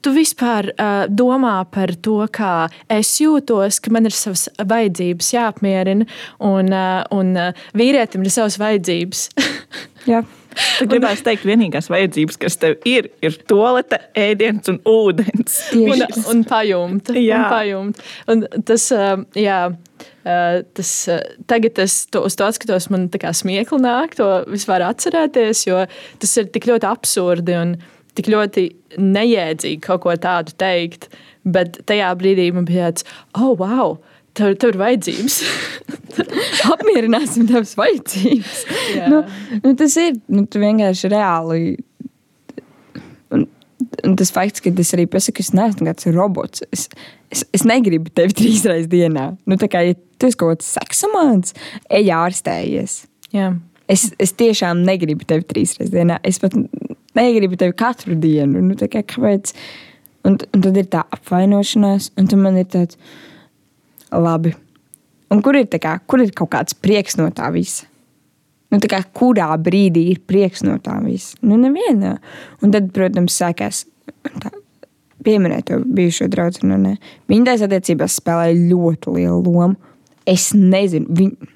Tu 0.01 0.15
vispār 0.15 0.71
uh, 0.71 1.05
domā 1.11 1.59
par 1.75 1.93
to, 2.01 2.23
kā 2.33 2.71
es 2.93 3.11
jūtos, 3.21 3.83
ka 3.85 3.93
man 3.93 4.09
ir 4.09 4.17
savas 4.17 4.47
vajadzības 4.57 5.33
jāapmierina, 5.35 6.09
un, 6.41 6.73
uh, 6.73 7.03
un 7.13 7.37
uh, 7.37 7.69
vīrietim 7.77 8.25
ir 8.25 8.33
savas 8.33 8.57
vajadzības. 8.63 9.29
Jā. 10.09 10.25
Tu 10.57 10.87
gribēji 10.89 11.23
teikt, 11.27 11.45
vienīgās 11.49 11.91
vajadzības, 11.93 12.39
kas 12.41 12.57
tev 12.61 12.77
ir, 12.89 13.11
ir 13.25 13.37
toalete, 13.51 13.99
ēdiens 14.17 14.71
un 14.73 14.79
ūdens. 14.89 15.59
Tieši 15.73 16.07
un, 16.07 16.25
un 16.33 16.45
pajumt. 16.49 17.13
Jā. 17.17 17.43
Un 17.43 17.53
pajumt. 17.53 18.01
Un 18.33 18.45
tas, 18.69 18.87
ā, 18.95 19.11
jā, 19.37 19.59
ā, 20.25 20.39
tas, 20.79 20.95
ā, 21.13 21.19
tagad 21.51 21.83
es 21.85 21.99
to, 22.13 22.25
uz 22.29 22.39
to 22.39 22.49
skatos, 22.57 22.89
man 22.93 23.09
tā 23.13 23.21
kā 23.23 23.35
smiekli 23.37 23.83
nāk 23.85 24.17
to 24.19 24.31
vispār 24.49 24.87
atcerēties, 24.87 25.67
jo 25.69 25.85
tas 26.23 26.37
ir 26.41 26.51
tik 26.55 26.69
ļoti 26.71 26.89
absurdi 26.89 27.57
un 27.61 27.77
tik 28.17 28.31
ļoti 28.33 28.69
neiedzīgi 28.97 29.81
kaut 29.85 30.07
ko 30.07 30.17
tādu 30.21 30.57
teikt. 30.61 31.11
Bet 31.47 31.83
tajā 31.87 32.09
brīdī 32.19 32.49
man 32.55 32.65
bija 32.67 32.91
tāds, 32.91 33.05
oh, 33.39 33.53
wow! 33.61 33.99
Tev, 34.37 34.55
tev 34.61 34.74
ir 34.74 34.78
vajadzības. 34.80 35.37
Apmierināsim 36.74 37.47
tavas 37.49 37.74
vajadzības. 37.78 38.62
Jā. 38.97 39.11
nu, 39.12 39.22
nu, 39.62 39.74
tas 39.78 39.97
ir 40.01 40.18
nu, 40.32 40.45
tu 40.51 40.61
vienkārši 40.61 41.11
reāli. 41.12 41.76
Un, 43.32 43.47
un 44.05 44.16
tas 44.20 44.32
fakts, 44.34 44.62
ka 44.64 44.72
es 44.72 44.93
arī 44.97 45.07
pasaku, 45.11 45.45
es 45.45 45.55
neesmu 45.57 45.89
kāds 45.89 46.11
robots. 46.12 46.64
Es, 46.74 46.89
es, 47.32 47.47
es 47.57 47.64
negribu 47.68 48.12
tevi 48.12 48.37
trīs 48.37 48.66
reizes 48.68 48.91
dienā. 48.93 49.30
Nu, 49.49 49.59
tā 49.61 49.70
kā 49.72 49.84
ja 49.87 49.97
tu 50.20 50.28
esi 50.28 50.41
kaut 50.41 50.57
kāds 50.57 50.68
seksamāns, 50.76 51.57
ej 51.93 52.12
ārstējies. 52.16 53.01
jā. 53.37 53.55
Es, 53.87 54.09
es 54.18 54.32
tiešām 54.34 54.80
negribu 54.82 55.22
tevi 55.30 55.45
trīs 55.47 55.76
reizes 55.78 55.93
dienā. 55.95 56.18
Es 56.26 56.41
pat 56.43 56.57
negribu 57.14 57.59
tevi 57.61 57.74
katru 57.78 58.16
dienu. 58.18 58.64
Nu, 58.64 58.74
tā 58.78 58.89
kā, 58.91 59.05
kāpēc? 59.07 59.53
Un, 60.26 60.34
un 60.43 60.64
tad 60.64 60.80
ir 60.80 60.89
tā 60.91 61.05
apvainošanās, 61.14 62.11
un 62.18 62.26
tad 62.26 62.43
man 62.43 62.59
ir 62.59 62.66
tāds, 62.72 62.99
labi. 64.13 64.55
Un 65.33 65.43
kur 65.43 65.59
ir, 65.59 65.67
kā, 65.83 65.97
kur 66.07 66.23
ir 66.23 66.33
kaut 66.37 66.53
kāds 66.53 66.77
prieks 66.79 67.19
no 67.19 67.29
tā 67.35 67.51
visa? 67.55 67.89
Nu, 68.71 68.79
kā, 68.83 69.01
kurā 69.15 69.49
brīdī 69.63 70.09
ir 70.13 70.23
prieks 70.27 70.65
no 70.67 70.77
tā 70.83 70.97
visa? 71.05 71.39
Nu, 71.47 71.59
nevienā. 71.61 72.17
Un 72.63 72.75
tad, 72.75 72.89
protams, 72.95 73.37
sākās 73.39 73.85
tā, 74.43 74.51
pieminēt 75.27 75.69
to 75.71 75.81
bijušo 75.87 76.29
draugu. 76.31 76.67
Nu, 76.67 76.79
ne. 76.83 76.97
viņa 77.31 77.51
tajās 77.51 77.67
attiecībās 77.67 78.19
spēlēja 78.21 78.57
ļoti 78.71 79.19
lielu 79.19 79.43
lomu. 79.47 79.95
Es 80.27 80.51
nezinu, 80.55 81.07
viņa. 81.19 81.53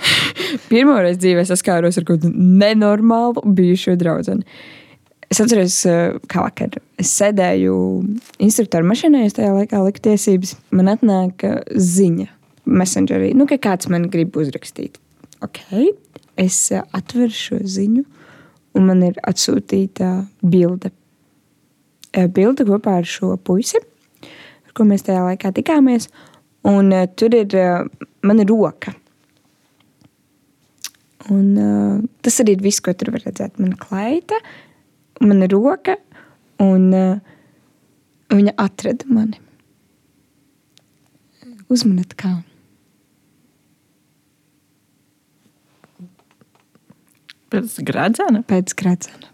Pirmā 0.70 1.00
reize 1.04 1.20
dzīvē 1.20 1.44
saskāros 1.48 1.98
ar 1.98 2.06
kaut 2.08 2.22
kādu 2.22 2.30
nenormālu 2.34 3.42
bijušo 3.58 3.96
draugu. 4.00 4.38
Es 5.30 5.38
atceros, 5.38 5.76
eh, 5.86 6.16
kā 6.26 6.42
vakar 6.42 6.80
es 6.98 7.12
sēdēju 7.14 7.74
instruktoru 8.42 8.88
mašīnā, 8.90 9.24
es 9.26 9.36
tajā 9.36 9.52
laikā 9.54 9.82
liku 9.84 10.02
tiesības. 10.08 10.56
Man 10.74 10.90
atnāk 10.90 11.44
ziņa, 11.70 12.26
messengerī, 12.66 13.30
nu, 13.38 13.46
ka 13.46 13.60
kāds 13.62 13.88
man 13.88 14.08
grib 14.10 14.34
uzrakstīt. 14.40 14.98
Okay. 15.40 15.92
Es 16.40 16.56
eh, 16.72 16.82
atveru 16.96 17.30
šo 17.34 17.60
ziņu, 17.62 18.02
un 18.74 18.88
man 18.88 19.04
ir 19.06 19.20
atsūtīta 19.26 20.10
bilde. 20.42 20.90
Eh, 22.10 22.26
Bilde 22.26 22.66
kopā 22.66 22.96
ar 22.98 23.06
šo 23.06 23.36
puisi, 23.38 23.78
ar 24.24 24.74
ko 24.74 24.86
mēs 24.88 25.06
tajā 25.06 25.22
laikā 25.28 25.52
tikāmies. 25.54 26.08
Un 26.66 26.90
uh, 26.92 27.06
tur 27.16 27.32
ir 27.32 27.54
uh, 27.56 27.86
mana 28.26 28.44
roka. 28.44 28.92
Un, 31.30 31.46
uh, 31.54 32.02
tas 32.20 32.36
arī 32.42 32.58
ir 32.58 32.64
viss, 32.66 32.82
ko 32.84 32.92
tur 32.92 33.14
var 33.14 33.22
redzēt. 33.24 33.54
Mana 33.62 33.78
klaita, 33.80 34.36
mana 35.20 35.48
roka 35.50 35.96
un, 36.60 36.88
uh, 36.92 37.38
Viņa 38.30 38.54
atrada 38.62 39.08
mani. 39.10 39.40
Uzmaniet, 41.70 42.14
kā. 42.18 42.36
Pēc 47.50 47.80
gradzena? 47.86 48.44
Pēc 48.46 48.74
gradzena. 48.78 49.32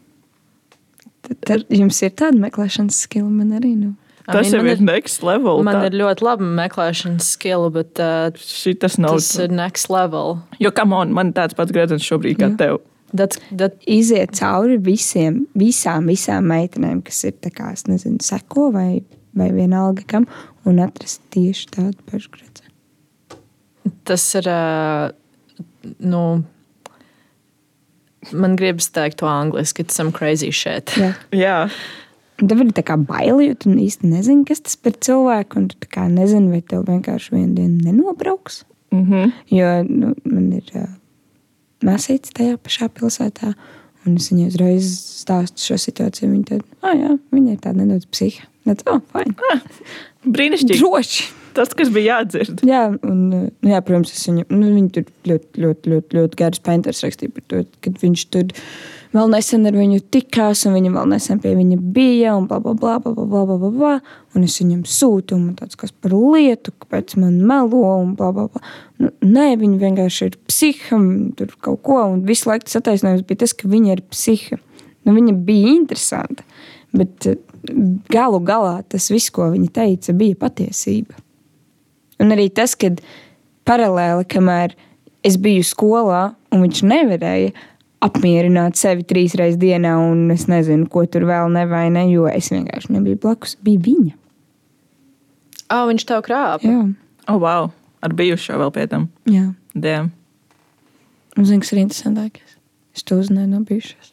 Tad, 1.26 1.39
tad 1.45 1.72
jums 1.72 2.01
ir 2.07 2.14
tāda 2.16 2.41
meklēšanas 2.41 3.03
skila, 3.05 3.28
man 3.28 3.53
arī. 3.59 3.74
Nu. 3.76 3.93
Tas 4.26 4.49
jau 4.51 4.62
ir 4.64 4.80
next 4.82 5.20
level. 5.26 5.61
Man 5.66 5.76
tā. 5.76 5.91
ir 5.91 5.99
ļoti 6.01 6.24
laba 6.24 6.49
meklēšanas 6.62 7.28
skilla, 7.37 7.68
bet 7.74 8.01
uh, 8.01 8.32
nav. 8.32 9.18
tas 9.18 9.28
ir 9.45 9.53
next 9.53 9.93
level. 9.93 10.39
Jo, 10.62 10.72
kam 10.76 10.97
on, 10.97 11.12
man 11.16 11.34
tāds 11.37 11.57
pats 11.59 11.74
gradzens 11.76 12.07
šobrīd 12.09 12.41
kā 12.41 12.49
Jā. 12.49 12.57
tev. 12.64 12.80
That's, 13.16 13.40
that, 13.50 13.78
Iziet 13.90 14.34
cauri 14.38 14.78
visiem, 14.82 15.44
visām, 15.58 16.10
visām 16.10 16.48
meitenēm, 16.50 17.02
kas 17.06 17.22
ir 17.28 17.36
tā 17.42 17.52
kā, 17.54 17.72
es 17.76 17.86
nezinu, 17.88 18.20
seko 18.24 18.70
vai, 18.74 19.02
vai 19.36 19.50
vienalga 19.54 20.04
kam, 20.10 20.28
un 20.66 20.82
atrast 20.84 21.22
tieši 21.34 21.70
tādu 21.76 21.96
pašu 22.10 22.34
gradzenu. 22.34 22.72
tas 24.06 24.24
ir. 24.38 24.50
Nu, 26.02 26.42
man 28.32 28.56
gribas 28.58 28.90
teikt 28.90 29.20
to 29.22 29.28
angliski, 29.30 29.84
it's 29.84 29.94
some 29.94 30.12
crazy 30.12 30.50
shit. 30.50 30.90
Jā. 30.98 31.12
Jā, 31.44 31.58
Un 32.36 32.50
Tev 32.50 32.60
ir 32.60 32.72
tā 32.76 32.82
kā 32.84 32.96
jo 33.46 33.54
tu 33.56 33.70
īsti 33.72 34.10
nezini, 34.10 34.44
kas 34.44 34.60
tas 34.60 34.76
par 34.76 34.92
cilvēku, 34.92 35.56
un 35.56 35.68
tu 35.72 35.88
nezini, 36.12 36.50
vai 36.52 36.60
tev 36.60 36.84
vienkārši 36.84 37.32
vienu 37.32 37.54
dienu 37.56 37.78
nenobrauks. 37.84 38.64
mm 38.90 39.04
-hmm. 39.04 39.32
Jo 39.50 39.82
nu, 39.88 40.14
man 40.24 40.52
ir 40.52 40.64
māsīca 41.84 42.34
tajā 42.38 42.58
pašā 42.62 42.88
pilsētā, 42.96 43.52
un 44.06 44.18
es 44.20 44.30
viņai 44.32 44.50
uzreiz 44.52 44.92
stāstu 45.22 45.70
šo 45.70 45.80
situāciju. 45.82 46.32
Viņa 46.32 46.50
tad, 46.52 46.68
ah, 46.82 46.94
jā, 46.96 47.16
viņa 47.34 47.56
ir 47.56 47.64
tāda 47.64 47.82
nedaudz 47.82 48.08
psiha. 48.12 48.46
Bet, 48.66 48.82
oh, 48.90 49.02
fine. 49.14 49.34
brīnišķīgi. 50.36 50.80
Droši. 50.82 51.26
Tas, 51.56 51.70
kas 51.72 51.88
bija 51.92 52.18
jādzird. 52.18 52.60
Jā, 52.68 52.82
un, 52.92 53.20
nu, 53.30 53.38
jā, 53.64 53.78
protams, 53.84 54.12
es 54.12 54.26
viņu, 54.28 54.44
nu, 54.52 54.66
viņu 54.74 54.90
tur 54.92 55.06
ļoti, 55.30 55.62
ļoti, 55.62 55.92
ļoti, 55.92 56.18
ļoti 56.18 56.40
garas 56.42 56.62
painters 56.66 57.00
rakstīja 57.04 57.32
par 57.32 57.46
to, 57.48 57.62
kad 57.86 57.96
viņš 58.02 58.24
tur 58.34 58.52
vēl 59.14 59.30
nesen 59.32 59.66
ar 59.68 59.76
viņu 59.76 60.00
tikās, 60.12 60.64
un 60.68 60.76
viņa 60.76 60.92
vēl 60.94 61.11
nesen 61.12 61.40
pie 61.42 61.52
viņa 61.59 61.78
bija, 61.94 62.34
un 62.38 62.46
bla, 62.50 62.59
bla, 62.62 62.74
bla, 62.74 62.96
bla, 63.02 63.12
bla, 63.14 63.26
bla, 63.26 63.57
bla, 63.57 63.70
bla. 63.70 63.92
Un 64.36 64.46
es 64.46 64.57
viņam 64.61 64.84
sūtu, 64.88 65.38
un 65.38 65.57
tāds, 65.59 65.78
kas 65.78 65.92
par 65.92 66.14
lietu, 66.16 66.74
kāpēc 66.82 67.16
man 67.20 67.38
melo, 67.46 67.82
un 68.02 68.14
bla, 68.18 68.32
bla, 68.36 68.46
bla. 68.52 68.62
Nu, 69.02 69.12
nē, 69.24 69.52
viņa 69.61 69.82
vienkārši 69.82 70.30
ir 70.30 70.38
psiha, 70.48 71.00
tur 71.38 71.52
kaut 71.64 71.82
ko, 71.86 72.00
un 72.14 72.24
visu 72.28 72.50
laiku 72.50 72.68
tas 72.68 72.80
attaisnojums 72.80 73.26
bija 73.28 73.44
tas, 73.44 73.54
ka 73.57 73.70
viņa 73.70 73.92
ir 73.96 74.02
psiha. 74.11 74.59
Nu, 75.07 75.14
viņa 75.14 75.36
bija 75.46 75.76
interesanta, 75.76 76.42
bet 76.96 77.28
eh, 77.30 77.38
galu 78.12 78.40
galā 78.42 78.80
tas 78.90 79.07
viss, 79.12 79.30
ko 79.34 79.52
viņa 79.52 79.70
teica, 79.78 80.16
bija 80.16 80.38
patiesība. 80.40 81.22
Un 82.22 82.32
arī 82.32 82.48
tas, 82.54 82.74
kad 82.78 82.98
paralēli, 83.68 84.24
kamēr 84.30 84.74
es 85.26 85.36
biju 85.42 85.64
skolā, 85.66 86.22
un 86.54 86.62
viņš 86.64 86.82
nevarēja, 86.86 87.52
apmierināt 88.05 88.76
sevi 88.78 89.05
trīs 89.09 89.34
reizes 89.38 89.59
dienā, 89.61 89.94
un 89.99 90.30
es 90.34 90.47
nezinu, 90.51 90.86
ko 90.92 91.05
tur 91.11 91.24
vēl 91.28 91.51
nevaina, 91.55 92.05
jo 92.11 92.26
es 92.30 92.51
vienkārši 92.53 92.92
nebiju 92.97 93.20
blakus. 93.22 93.57
Bija 93.64 93.80
viņa. 93.86 94.14
Oh, 95.74 95.84
viņš 95.90 96.03
tev 96.07 96.20
krāpa. 96.26 96.62
Jā, 96.66 96.84
Oh, 97.26 97.40
wow. 97.42 97.72
Ar 98.07 98.12
bijušo 98.14 98.55
vēl 98.61 98.70
pie 98.70 98.84
tam. 98.86 99.09
jā. 99.26 99.49
Dēm. 99.74 100.12
Un 101.36 101.44
zini, 101.44 101.59
kas 101.64 101.72
ir 101.74 101.80
interesantākais? 101.82 102.53
Es 102.97 103.03
to 103.05 103.18
uzzināju 103.20 103.49
no 103.51 103.59
bijušās. 103.66 104.12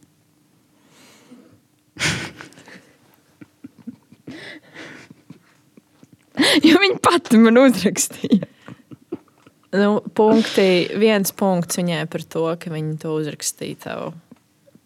jo 6.68 6.80
viņa 6.82 7.00
pati 7.04 7.40
man 7.42 7.58
uzrakstīja. 7.62 8.48
Nu, 9.74 10.02
punkti, 10.14 10.66
viens 11.02 11.32
punkts 11.34 11.80
viņai 11.80 12.04
par 12.14 12.24
to, 12.30 12.44
ka 12.62 12.70
viņa 12.74 12.98
to 13.02 13.16
uzrakstīja 13.18 13.80
tev. 13.88 14.12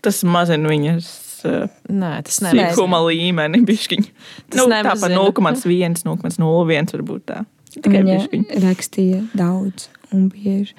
Tas 0.06 0.22
mazina 0.24 0.70
viņas 0.72 1.10
uh, 1.50 1.66
Nē, 1.92 2.12
tas 2.28 2.38
psihuma 2.40 3.02
līmeni. 3.10 3.60
Bišķiņ. 3.68 4.06
Tas 4.54 4.62
Nu, 4.62 4.68
tā 4.72 4.80
pa 4.88 5.10
nemazina. 5.12 5.26
0,1, 5.28 6.06
0,01 6.08 6.94
varbūt 6.96 7.26
tā. 7.28 7.42
Tikai 7.74 7.98
Viņa 7.98 8.14
bišķiņ. 8.16 8.46
rakstīja 8.64 9.20
daudz 9.38 9.90
un 10.16 10.30
bieži. 10.32 10.78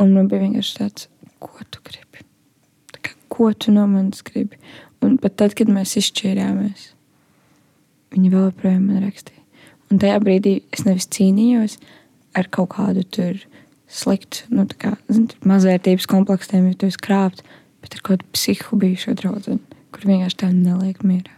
Un 0.00 0.14
man 0.14 0.30
bija 0.30 0.44
vienkārši 0.46 0.76
tāds, 0.78 1.08
ko 1.42 1.50
tu 1.74 1.82
gribi? 1.84 2.22
Tā 2.94 3.02
kā, 3.08 3.16
ko 3.34 3.50
tu 3.52 3.74
no 3.74 3.88
manis 3.90 4.22
gribi? 4.24 4.60
Un 5.04 5.18
pat 5.20 5.34
tad, 5.40 5.56
kad 5.58 5.68
mēs 5.72 5.96
izšķīrāmies, 6.00 6.90
viņa 8.14 8.30
vēl 8.32 8.46
joprojām 8.50 8.86
man 8.86 9.02
rakstīja. 9.08 9.42
Un 9.90 9.98
tajā 9.98 10.20
brīdī 10.22 10.54
es 10.76 10.84
nevis 10.86 11.08
cīnījos 11.10 11.80
ar 12.38 12.48
kaut 12.54 12.72
kādu 12.76 13.04
tur 13.04 13.40
sliktu, 13.90 14.46
nu, 14.54 14.66
tā 14.70 14.78
kā 14.78 14.92
zin, 15.10 15.28
mazvērtības 15.46 16.06
kompleksiem, 16.10 16.70
jo 16.70 16.78
tu 16.78 16.90
esi 16.90 17.02
krāpts, 17.02 17.44
bet 17.82 17.96
ar 17.96 18.06
kādu 18.06 18.26
psihu 18.36 18.78
bijušo 18.80 19.16
draugu, 19.18 19.58
kur 19.90 20.06
vienkārši 20.06 20.42
tā 20.44 20.50
neliek 20.54 21.02
mierā. 21.06 21.34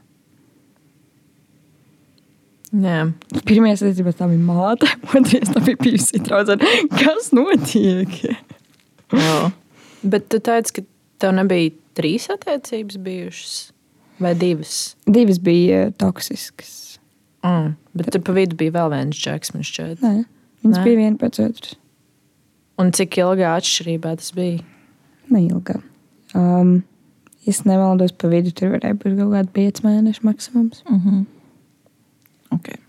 Jā. 2.73 3.05
Pirmā 3.45 3.75
attiecībā 3.75 4.15
tā 4.17 4.29
bija 4.31 4.41
māte, 4.47 4.89
otrā 5.17 5.43
tā 5.45 5.65
bija 5.65 5.81
bijusi 5.81 6.23
draudzene. 6.25 6.69
Kas 6.97 7.29
notiek? 7.37 8.15
Oh. 9.13 9.51
Bet 10.03 10.31
tu 10.33 10.41
teici, 10.41 10.79
ka 10.79 10.87
tev 11.21 11.35
nebija 11.37 11.75
trīs 11.97 12.31
attiecības 12.33 12.97
bijušas 13.05 13.57
vai 14.23 14.33
divas. 14.39 14.97
Divas 15.05 15.41
bija 15.43 15.91
toksiskas. 16.01 16.99
Mm. 17.45 17.75
Bet 17.99 18.09
tur 18.15 18.23
pa 18.25 18.35
vidu 18.37 18.57
bija 18.57 18.77
vēl 18.79 18.93
viens 18.95 19.19
džeks, 19.19 19.53
man 19.53 19.67
šķiet. 19.67 20.03
Nē, 20.05 20.25
viņas 20.63 20.79
Nē. 20.79 20.85
bija 20.87 21.01
viena 21.01 21.21
pēc 21.21 21.41
otras. 21.45 21.75
Un 22.81 22.93
cik 22.97 23.19
ilgā 23.21 23.57
atšķirībā 23.59 24.15
tas 24.19 24.33
bija? 24.37 24.63
Neilga. 25.33 25.81
Um, 26.35 26.83
es 27.47 27.63
nemaldos, 27.69 28.15
pa 28.17 28.31
vidu 28.33 28.53
tur 28.57 28.73
varēja 28.77 28.97
būt 28.99 29.19
kaut 29.19 29.35
kādi 29.37 29.53
pieci 29.59 29.85
mēneši 29.87 30.25
maksimums. 30.27 30.85
Mm 30.89 31.01
-hmm. 31.03 31.27
okay. 32.57 32.81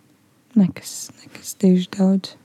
Nekas, 0.56 1.12
nekas 1.22 1.56
tieši 1.56 1.90
daudz. 1.98 2.36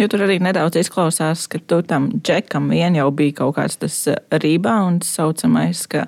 Jo 0.00 0.08
tur 0.08 0.22
arī 0.24 0.38
nedaudz 0.40 0.78
izklausās, 0.80 1.46
ka 1.46 1.58
tur 1.66 1.82
tam 1.82 2.08
džekam 2.24 2.70
vien 2.72 2.94
jau 2.96 3.10
bija 3.10 3.32
kaut 3.42 3.56
kāds 3.56 3.76
tas 3.76 4.08
rebounds, 4.30 5.06
saucamais, 5.06 5.86
ka 5.86 6.06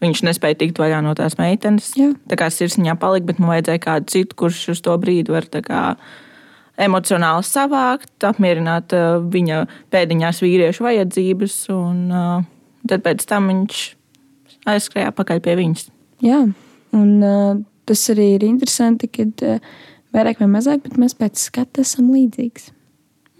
viņš 0.00 0.24
nespēja 0.26 0.58
tikt 0.62 0.80
vaļā 0.80 1.02
no 1.04 1.12
tās 1.18 1.36
meitenes. 1.40 1.92
Jā. 1.98 2.10
Tā 2.30 2.38
kā 2.40 2.48
sirsniņā 2.52 2.96
palika, 3.00 3.30
bet 3.30 3.40
man 3.42 3.54
vajadzēja 3.54 3.84
kādu 3.84 4.12
citu, 4.14 4.38
kurš 4.42 4.62
uz 4.74 4.82
to 4.84 4.96
brīdi 5.00 5.34
var 5.34 5.48
emocionāli 6.80 7.44
savākt, 7.44 8.12
apmierināt 8.24 8.94
uh, 8.96 9.20
viņa 9.20 9.64
pēdiņās 9.92 10.40
vīriešu 10.40 10.86
vajadzības, 10.86 11.56
un 11.74 11.98
uh, 12.08 12.46
tad 12.88 13.04
pēc 13.04 13.26
tam 13.28 13.50
viņš 13.52 13.82
aizskrēja 14.70 15.12
pakaļ 15.16 15.42
pie 15.44 15.58
viņas. 15.60 15.90
Jā, 16.24 16.40
un 16.96 17.10
uh, 17.20 17.60
tas 17.88 18.06
arī 18.14 18.30
ir 18.38 18.46
interesanti, 18.48 19.10
kad 19.12 19.44
uh, 19.44 19.60
vairāk 20.16 20.40
vai 20.40 20.48
mazāk, 20.56 20.80
bet 20.86 20.96
mēs 21.00 21.16
pēc 21.18 21.42
skata 21.50 21.84
esam 21.84 22.08
līdzīgi. 22.14 22.72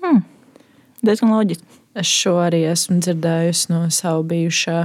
Hmm. 0.05 0.25
Diezgan 1.05 1.33
loģiski. 1.33 1.79
Es 2.01 2.07
šo 2.07 2.37
arī 2.39 2.63
esmu 2.71 3.01
dzirdējusi 3.03 3.73
no 3.73 3.87
sava 3.91 4.21
bijušā. 4.31 4.79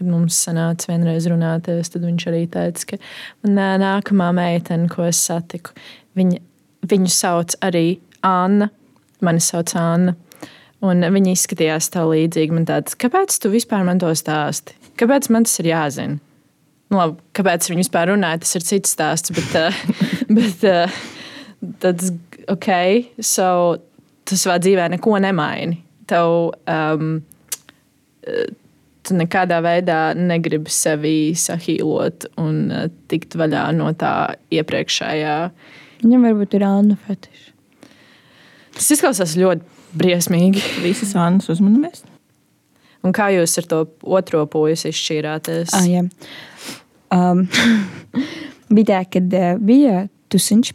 Kad 0.00 0.08
mums 0.08 0.38
sanāca 0.46 0.88
vienreiz 0.88 1.26
runāties, 1.28 1.90
tad 1.92 2.06
viņš 2.08 2.22
arī 2.30 2.46
teica, 2.48 2.94
ka 2.94 2.96
manā 3.44 3.74
nākamā 3.82 4.30
meitene, 4.32 4.88
ko 4.88 5.04
es 5.04 5.20
satiku, 5.20 5.74
viņa, 6.16 6.38
viņu 6.88 7.10
sauc 7.12 7.58
arī 7.66 7.98
Anna. 8.24 8.70
Mani 9.20 9.42
sauc 9.44 9.74
Anna. 9.76 10.14
Un 10.80 11.04
viņa 11.04 11.34
izskatījās 11.36 11.90
tā 11.92 12.06
līdzīgi. 12.08 12.56
Man 12.56 12.64
tāds, 12.64 12.96
kāpēc 12.96 13.36
tu 13.42 13.52
vispār 13.52 13.84
man 13.84 14.00
to 14.00 14.08
stāsti? 14.16 14.72
Kāpēc 14.96 15.28
man 15.28 15.44
tas 15.44 15.60
ir 15.60 15.68
jāzina? 15.68 16.16
Nu, 16.88 16.96
labi, 16.96 17.20
kāpēc 17.36 17.68
viņi 17.68 17.84
vispār 17.84 18.08
runāja, 18.14 18.40
tas 18.40 18.56
ir 18.56 18.64
cits 18.64 18.96
stāsts. 18.96 19.34
Bet, 19.36 19.52
uh, 19.60 19.76
bet 20.38 20.64
uh, 20.64 20.96
tas, 21.84 22.08
ok, 22.56 22.70
so 23.20 23.50
tu 24.24 24.40
savā 24.40 24.56
dzīvē 24.64 24.88
neko 24.96 25.20
nemaini. 25.20 25.82
Tev, 26.08 26.54
um, 26.64 27.12
tu 29.06 29.16
nekādā 29.16 29.60
veidā 29.64 30.00
negribi 30.16 30.72
sevi 30.72 31.32
sahīlot 31.38 32.28
un 32.40 32.62
uh, 32.68 32.88
tikt 33.10 33.36
vaļā 33.40 33.66
no 33.76 33.90
tā 33.98 34.14
iepriekšējā. 34.52 35.36
Viņam 36.02 36.26
varbūt 36.28 36.56
ir 36.56 36.66
Anna 36.68 36.96
fetiša. 37.06 37.50
Tas 38.76 38.88
izklausās 38.94 39.36
ļoti 39.40 39.80
briesmīgi. 40.00 40.62
Visas 40.84 41.14
Annas 41.18 41.50
uzmanamies. 41.52 42.04
Un 43.04 43.14
kā 43.16 43.30
jūs 43.32 43.56
ar 43.60 43.68
to 43.68 43.80
otro 44.04 44.44
puisi 44.50 44.92
izšķīrāties? 44.92 45.72
Ah, 45.76 45.86
jā. 45.88 46.04
um, 47.16 47.46
bija 48.74 48.88
tā, 48.92 49.00
kad 49.16 49.36
uh, 49.36 49.54
bija 49.60 50.04
tusiņš. 50.32 50.74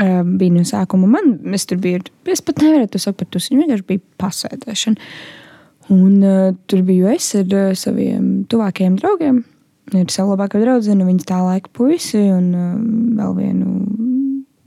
Uh, 0.00 0.22
bija 0.24 0.54
no 0.54 0.64
sākuma 0.64 1.08
man, 1.10 1.34
es 1.52 1.66
tur 1.68 1.80
biju, 1.80 2.00
es 2.32 2.40
pat 2.44 2.62
nevaru 2.64 2.88
to 2.88 3.00
saukt 3.00 3.18
par 3.20 3.28
tusiņu, 3.32 3.60
vienkārši 3.60 3.88
bija 3.90 4.04
pasēdēšana. 4.22 5.10
Un 5.90 6.22
uh, 6.22 6.54
tur 6.70 6.84
biju 6.86 7.10
es 7.10 7.32
ar 7.38 7.50
uh, 7.50 7.72
saviem 7.78 8.44
tuvākajiem 8.50 8.96
draugiem. 9.00 9.42
ir 9.92 10.10
savu 10.14 10.36
labāko 10.36 10.60
draugu, 10.62 10.94
viņas 10.94 11.26
tā 11.28 11.40
laika 11.42 11.70
puisi 11.74 12.20
un 12.30 12.50
uh, 12.54 12.74
vēl 13.18 13.34
vienu, 13.40 13.72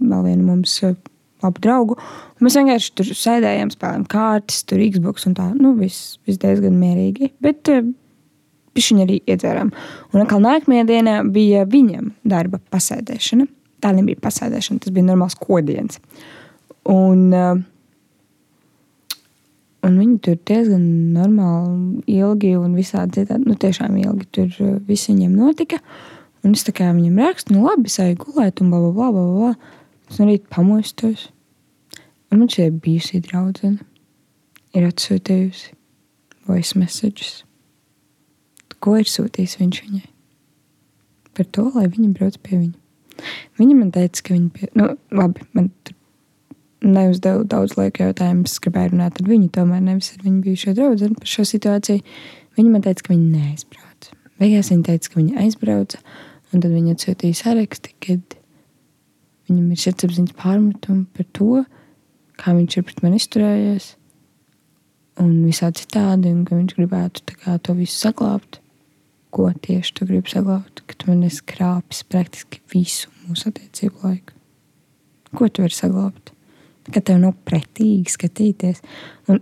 vēl 0.03 0.25
vienu 0.27 0.47
mums 0.49 0.75
uh, 0.83 0.95
labu 1.43 1.61
draugu. 1.63 1.97
Un 2.35 2.47
mēs 2.47 2.57
vienkārši 2.59 2.95
tur 2.97 3.11
sēdējām, 3.11 3.71
spēlējām 3.73 4.07
kārtas, 4.11 4.63
tur 4.67 4.83
Xbox 4.83 5.27
un 5.29 5.37
tā. 5.37 5.49
Nu, 5.55 5.73
viss, 5.79 6.17
viss 6.27 6.41
diezgan 6.41 6.75
mierīgi. 6.81 7.31
Bet 7.43 7.71
uh, 7.71 7.85
viņa 8.75 9.05
arī 9.07 9.21
iedzērām. 9.23 9.71
Un 10.13 10.23
atkal 10.23 10.43
nākamajā 10.43 10.87
dienā 10.89 11.19
bija 11.31 11.63
viņam 11.69 12.11
darba 12.27 12.59
pasēdēšana. 12.73 13.47
Tā 13.83 13.91
nebija 13.95 14.19
pasēdēšana, 14.23 14.83
tas 14.83 14.93
bija 14.95 15.07
normāls 15.07 15.37
kodiens. 15.39 16.01
Un, 16.91 17.29
uh, 17.31 17.55
Un 19.85 19.99
viņi 20.01 20.17
tur 20.25 20.37
diezgan 20.49 20.85
normāli, 21.13 22.01
ilgi 22.09 22.55
un 22.57 22.73
visādi 22.77 23.19
citādi. 23.19 23.45
Nu, 23.45 23.57
tiešām 23.59 23.97
ilgi 24.01 24.27
tur 24.33 24.47
uh, 24.63 24.75
viss 24.87 25.11
viņiem 25.11 25.35
notika. 25.37 25.81
Un 26.45 26.53
es 26.57 26.65
tā 26.65 26.73
kā 26.77 26.89
viņam 26.93 27.21
rakstu, 27.21 27.55
nu 27.55 27.65
labi, 27.65 27.89
es 27.89 27.99
eju 28.01 28.17
gulēt, 28.21 28.61
un 28.61 28.71
bla, 28.73 28.81
bla, 28.81 28.93
bla, 28.93 29.09
bla, 29.13 29.25
bla. 29.39 29.81
Es 30.09 30.21
no 30.21 30.29
rīta 30.29 30.49
pamostos. 30.53 31.29
Un 32.31 32.41
man 32.41 32.49
šī 32.51 32.69
bijusī 32.83 33.21
draudzene 33.25 33.85
ir 34.75 34.87
atsūtījusi 34.89 35.75
voice 36.49 36.77
messages. 36.77 37.43
Ko 38.83 38.97
ir 38.99 39.09
sūtījis 39.09 39.57
viņš 39.61 39.81
viņai? 39.85 40.03
Par 41.35 41.47
to, 41.51 41.69
lai 41.73 41.87
viņa 41.91 42.11
brauc 42.17 42.37
pie 42.45 42.59
viņa. 42.59 43.25
Viņa 43.59 43.77
man 43.79 43.91
teica, 43.95 44.21
ka 44.27 44.35
viņa 44.35 44.49
pie... 44.55 44.69
Nu, 44.77 44.89
labi, 45.15 45.45
man 45.55 45.69
neuzdevu 46.85 47.45
daudz 47.49 47.75
laika 47.79 48.09
jautājumu. 48.09 48.45
Es 48.49 48.61
gribēju 48.63 48.93
runāt 48.93 49.19
ar 49.21 49.29
viņu, 49.29 49.49
tomēr 49.55 49.83
nevis 49.85 50.13
ar 50.15 50.23
viņu 50.25 50.41
bijušo 50.45 50.75
draugu 50.77 51.11
par 51.17 51.31
šo 51.31 51.45
situāciju. 51.49 52.03
Viņa 52.55 52.71
man 52.71 52.85
teica, 52.85 53.05
ka 53.05 53.13
viņa 53.13 53.27
neaizbrauca. 53.33 54.15
Beigās 54.39 54.71
viņa 54.71 54.87
teica, 54.89 55.11
ka 55.11 55.19
viņa 55.19 55.43
aizbrauca, 55.43 56.01
un 56.51 56.63
tad 56.63 56.73
viņa 56.75 56.95
atsūtīja 56.95 57.39
sarakstu, 57.41 57.91
kad 58.03 58.37
viņam 59.49 59.71
ir 59.71 59.81
sirdsapziņas 59.81 60.37
pārmetumi 60.39 61.05
par 61.15 61.29
to, 61.37 61.63
kā 62.39 62.55
viņš 62.55 62.77
ir 62.77 62.85
pret 62.87 63.01
mani 63.05 63.19
izturējies, 63.21 63.89
un 65.23 65.33
visādi 65.45 65.83
citādi, 65.83 66.31
un 66.35 66.43
ka 66.47 66.57
viņš 66.57 66.77
gribētu 66.77 67.39
kā, 67.39 67.57
to 67.63 67.75
visu 67.77 67.97
saglabāt. 67.97 68.59
Ko 69.35 69.49
tieši 69.51 69.97
tu 69.97 70.07
gribi 70.07 70.31
saglabāt? 70.31 70.83
Ka 70.87 70.95
tu 70.95 71.11
man 71.11 71.25
esi 71.27 71.43
krāpis 71.47 72.05
praktiski 72.07 72.61
visu 72.71 73.11
mūsu 73.25 73.51
attiecību 73.51 74.05
laiku. 74.05 74.35
Ko 75.35 75.49
tu 75.51 75.65
vari 75.65 75.75
saglabāt? 75.75 76.34
Ka 76.93 77.01
tev 77.01 77.21
nav 77.23 77.33
pretīgi 77.47 78.13
skatīties. 78.13 78.81
Un 79.31 79.41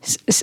es, 0.00 0.16
es, 0.30 0.42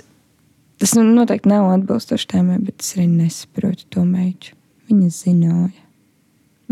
tas 0.78 0.94
nu, 0.98 1.06
noteikti 1.16 1.50
nav 1.50 1.70
atbilstoši 1.74 2.30
tēmai, 2.34 2.60
bet 2.62 2.84
es 2.84 2.94
arī 2.96 3.08
nesaprotu 3.10 3.88
to 3.94 4.04
meitu. 4.06 4.54
Viņa 4.88 5.10
zināja. 5.12 5.84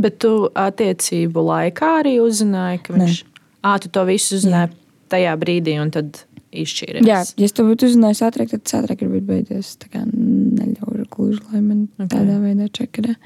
Bet 0.01 0.21
tu 0.25 0.49
attiecību 0.57 1.43
laikā 1.45 1.91
arī 2.03 2.19
uzzināji, 2.21 2.83
ka 2.85 2.97
viņš 2.97 3.21
à, 3.65 3.77
tu 3.83 3.91
to 3.93 4.05
visu 4.09 4.37
uzzināji 4.39 4.71
Jā. 4.71 4.81
tajā 5.13 5.35
brīdī, 5.41 5.77
un 5.81 5.93
tad 5.93 6.21
izšķīries. 6.57 7.07
Jā, 7.09 7.23
ja 7.25 7.49
es 7.49 7.55
to 7.57 7.65
būtu 7.67 7.89
uzzinājis 7.91 8.23
ātrāk, 8.27 8.53
tad 8.53 8.65
tas 8.65 8.79
ātrāk 8.81 9.05
ir 9.05 9.13
bijis 9.13 9.27
beidzies. 9.29 9.73
Tā 9.83 9.91
kā 9.93 10.05
neļauju 10.07 11.09
gluži, 11.13 11.43
lai 11.53 11.63
man 11.63 11.83
okay. 11.97 12.13
tādā 12.13 12.39
veidā 12.43 12.69
čekarē. 12.79 13.17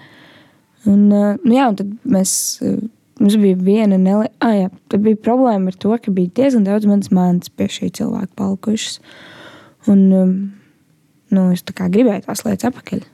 Un, 0.91 1.07
nu 1.11 1.53
jā, 1.53 1.69
un 1.69 1.77
tad 1.79 1.93
mēs 2.09 2.33
Mums 3.21 3.37
bija 3.37 3.59
viena 3.61 3.99
neliela, 4.01 4.31
ah, 4.41 4.55
jā, 4.57 4.71
tad 4.89 5.03
bija 5.05 5.19
problēma 5.21 5.69
ar 5.69 5.77
to, 5.77 5.93
ka 6.01 6.13
bija 6.17 6.33
diezgan 6.39 6.65
daudz 6.65 6.89
manas 6.89 7.13
mātes 7.13 7.53
pie 7.53 7.67
šī 7.69 7.91
cilvēka 7.99 8.33
palikušas. 8.41 8.97
Un, 9.93 10.07
um, 10.17 10.31
nu, 11.37 11.49
es 11.53 11.65
gribēju 11.67 12.25
tās 12.25 12.47
lietas 12.47 12.71
atpakaļ. 12.71 13.05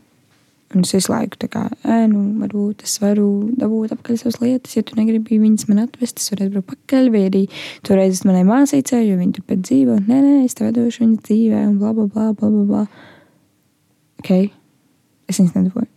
Un 0.74 0.82
es 0.82 0.92
visu 0.94 1.12
laiku 1.12 1.38
tā 1.42 1.48
kā, 1.50 1.64
nu, 2.10 2.22
varbūt 2.40 2.82
es 2.86 2.96
varu 3.02 3.26
dabūt 3.58 3.94
atpakaļ 3.94 4.16
savas 4.18 4.40
lietas, 4.42 4.74
ja 4.74 4.82
tu 4.86 4.96
negribi 4.98 5.38
viņas 5.42 5.68
man 5.70 5.84
atvest, 5.84 6.18
es 6.22 6.32
varu 6.32 6.48
atbraukt 6.48 6.72
pakaļ, 6.72 7.10
vai 7.14 7.22
arī 7.28 7.42
toreiz 7.86 8.18
es 8.18 8.24
manai 8.26 8.42
māsīcai, 8.46 9.04
jo 9.06 9.18
viņa 9.20 9.36
tur 9.36 9.46
pēc 9.46 9.62
dzīvo, 9.68 10.00
nē, 10.08 10.18
nē, 10.24 10.34
es 10.46 10.58
tev 10.58 10.72
došu 10.74 11.04
viņas 11.04 11.22
dzīvē, 11.28 11.62
un 11.70 11.78
bla, 11.82 11.94
bla, 11.94 12.08
bla, 12.10 12.32
bla, 12.34 12.64
bla. 12.66 12.82
Ok, 14.22 14.32
es 15.30 15.38
viņas 15.42 15.54
nedabūju. 15.54 15.90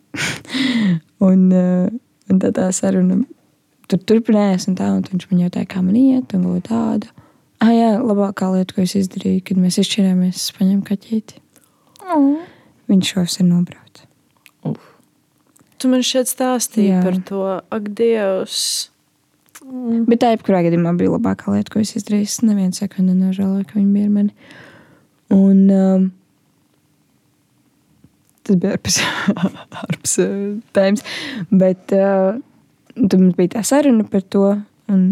un, 1.30 1.50
uh, 1.50 1.90
un 2.30 2.42
tā 2.46 2.54
tā 2.54 2.70
saruna 2.74 3.24
tur 3.90 4.02
turpinājās, 4.12 4.68
un 4.70 4.78
tā, 4.78 4.90
un 4.96 5.06
viņš 5.08 5.28
man 5.32 5.44
jautāja, 5.46 5.70
kā 5.70 5.82
man 5.84 5.98
iet, 6.00 6.36
un 6.38 6.46
ko 6.46 6.60
tādu. 6.66 7.10
Ah, 7.60 7.74
jā, 7.76 7.90
labākā 8.00 8.48
lieta, 8.54 8.76
ko 8.76 8.86
es 8.86 8.96
izdarīju, 8.96 9.44
kad 9.50 9.60
mēs 9.60 9.82
izšķirāmies, 9.82 10.38
es 10.40 10.56
paņēmu 10.56 10.86
kaķīti. 10.88 11.42
Mm. 12.06 12.38
Viņš 12.90 13.12
šos 13.16 13.40
ir 13.42 13.50
nobraucis. 13.50 14.06
Tu 15.80 15.88
man 15.88 16.04
šeit 16.04 16.28
stāstīji 16.28 16.92
jā. 16.92 17.02
par 17.04 17.20
to, 17.28 17.44
ak, 17.72 17.92
Dievs. 17.96 18.62
Mm. 19.64 20.06
Bet 20.10 20.24
tā, 20.24 20.34
jebkurā 20.34 20.64
gadījumā, 20.66 20.96
bija 21.00 21.14
labākā 21.14 21.54
lieta, 21.54 21.72
ko 21.72 21.84
es 21.84 21.94
izdarīju. 22.00 22.28
Es 22.28 22.40
nevienu 22.44 22.76
sekundi 22.76 23.14
nenožēloju, 23.14 23.68
ka 23.68 23.78
viņi 23.78 23.94
bija 23.96 24.08
ar 24.10 24.16
mani. 24.16 24.52
Un, 25.36 25.62
um, 25.76 26.10
tas 28.48 28.60
bija 28.60 28.76
ārpus, 28.76 30.16
tēmas. 30.76 31.06
Bet 31.52 31.96
uh, 31.96 32.40
Tad 33.00 33.20
mums 33.20 33.38
bija 33.38 33.56
tā 33.58 33.64
saruna 33.68 34.06
par 34.10 34.26
to. 34.28 34.48
Un, 34.90 35.04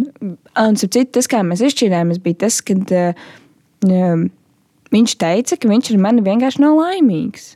un 0.57 0.79
citu, 0.79 1.05
tas, 1.13 1.29
kā 1.29 1.43
mēs 1.45 1.61
izšķirāmies, 1.67 2.19
bija 2.23 2.41
tas, 2.47 2.57
ka 2.65 2.75
uh, 2.75 4.23
viņš 4.93 5.13
teica, 5.21 5.57
ka 5.57 5.69
viņš 5.69 5.91
ar 5.93 6.01
mani 6.07 6.25
vienkārši 6.25 6.63
nav 6.63 6.79
laimīgs. 6.79 7.51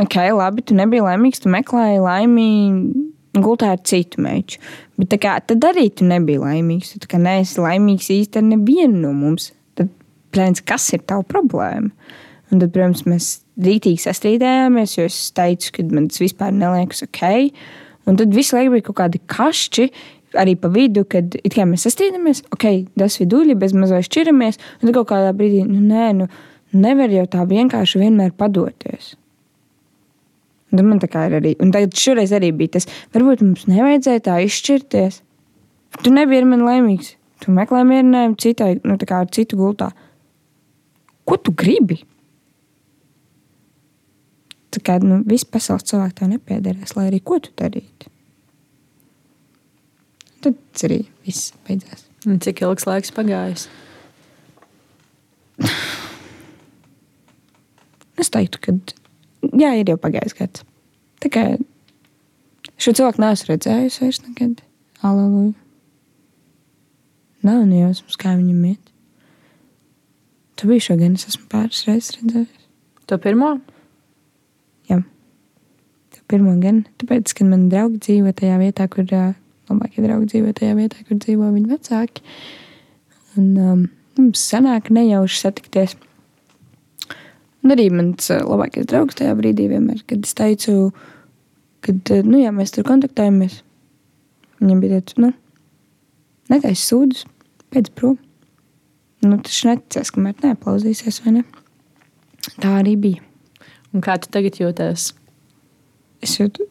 Ok, 0.00 0.16
labi, 0.34 0.64
tu 0.64 0.74
nebija 0.78 1.04
laimīgs, 1.04 1.42
tu 1.44 1.52
meklēji 1.52 2.00
laimīgu 2.02 3.42
gultā 3.44 3.74
ar 3.76 3.82
citu 3.86 4.22
meču. 4.24 4.58
Bet 4.98 5.14
kā, 5.22 5.36
tad 5.44 5.64
arī 5.68 5.86
tu 5.94 6.06
nebija 6.08 6.42
laimīgs. 6.42 6.96
Tu 7.00 7.20
neesi 7.20 7.60
laimīgs 7.62 8.10
īsti 8.16 8.40
ar 8.40 8.48
nevienu 8.48 9.04
no 9.04 9.12
mums. 9.16 9.50
Tad, 9.78 9.92
protams, 10.34 10.64
kas 10.66 10.88
ir 10.96 11.04
tava 11.06 11.26
problēma? 11.28 11.92
Un 12.50 12.62
tad, 12.62 12.72
protams, 12.74 13.04
mēs 13.06 13.28
rītīgi 13.60 14.02
sastrīdējāmies, 14.02 14.96
jo 14.98 15.06
es 15.06 15.20
teicu, 15.36 15.76
ka 15.76 15.86
man 15.92 16.08
tas 16.10 16.22
vispār 16.22 16.56
neliekas 16.56 17.04
ok. 17.06 17.22
Un 18.08 18.16
tad 18.20 18.32
visu 18.34 18.56
laiku 18.56 18.74
bija 18.76 18.88
kaut 18.88 18.98
kādi 19.02 19.20
kašķi. 19.30 19.90
Arī 20.40 20.54
pa 20.62 20.70
vidu, 20.70 21.02
kad 21.10 21.34
mēs 21.66 21.84
sastrīdamies, 21.88 22.44
ok, 22.54 22.66
tas 23.00 23.16
viduļi, 23.18 23.56
bez 23.58 23.74
mazliet 23.74 24.06
šķiramies. 24.06 24.60
Tad 24.82 24.92
kaut 24.94 25.08
kādā 25.10 25.32
brīdī, 25.34 25.64
nu, 25.66 25.80
nē, 25.82 26.12
nu, 26.20 26.28
nevar 26.76 27.10
jau 27.10 27.24
tā 27.32 27.46
vienkārši 27.50 28.04
vienmēr 28.04 28.36
padoties. 28.38 29.16
Un 30.70 30.78
tad 30.78 30.86
man 30.86 31.00
tā 31.02 31.08
kā 31.10 31.24
ir 31.26 31.34
arī, 31.40 31.56
un 31.58 31.72
tagad 31.74 31.96
šoreiz 31.98 32.30
arī 32.36 32.52
bija 32.54 32.76
tas, 32.76 32.86
varbūt 33.14 33.42
mums 33.42 33.66
nevajadzēja 33.66 34.22
tā 34.28 34.36
izšķirties. 34.46 35.18
Tu 36.04 36.12
nebija 36.14 36.44
ar 36.44 36.46
mani 36.52 36.68
laimīgs. 36.68 37.16
Tu 37.42 37.50
meklē 37.56 37.82
mierinājumu 37.88 38.38
citai, 38.38 38.76
nu, 38.84 38.94
tā 39.00 39.08
kā 39.08 39.24
ar 39.24 39.30
citu 39.34 39.58
gultā. 39.58 39.90
Ko 41.26 41.40
tu 41.40 41.54
gribi? 41.56 41.98
Tā 44.70 44.82
kā 44.86 44.98
nu, 45.02 45.20
viss 45.26 45.48
pasaules 45.48 45.86
cilvēks 45.90 46.16
tev 46.20 46.30
nepiederēs, 46.30 46.94
lai 46.96 47.08
arī 47.10 47.18
ko 47.24 47.40
tu 47.42 47.50
darītu. 47.58 48.10
Tad 50.44 50.84
arī 50.86 51.00
viss 51.26 51.52
beidzās. 51.66 52.06
Un 52.28 52.38
cik 52.42 52.62
ilgs 52.64 52.86
laiks 52.88 53.12
pagājis? 53.16 53.66
es 58.20 58.30
teiktu, 58.32 58.60
ka 58.62 58.76
jā, 59.56 59.72
ir 59.80 59.90
jau 59.90 59.98
pagājis 60.00 60.36
gads. 60.38 60.64
Tā 61.20 61.28
kā 61.32 61.42
šo 62.80 62.94
cilvēku 62.96 63.22
neesmu 63.24 63.50
redzējusi 63.52 64.04
vairs 64.04 64.22
nekad. 64.26 64.62
Aleluja. 65.04 65.56
Nav 67.44 67.64
nejausmas, 67.64 68.18
kā 68.20 68.36
viņam 68.36 68.64
iet. 68.74 68.90
Tu 70.60 70.68
biji 70.68 70.90
šo 70.90 70.98
gan 71.00 71.16
es 71.16 71.24
esmu 71.30 71.46
pāris 71.52 71.86
reizes 71.88 72.18
redzējis. 72.18 72.66
To 73.08 73.16
pirmo? 73.20 73.54
Pirmo 76.30 76.54
gan 76.62 76.84
tāpēc, 77.00 77.34
ka 77.36 77.46
man 77.46 77.68
draugi 77.72 78.00
dzīvo 78.06 78.32
tajā 78.36 78.58
vietā, 78.62 78.86
kur 78.90 79.06
labākie 79.70 80.04
draugi 80.04 80.30
dzīvo 80.32 80.54
tajā 80.56 80.76
vietā, 80.78 81.02
kur 81.06 81.18
dzīvo 81.20 81.50
viņu 81.54 81.70
vecāki. 81.70 82.24
Un 83.38 83.50
um, 83.58 83.82
mums 84.18 84.42
sanāk 84.52 84.90
nejauši 84.94 85.42
satikties. 85.44 85.96
Un 87.60 87.74
arī 87.74 87.90
mans 87.92 88.30
labākais 88.30 88.88
draugs 88.88 89.18
tajā 89.18 89.34
brīdī 89.38 89.68
vienmēr, 89.70 90.00
kad 90.08 90.24
es 90.24 90.32
teicu, 90.36 90.90
kad 91.84 92.12
nu, 92.24 92.40
jā, 92.40 92.54
mēs 92.56 92.72
tur 92.74 92.86
kontaktējamies, 92.88 93.60
viņam 94.62 94.82
bija 94.82 95.00
tāds, 95.00 95.18
nu, 95.20 95.32
netaisa 96.52 96.82
sūdzes, 96.86 97.26
pēc 97.70 97.92
prom. 97.96 98.16
Nu, 99.20 99.36
tas 99.44 99.58
neticēs, 99.68 100.14
kamēr 100.16 100.38
neaplausīsies, 100.40 101.20
vai 101.26 101.34
ne? 101.36 101.44
Tā 102.56 102.78
arī 102.80 102.96
bija. 102.96 103.26
Un 103.92 104.00
kā 104.04 104.16
tu 104.22 104.30
tagad 104.32 104.56
jūties? 104.56 105.10
Es 106.20 106.36
jūtu, 106.36 106.66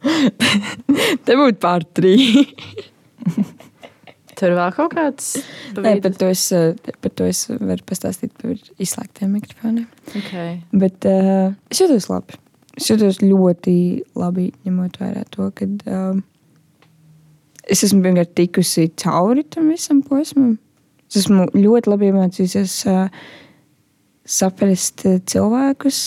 te 1.26 1.36
būtu 1.36 1.58
pār 1.60 1.84
trīs. 1.96 2.54
Tur 4.40 4.54
vēl 4.56 4.70
kaut 4.72 4.94
kāds 4.96 5.34
Nē, 5.76 5.98
par 6.00 6.14
to, 6.16 6.30
es, 6.32 6.46
par 7.04 7.12
to 7.12 7.26
es 7.28 7.42
varu 7.50 7.84
pastāstīt 7.84 8.32
par 8.40 8.54
izslēgtiem 8.80 9.34
mikrofoniem. 9.36 9.84
Okay. 10.16 10.54
Bet 10.72 11.04
uh, 11.08 11.52
es 11.68 11.82
jūtos 11.82 12.08
labi. 12.08 12.38
es 12.80 12.88
jūtos 12.88 13.20
ļoti 13.20 13.74
labi, 14.16 14.48
ņemot 14.64 14.96
vērā 15.02 15.26
to, 15.34 15.50
ka 15.52 15.68
um, 15.92 16.22
es 17.68 17.84
esmu 17.84 18.00
vienkārši 18.06 18.32
tikusi 18.40 18.88
cauri 19.02 19.44
tam 19.44 19.68
visam 19.74 20.00
posmam. 20.06 20.56
Es 21.10 21.20
esmu 21.26 21.50
ļoti 21.52 21.92
labi 21.92 22.08
iemācījusies 22.08 22.78
uh, 22.88 23.12
saprast 24.24 25.04
uh, 25.04 25.20
cilvēkus. 25.20 26.00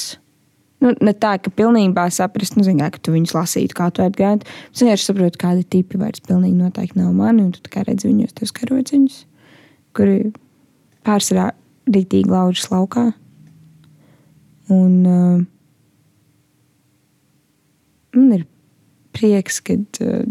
Nu, 0.84 0.92
ne 1.00 1.14
tā, 1.16 1.38
ka 1.40 1.52
pilnībā 1.56 2.10
saprast, 2.12 2.58
nu, 2.58 2.66
zināmā, 2.68 2.90
ka 2.92 3.00
tu 3.00 3.14
viņus 3.14 3.34
lasītu, 3.38 3.76
kā 3.78 3.88
tu 3.96 4.04
atgādātu. 4.04 4.50
Es 4.74 4.84
vienkārši 4.84 5.08
saprotu, 5.08 5.40
kādi 5.40 5.64
tipi 5.78 6.00
vairs 6.02 6.24
pilnīgi 6.26 6.60
noteikti 6.60 7.00
nav 7.00 7.14
mani, 7.16 7.46
un 7.46 7.54
tu 7.56 7.72
kā 7.72 7.86
redzi 7.88 8.10
viņos 8.10 8.36
tos 8.36 8.52
karociņus, 8.58 9.20
kuri 9.96 10.18
pārsvarā 11.08 11.54
rītīgi 11.88 12.32
laužas 12.32 12.68
laukā. 12.74 13.06
Un 14.74 14.94
uh, 15.08 15.40
man 18.18 18.36
ir 18.36 18.46
prieks, 19.16 19.62
kad, 19.64 19.88
uh, 20.04 20.28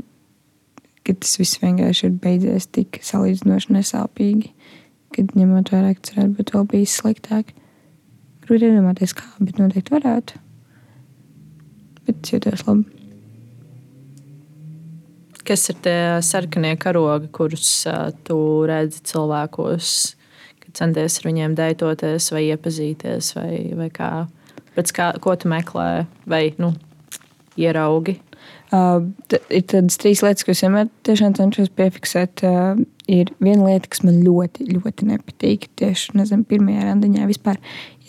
kad 1.07 1.24
tas 1.24 1.34
viss 1.40 1.61
vienkārši 1.64 2.11
ir 2.11 2.20
beidzies 2.20 2.68
tik 2.76 3.00
salīdzinoši 3.09 3.76
nesāpīgi. 3.78 4.53
Kad 5.16 5.32
ņemot 5.36 5.72
vērā, 5.72 5.96
ka 5.96 6.05
tas 6.05 6.16
varētu 6.16 6.38
būt 6.38 6.55
vēl 6.57 6.70
bijis 6.76 7.00
sliktāk. 7.00 7.57
Grūti 8.44 8.68
iedomāties, 8.68 9.16
kā, 9.16 9.28
bet 9.40 9.61
noteikti 9.61 9.96
varētu. 9.96 10.41
Bet 12.09 12.18
es 12.24 12.34
jūtos 12.34 12.64
labi. 12.66 12.86
Kas 15.42 15.66
ir 15.72 15.78
tie 15.82 15.96
sarkanie 16.22 16.76
karogi, 16.78 17.28
kurus 17.34 17.70
tu 18.26 18.36
redzi 18.70 19.00
cilvēkos, 19.11 19.88
kad 20.62 20.76
centies 20.78 21.18
ar 21.18 21.26
viņiem 21.26 21.57
deitoties, 21.59 22.30
vai 22.34 22.44
iepazīties, 22.53 23.32
vai, 23.38 23.53
vai 23.78 23.88
kā, 23.94 24.11
pēc 24.76 24.94
kā, 24.94 25.09
ko 25.22 25.34
tu 25.34 25.50
meklē, 25.50 26.05
vai 26.30 26.44
nu, 26.62 26.70
ieraugi? 27.59 28.20
Uh, 28.72 29.11
ir 29.53 29.66
tādas 29.68 29.98
trīs 30.00 30.22
lietas, 30.24 30.46
ko 30.46 30.55
es 30.55 30.62
vienmēr 30.64 30.88
cenšos 31.05 31.74
piefiksēt. 31.76 32.40
Uh, 32.46 32.78
ir 33.11 33.34
viena 33.42 33.66
lieta, 33.66 33.90
kas 33.92 34.00
man 34.07 34.22
ļoti, 34.24 34.70
ļoti 34.70 35.11
nepatīk. 35.11 35.68
Tieši 35.76 36.16
nezinu, 36.16 36.46
pirmajā 36.48 36.86
randiņā 36.86 37.26
vispār, 37.28 37.59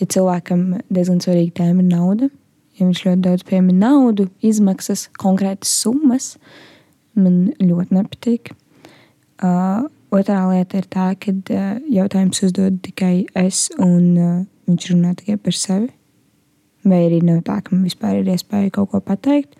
ja 0.00 0.08
cilvēkam 0.08 0.64
diezgan 0.88 1.20
svarīga 1.24 1.58
tēma 1.60 1.84
ir 1.84 1.90
nauda, 1.90 2.30
ja 2.74 2.86
viņš 2.86 3.02
ļoti 3.06 3.24
daudz 3.24 3.46
piemin 3.48 3.80
naudu, 3.82 4.28
izmaksas, 4.44 5.08
konkrētas 5.20 5.72
summas, 5.82 6.34
man 7.18 7.52
ļoti 7.62 7.98
nepatīk. 7.98 8.54
Uh, 9.44 9.86
otrā 10.14 10.44
lieta 10.50 10.80
ir 10.80 10.88
tā, 10.90 11.10
ka 11.20 11.34
uh, 11.34 11.76
jautājums 11.90 12.42
uzdod 12.46 12.80
tikai 12.86 13.26
es, 13.38 13.66
un 13.82 14.04
uh, 14.14 14.40
viņš 14.70 14.88
runā 14.92 15.14
tikai 15.18 15.36
par 15.42 15.58
sevi. 15.58 15.90
Vai 16.84 17.06
arī 17.06 17.20
nav 17.24 17.42
tā, 17.46 17.60
ka 17.64 17.72
man 17.72 17.86
vispār 17.86 18.20
ir 18.20 18.28
iespēja 18.34 18.72
kaut 18.74 18.92
ko 18.92 19.00
pateikt. 19.04 19.56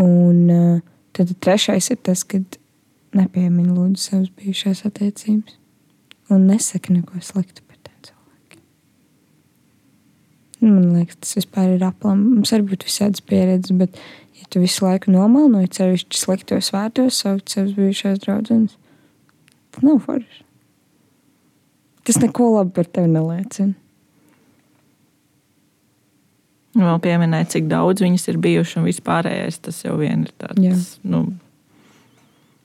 Un 0.00 0.38
uh, 0.50 0.78
tad 1.14 1.30
trešais 1.44 1.90
ir 1.92 2.00
tas, 2.02 2.24
ka 2.26 2.40
nepieminu 3.14 3.76
lūdzu 3.76 4.00
savas 4.00 4.32
bijušās 4.34 4.84
attiecības 4.88 5.58
un 6.32 6.46
nesaka 6.48 6.92
neko 6.92 7.20
sliktu 7.22 7.62
par 7.68 7.78
tiem 7.84 7.98
cilvēkiem. 8.08 8.62
Man 10.64 10.94
liekas, 10.94 11.18
tas 11.20 11.36
vispār 11.38 11.74
ir 11.74 11.84
aplam. 11.84 12.22
Mums 12.38 12.54
arī 12.56 12.64
būtu 12.70 12.88
visādas 12.88 13.20
pieredzes, 13.24 13.74
bet 13.76 13.98
ja 14.38 14.48
tu 14.48 14.62
visu 14.62 14.86
laiku 14.86 15.12
nomalnoji 15.12 15.72
cevišķi 15.76 16.20
sliktos 16.20 16.72
vārdos 16.72 17.20
saukt 17.20 17.52
savas 17.52 17.76
bijušās 17.76 18.22
draudzenes, 18.24 18.78
tas 19.74 19.84
nav 19.84 20.00
forši. 20.06 20.42
Tas 22.04 22.20
neko 22.20 22.50
labi 22.58 22.74
par 22.76 22.88
tevi 22.88 23.12
neliecina. 23.12 23.76
Vēl 26.74 26.98
pieminēt, 27.00 27.52
cik 27.54 27.68
daudz 27.70 28.02
viņas 28.02 28.28
ir 28.32 28.40
bijušas 28.42 28.80
un 28.80 28.88
vispārējais. 28.88 29.60
Tas 29.62 29.78
jau 29.84 29.94
vien 30.00 30.24
ir 30.26 30.32
tāds. 30.42 30.58
Jā. 30.60 30.74
Nu, 31.06 31.26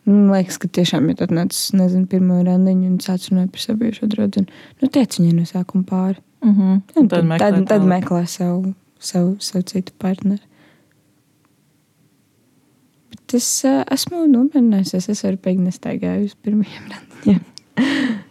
Man 0.10 0.32
liekas, 0.32 0.58
ka 0.58 0.66
tiešām 0.74 1.12
ir 1.12 1.20
tāds 1.20 1.68
nezinu, 1.76 2.08
pirmo 2.10 2.40
randiņu 2.42 2.88
un 2.88 2.96
sāc 3.04 3.28
runāt 3.30 3.52
par 3.54 3.76
bijušo 3.78 4.08
draugu. 4.10 4.48
Nu, 4.82 4.90
tiec 4.90 5.20
viņai 5.20 5.36
no 5.36 5.44
sākuma 5.46 5.86
pāri. 5.86 6.18
Uh 6.42 6.58
-huh. 6.58 6.82
Un 6.96 7.08
tad, 7.08 7.26
meklē 7.26 7.38
tad, 7.38 7.68
tad 7.68 7.82
meklē 7.82 8.26
savu, 8.26 8.74
savu, 9.00 9.36
savu 9.40 9.64
citu 9.64 9.94
partneri. 9.98 10.42
Bet 13.10 13.34
es 13.34 13.66
uh, 13.66 13.84
esmu 13.92 14.28
nomierinājusies. 14.28 15.10
Es 15.10 15.24
arī 15.24 15.38
beigās 15.38 15.66
nestaigāju 15.66 16.26
uz 16.26 16.36
pirmajiem 16.36 16.92
randiņiem. 16.92 17.44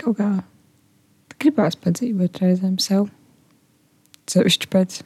Kaut 0.00 0.16
kā 0.16 0.42
gribās 1.38 1.76
padzīvot 1.76 2.42
reizēm 2.42 2.78
sev. 2.82 3.06
Sevišķi 4.26 4.68
pēc, 4.72 5.02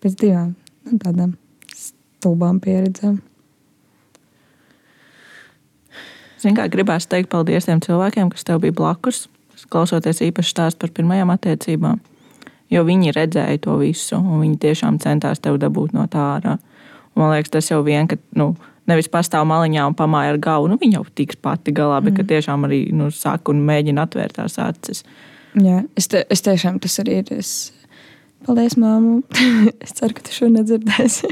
pēc 0.00 0.20
divām 0.20 0.54
nu, 0.86 0.98
tādām 1.02 1.32
stulbām 1.74 2.60
pieredzēm. 2.62 3.18
Zini, 6.42 6.54
kā 6.58 6.66
gribās 6.70 7.08
teikt 7.10 7.32
paldies 7.32 7.66
tiem 7.66 7.80
cilvēkiem, 7.82 8.30
kas 8.30 8.46
tev 8.46 8.60
bija 8.62 8.76
blakus, 8.76 9.24
klausoties 9.72 10.22
īpaši 10.26 10.52
stāstu 10.52 10.84
par 10.84 10.92
pirmajām 10.96 11.32
attiecībām. 11.32 12.00
Jo 12.72 12.82
viņi 12.86 13.14
redzēja 13.14 13.60
to 13.62 13.76
visu, 13.78 14.18
un 14.18 14.42
viņi 14.42 14.56
tiešām 14.62 14.98
centās 15.02 15.40
tevi 15.42 15.60
dabūt 15.62 15.94
no 15.94 16.06
tā 16.10 16.22
ārā. 16.36 16.56
Un 17.14 17.22
man 17.22 17.32
liekas, 17.32 17.52
tas 17.54 17.70
jau 17.70 17.78
vien, 17.86 18.08
ka 18.10 18.18
nu, 18.36 18.50
nevis 18.90 19.08
pastāv 19.10 19.46
maliņā 19.48 19.86
un 19.86 19.94
pamāja 19.98 20.34
ar 20.34 20.40
galvu, 20.42 20.72
nu, 20.72 20.78
viņa 20.80 20.98
jau 20.98 21.06
tiks 21.18 21.38
pati 21.42 21.74
galā, 21.74 22.00
bet 22.04 22.18
mm. 22.18 22.28
tiešām 22.32 22.66
arī 22.68 22.80
nu, 22.94 23.08
saka 23.14 23.54
un 23.54 23.62
mēģina 23.68 24.06
atvērt 24.06 24.38
tās 24.40 24.58
acis. 24.62 25.04
Jā, 25.56 25.80
es, 25.96 26.10
te, 26.12 26.24
es 26.30 26.42
tiešām 26.44 26.80
tas 26.84 26.98
arī 27.02 27.20
ir. 27.22 27.32
Es... 27.38 27.52
Paldies, 28.46 28.76
māmu. 28.78 29.22
es 29.84 29.94
ceru, 29.96 30.16
ka 30.18 30.26
tu 30.26 30.34
šo 30.34 30.50
nedzirdēsi. 30.52 31.30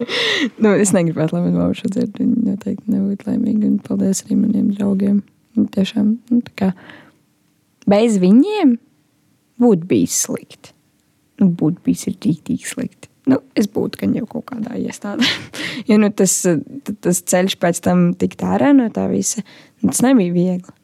nu, 0.62 0.74
es 0.74 0.92
negribētu, 0.94 1.36
lai 1.36 1.46
manā 1.46 1.62
mamma 1.62 1.78
šo 1.78 1.88
dzird. 1.88 2.18
Viņa 2.20 2.50
noteikti 2.50 2.92
nebūtu 2.92 3.30
laimīga. 3.30 3.70
Un 3.70 3.78
paldies 3.86 4.24
arī 4.26 4.38
maniem 4.42 4.68
draugiem. 4.74 5.22
Tiešām, 5.54 6.16
nu, 6.34 6.42
tā 6.44 6.52
kā 6.58 6.70
bez 7.90 8.18
viņiem 8.22 8.76
būtu 9.62 9.90
bijis 9.90 10.20
slikti. 10.26 10.72
Nu, 11.42 11.50
būtu 11.50 11.82
bijis 11.86 12.06
rītīgi 12.12 12.70
slikti. 12.70 13.10
Nu, 13.30 13.40
es 13.56 13.66
būtu 13.72 14.02
gan 14.02 14.16
jau 14.18 14.26
kaut 14.28 14.46
kādā 14.52 14.76
iestādē. 14.76 15.26
jo 15.88 15.98
nu, 16.00 16.10
tas, 16.12 16.36
tas 17.04 17.22
ceļš 17.32 17.56
pēc 17.62 17.80
tam 17.84 18.10
tikt 18.20 18.44
ārā 18.44 18.74
no 18.76 18.90
tā 18.92 19.06
visa, 19.12 19.44
tas 19.84 20.04
nebija 20.04 20.34
viegli. 20.34 20.76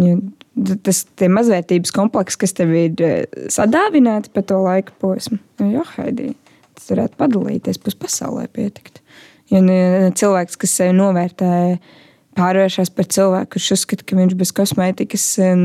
Jo 0.00 0.18
tas 0.84 1.04
ir 1.22 1.32
mazvērtības 1.32 1.92
komplekss, 1.94 2.38
kas 2.40 2.54
tev 2.56 2.72
ir 2.76 3.02
eh, 3.04 3.24
sadāvināts 3.52 4.32
pa 4.34 4.42
to 4.46 4.60
laika 4.64 4.94
posmu. 5.02 5.38
Nu, 5.60 5.70
jā, 5.76 5.84
Haidī, 5.96 6.32
tas 6.76 6.90
varētu 6.92 7.18
padalīties 7.20 7.80
pus 7.82 7.96
pasaulē 7.98 8.46
pietikt. 8.52 9.00
Jo 9.50 9.62
nu, 9.64 9.74
cilvēks, 10.16 10.58
kas 10.60 10.76
sevi 10.78 10.94
novērtē, 10.94 11.52
pārvēršas 12.40 12.92
par 12.96 13.08
cilvēku, 13.12 13.54
kurš 13.54 13.68
uzskata, 13.76 14.06
ka 14.06 14.18
viņš 14.18 14.34
bez 14.40 14.52
kosmētikas 14.56 15.26
un 15.44 15.62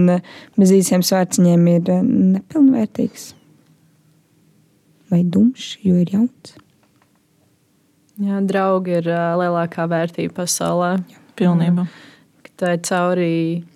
bez 0.59 0.75
īsiem 0.75 1.05
svārciņiem 1.05 1.65
ir 1.71 1.91
eh, 1.93 2.05
nepilnvērtīgs. 2.35 3.31
Vai 5.13 5.21
dumšs, 5.31 5.75
jo 5.85 5.99
ir 6.01 6.13
jauns. 6.15 6.55
Jā, 8.15 8.39
draugi 8.47 8.95
ir 9.01 9.09
uh, 9.11 9.35
lielākā 9.41 9.85
vērtība 9.91 10.37
pasaulē. 10.37 10.95
Pilnībā. 11.35 11.83
Tā 12.55 12.77
ir 12.77 12.81
cauri 12.87 13.33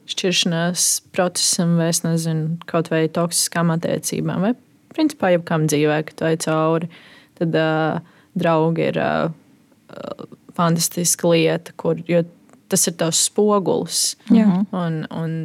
šķiršanās 0.08 0.86
procesam, 1.12 1.76
vai 1.80 1.89
es 1.91 2.00
nezinu, 2.06 2.56
kaut 2.70 2.88
vai 2.93 3.04
toksiskām 3.12 3.74
attiecībām, 3.76 4.45
vai 4.47 4.54
principā 4.95 5.34
jebkam 5.34 5.68
dzīvē, 5.68 6.00
ka 6.08 6.16
tā 6.22 6.32
ir 6.34 6.41
cauri. 6.45 6.89
Tad 7.39 7.56
uh, 7.60 8.00
draugi 8.39 8.88
ir 8.88 9.02
uh, 9.04 10.24
fantastiska 10.56 11.30
lieta, 11.36 11.76
kur, 11.80 12.00
jo 12.08 12.24
tas 12.70 12.88
ir 12.89 12.95
tavs 12.99 13.24
spogulis. 13.30 14.03
Jā. 14.34 14.61
Un, 14.76 15.01
un 15.15 15.36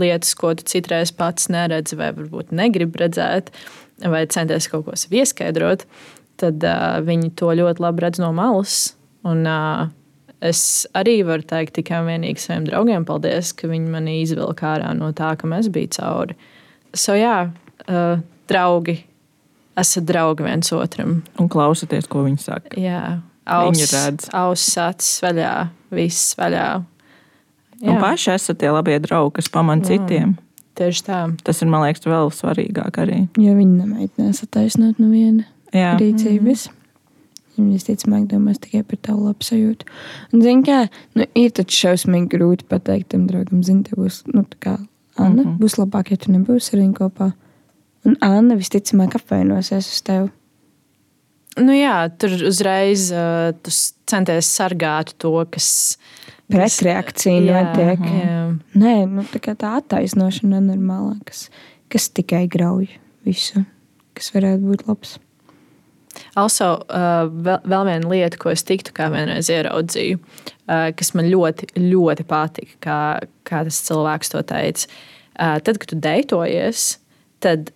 lietas, 0.00 0.34
ko 0.38 0.52
tu 0.58 0.66
citreiz 0.68 1.12
pats 1.14 1.48
neredzi, 1.52 1.96
vai 1.98 2.10
varbūt 2.16 2.52
negribi 2.54 3.04
redzēt, 3.04 3.50
vai 4.04 4.24
centies 4.30 4.68
kaut 4.70 4.86
ko 4.88 4.96
sev 4.98 5.14
ieskaidrot, 5.14 5.86
tad 6.40 6.64
uh, 6.66 6.98
viņi 7.04 7.34
to 7.38 7.52
ļoti 7.54 7.84
labi 7.84 8.04
redz 8.04 8.22
no 8.22 8.32
malas. 8.36 8.94
Un, 9.24 9.46
uh, 9.48 9.86
es 10.44 10.84
arī 10.98 11.20
varu 11.26 11.46
teikt 11.48 11.76
tikai 11.78 12.02
un 12.02 12.10
vienīgi 12.10 12.42
saviem 12.42 12.68
draugiem 12.68 13.06
paldies, 13.08 13.54
ka 13.56 13.70
viņi 13.70 13.92
mani 13.92 14.18
izvilka 14.22 14.74
ārā 14.74 14.92
no 14.98 15.12
tā, 15.16 15.32
ka 15.40 15.48
mēs 15.48 15.70
bijām 15.72 15.94
cauri. 15.96 16.36
So, 16.94 17.14
jā, 17.16 17.48
uh, 17.88 18.18
draugi, 18.50 18.98
esat 19.80 20.06
draugi 20.10 20.46
viens 20.46 20.74
otram. 20.76 21.22
Un 21.40 21.48
klausieties, 21.50 22.10
ko 22.10 22.26
viņi 22.26 22.42
saka. 22.44 22.76
Jā, 22.80 23.22
Redz. 23.44 24.28
auss, 24.32 24.78
acis 24.80 25.20
vaļā, 25.24 25.52
viss 25.94 26.36
vaļā. 26.38 26.68
Un 27.84 28.00
paši 28.00 28.30
esat 28.34 28.58
tie 28.62 28.70
labie 28.72 28.96
draugi, 29.02 29.34
kas 29.40 29.50
pamana 29.52 29.84
citiem. 29.84 30.36
Tieši 30.78 31.04
tā. 31.06 31.18
Tas 31.46 31.60
ir, 31.62 31.68
man 31.70 31.84
liekas, 31.84 32.06
vēl 32.08 32.32
svarīgāk 32.34 32.96
arī. 33.02 33.18
Jo 33.38 33.52
viņi 33.54 33.82
nemēģinās 33.82 34.42
attaisnot 34.46 34.98
no 35.02 35.10
viena 35.12 35.44
Jā. 35.74 35.92
rīcības. 36.00 36.66
Viņi 37.54 37.76
visticamāk 37.76 38.24
domās 38.32 38.58
tikai 38.58 38.82
par 38.88 38.98
tavu 39.06 39.28
labsajūtu. 39.28 39.86
Un, 40.32 40.42
zini, 40.42 40.64
kā, 40.66 40.80
nu, 41.14 41.26
ir 41.38 41.52
taču 41.54 41.84
šausmīgi 41.84 42.32
grūti 42.32 42.66
pateikt 42.66 43.12
tam 43.14 43.28
draugam, 43.28 43.62
zini, 43.66 43.84
tev 43.86 44.02
būs, 44.02 44.24
nu, 44.32 44.42
tā 44.50 44.58
kā 44.58 44.74
Anna, 45.14 45.44
mm. 45.44 45.48
-hmm. 45.48 45.58
būs 45.62 45.78
labāk, 45.78 46.10
ja 46.10 46.16
tu 46.16 46.32
nebūsi 46.32 46.74
ar 46.74 46.80
viņu 46.80 46.96
kopā. 46.98 47.30
Un 48.04 48.16
Anna 48.20 48.56
visticamāk 48.58 49.14
apvainosies 49.14 49.86
uz 49.92 50.02
tevi. 50.02 50.32
Nu, 51.60 51.74
jā, 51.76 51.96
tur 52.18 52.34
uzreiz 52.48 53.10
uh, 53.14 53.52
tu 53.62 53.72
centies 54.10 54.50
sargāt 54.50 55.14
to, 55.22 55.36
kas. 55.54 55.98
Pretreakcija 56.50 57.40
notiek. 57.40 58.02
jā. 58.04 58.40
Nē, 58.76 58.94
nu, 59.08 59.22
tā, 59.32 59.54
tā 59.56 59.70
attaisnošana 59.78 60.58
ir 60.60 60.66
normālā, 60.66 61.14
kas, 61.24 61.46
kas 61.88 62.10
tikai 62.12 62.42
grauj 62.52 62.90
visu, 63.24 63.64
kas 64.12 64.28
varētu 64.34 64.68
būt 64.68 64.84
labs. 64.90 65.14
Also, 66.38 66.68
uh, 66.84 67.24
vēl, 67.32 67.62
vēl 67.64 67.86
viena 67.88 68.10
lieta, 68.10 68.38
ko 68.40 68.52
es 68.52 68.64
tiktu 68.66 68.92
kā 68.94 69.08
vienreiz 69.14 69.48
ieraudzīju, 69.50 70.20
uh, 70.20 70.90
kas 70.98 71.14
man 71.16 71.30
ļoti, 71.32 71.72
ļoti 71.80 72.26
patika, 72.28 72.76
kā, 72.84 72.98
kā 73.46 73.62
tas 73.66 73.80
cilvēks 73.88 74.34
to 74.34 74.44
teica. 74.46 74.92
Uh, 75.34 75.56
tad, 75.64 75.80
kad 75.80 75.90
tu 75.90 75.98
deitojies, 75.98 76.86
tad 77.42 77.72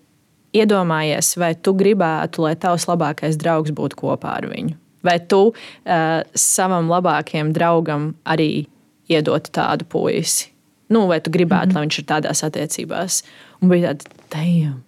iedomājies, 0.59 1.33
vai 1.41 1.55
tu 1.55 1.75
gribētu, 1.79 2.45
lai 2.47 2.55
tavs 2.61 2.89
labākais 2.91 3.39
draugs 3.41 3.75
būtu 3.75 3.99
kopā 4.03 4.37
ar 4.41 4.49
viņu. 4.51 4.77
Vai 5.07 5.19
tu 5.31 5.53
uh, 5.53 6.21
savam 6.35 6.91
labākajam 6.91 7.53
draugam 7.55 8.13
arī 8.27 8.67
iedotu 9.09 9.53
tādu 9.55 9.87
puisi? 9.89 10.51
Nu, 10.89 11.07
vai 11.07 11.21
tu 11.21 11.31
gribētu, 11.31 11.67
mm 11.67 11.71
-hmm. 11.71 11.75
lai 11.75 11.87
viņš 11.87 11.99
ir 11.99 12.05
tādās 12.05 12.45
attiecībās? 12.45 13.23
Un 13.63 13.69
bija 13.69 13.93
tāds, 13.93 14.07
damn, 14.31 14.83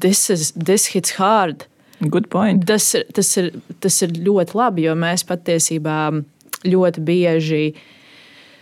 this, 0.00 0.30
is, 0.30 0.52
this 0.52 0.86
hits 0.86 1.10
hard. 1.10 1.66
Good 2.00 2.28
point. 2.28 2.66
Tas 2.66 2.94
ir, 2.94 3.04
tas, 3.12 3.36
ir, 3.36 3.52
tas 3.80 4.02
ir 4.02 4.08
ļoti 4.08 4.54
labi, 4.54 4.82
jo 4.82 4.94
mēs 4.94 5.24
patiesībā 5.28 6.24
ļoti 6.64 7.00
bieži 7.04 7.74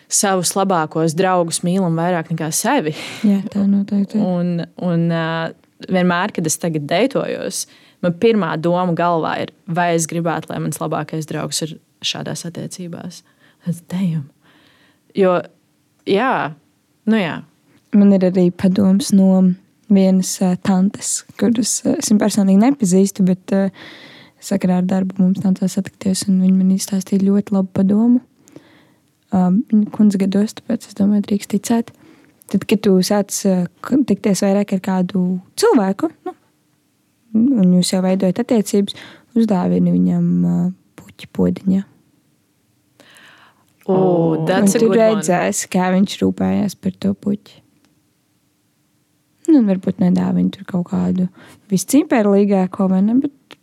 savus 0.09 0.55
labākos 0.57 1.15
draugus 1.15 1.63
mīlam 1.63 1.99
vairāk 1.99 2.33
nekā 2.33 2.49
sevi. 2.51 2.95
Jā, 3.23 3.43
tā 3.53 3.67
noteikti. 3.69 4.19
Un, 4.19 4.65
un 4.83 5.11
uh, 5.13 5.53
vienmēr, 5.87 6.33
kad 6.35 6.49
es 6.49 6.59
tagad 6.61 6.89
deitojos, 6.91 7.67
man 8.05 8.17
pirmā 8.23 8.55
doma 8.63 8.95
galvā 8.99 9.35
ir, 9.45 9.53
vai 9.67 9.93
es 9.97 10.09
gribētu, 10.11 10.51
lai 10.51 10.61
mans 10.65 10.81
labākais 10.83 11.29
draugs 11.31 11.63
ir 11.67 11.77
šādās 12.05 12.47
attiecībās. 12.49 13.23
Tas 13.67 13.81
dejam. 13.91 14.27
Jo, 15.19 15.39
jā, 16.09 16.55
nu 17.11 17.21
jā. 17.21 17.41
Man 17.97 18.13
ir 18.13 18.27
arī 18.29 18.51
padoms 18.53 19.13
no 19.17 19.55
vienas 19.89 20.35
uh, 20.45 20.55
tantes, 20.63 21.23
kuras 21.41 21.79
uh, 21.87 21.97
es 21.97 22.11
personīgi 22.21 22.61
nepazīstu, 22.61 23.25
bet 23.29 23.55
uh, 23.57 23.71
sakarā 24.45 24.83
ar 24.83 24.89
darbu 24.89 25.23
mums 25.23 25.43
nācās 25.45 25.79
satikties, 25.79 26.27
un 26.29 26.43
viņa 26.45 26.57
man 26.57 26.75
izstāstīja 26.77 27.25
ļoti 27.25 27.57
labu 27.57 27.73
padomu. 27.75 28.21
Um, 29.29 29.63
viņa 29.69 29.91
kundze 29.93 30.21
gados, 30.21 30.55
tāpēc 30.57 30.87
es 30.89 30.97
domāju, 30.97 31.27
drīkst 31.27 31.53
ticēt. 31.53 31.91
Tad, 32.49 32.65
kad 32.65 32.81
tu 32.85 32.97
sāc 33.05 33.43
tikties 34.09 34.43
vairāk 34.45 34.73
ar 34.79 34.83
kādu 34.85 35.23
cilvēku, 35.61 36.09
nu, 36.25 36.35
un 37.37 37.77
jūs 37.77 37.93
jau 37.93 38.01
veidojat 38.05 38.41
attiecības, 38.41 38.97
uzdāvini 39.37 39.93
viņam 39.93 40.29
puķi 40.97 41.31
podiņā. 41.37 41.85
Oh, 43.89 44.45
that's 44.45 44.75
a 44.75 44.79
un 44.79 44.85
tu 44.85 44.89
good 44.93 44.99
one. 45.01 45.53
kā 45.73 45.89
viņš 45.95 46.19
rūpējās 46.21 46.77
par 46.77 46.93
to 47.01 47.15
puķi. 47.17 47.63
Nu, 49.49 49.63
un 49.63 49.69
varbūt 49.71 50.03
nedāvina 50.03 50.53
tur 50.53 50.67
kaut 50.69 50.91
kādu 50.91 51.29
viscīpērlīgāko, 51.73 52.89
vai 52.93 53.01
ne? 53.07 53.17
Bet, 53.23 53.57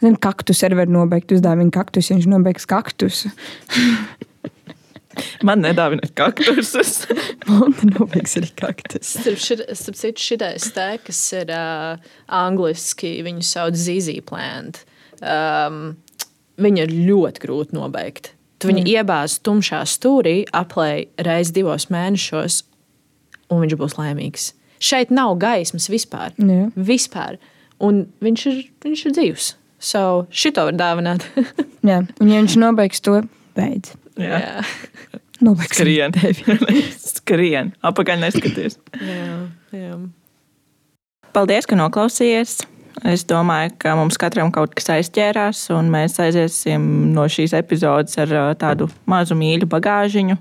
zinu, 0.00 0.16
kaktus 0.16 0.64
arī 0.64 0.80
var 0.80 0.92
nobeigt. 0.92 1.34
Uzdāvina 1.36 1.68
kaktus, 1.74 2.08
ja 2.08 2.16
viņš 2.16 2.30
nobeigs 2.32 2.68
kaktus. 2.68 3.26
Man 5.46 5.64
nedāvina 5.64 6.08
kaktusus. 6.18 7.06
Man 7.50 7.74
nobeigs 7.92 8.36
arī 8.40 8.50
kaktus. 8.58 9.14
Starp, 9.18 9.42
citu, 9.42 10.22
šitais 10.22 10.70
te, 10.74 10.88
kas 11.06 11.22
ir 11.38 11.52
uh, 11.54 12.12
angliski, 12.42 13.18
viņu 13.26 13.44
sauc 13.46 13.78
Zīzī 13.78 14.18
plant. 14.26 14.84
Um, 15.22 15.94
viņu 16.62 16.86
ir 16.86 16.96
ļoti 17.10 17.44
grūti 17.44 17.78
nobeigt. 17.78 18.32
Tu 18.62 18.70
viņu 18.70 18.84
mm. 18.84 18.90
iebāz 18.94 19.38
tumšā 19.42 19.82
stūrī, 19.90 20.42
aplēj 20.54 21.08
reizi 21.26 21.56
divos 21.56 21.88
mēnešos, 21.90 22.60
un 23.50 23.64
viņš 23.64 23.78
būs 23.80 23.96
laimīgs. 23.98 24.52
Šeit 24.82 25.10
nav 25.14 25.36
gaismas 25.42 25.88
vispār. 25.90 26.34
Jā. 26.38 26.68
vispār. 26.74 27.38
Un 27.82 28.04
viņš 28.22 28.46
ir, 28.50 28.62
viņš 28.84 29.02
ir 29.06 29.16
dzīvs. 29.18 29.48
So, 29.82 30.02
šito 30.30 30.68
var 30.68 30.78
dāvināt. 30.78 31.26
Jā, 31.88 32.04
un 32.22 32.28
ja 32.30 32.38
viņš 32.38 32.54
nobeigs 32.62 33.02
to, 33.02 33.16
beidz. 33.58 33.96
Jā, 34.20 34.40
jā, 34.42 35.20
Nobeigs 35.42 35.78
skrien. 35.78 36.12
tevi. 36.14 36.58
skrien. 37.12 37.72
Apakaļ 37.82 38.20
neskaties. 38.26 38.78
jā, 39.00 39.38
jā. 39.76 39.96
Paldies, 41.32 41.66
ka 41.66 41.78
noklausījāties. 41.80 42.60
Es 43.08 43.24
domāju, 43.24 43.72
ka 43.80 43.94
mums 43.96 44.18
katram 44.20 44.50
kaut 44.52 44.74
kas 44.76 44.90
aizķērās, 44.92 45.62
un 45.72 45.88
mēs 45.90 46.18
aiziesim 46.20 46.82
no 47.14 47.24
šīs 47.24 47.54
epizodes 47.56 48.18
ar 48.20 48.34
tādu 48.60 48.90
mazu 49.08 49.34
mīļu 49.38 49.66
bagāžiņu 49.72 50.36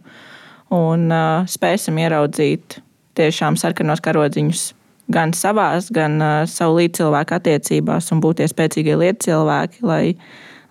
un 0.75 1.07
uh, 1.11 1.47
spēsim 1.47 1.99
ieraudzīt 2.03 2.81
tiešām 3.19 3.55
sarkanos 3.59 4.03
karodziņus 4.03 4.65
gan 5.11 5.31
savās, 5.35 5.87
gan 5.95 6.19
uh, 6.19 6.43
savu 6.47 6.81
līdzcilvēku 6.81 7.37
attiecībās, 7.39 8.11
un 8.11 8.21
būt 8.23 8.41
tie 8.41 8.51
spēcīgie 8.51 8.99
lietcilvēki, 8.99 9.81
lai, 9.87 10.03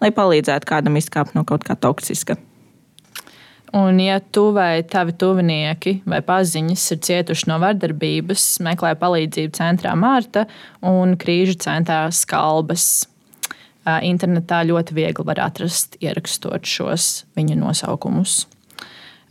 lai 0.05 0.13
palīdzētu 0.17 0.69
kādam 0.69 1.01
izkāpt 1.01 1.37
no 1.37 1.47
kaut 1.49 1.65
kā 1.65 1.81
toksiska. 1.81 2.37
Un, 3.73 4.01
ja 4.03 4.19
tu 4.19 4.49
vai 4.51 4.83
tavi 4.83 5.13
tuvinieki 5.15 6.01
vai 6.11 6.19
paziņas 6.27 6.89
ir 6.91 6.99
cietuši 7.07 7.47
no 7.53 7.61
vardarbības, 7.63 8.47
meklē 8.67 8.97
palīdzību 8.99 9.55
centrā 9.55 9.93
Mārta 9.95 10.49
un 10.83 11.15
krīžu 11.21 11.55
centrā 11.63 12.09
Skalbas. 12.11 13.07
Internetā 13.87 14.65
ļoti 14.67 14.95
viegli 14.99 15.25
var 15.27 15.39
atrast, 15.47 15.95
ierakstot 16.03 16.67
šos 16.67 17.25
viņu 17.39 17.61
nosaukumus. 17.63 18.43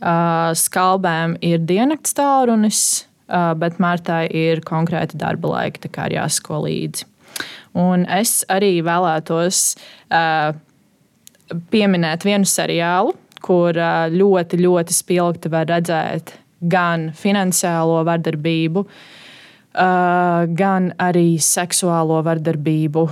Skalbēm 0.00 1.36
ir 1.44 1.60
diennakts 1.68 2.16
tālrunis, 2.16 2.82
bet 3.28 3.76
Mārtai 3.76 4.24
ir 4.32 4.64
konkrēti 4.64 5.20
darba 5.20 5.52
laika, 5.52 5.84
tā 5.84 5.92
kā 5.92 6.08
ir 6.08 6.16
jāsako 6.16 6.64
līdzi. 6.64 7.04
Un 7.76 8.08
es 8.08 8.40
arī 8.50 8.78
vēlētos 8.82 9.76
pieminēt 11.70 12.24
vienu 12.26 12.48
seriālu, 12.48 13.14
kur 13.44 13.76
ļoti, 14.12 14.60
ļoti 14.60 14.96
spilgti 14.96 15.52
var 15.52 15.68
redzēt 15.70 16.34
gan 16.60 17.08
finansiālo 17.16 18.02
vardarbību, 18.04 18.84
gan 20.60 20.88
arī 21.00 21.26
seksuālo 21.40 22.20
vardarbību. 22.26 23.04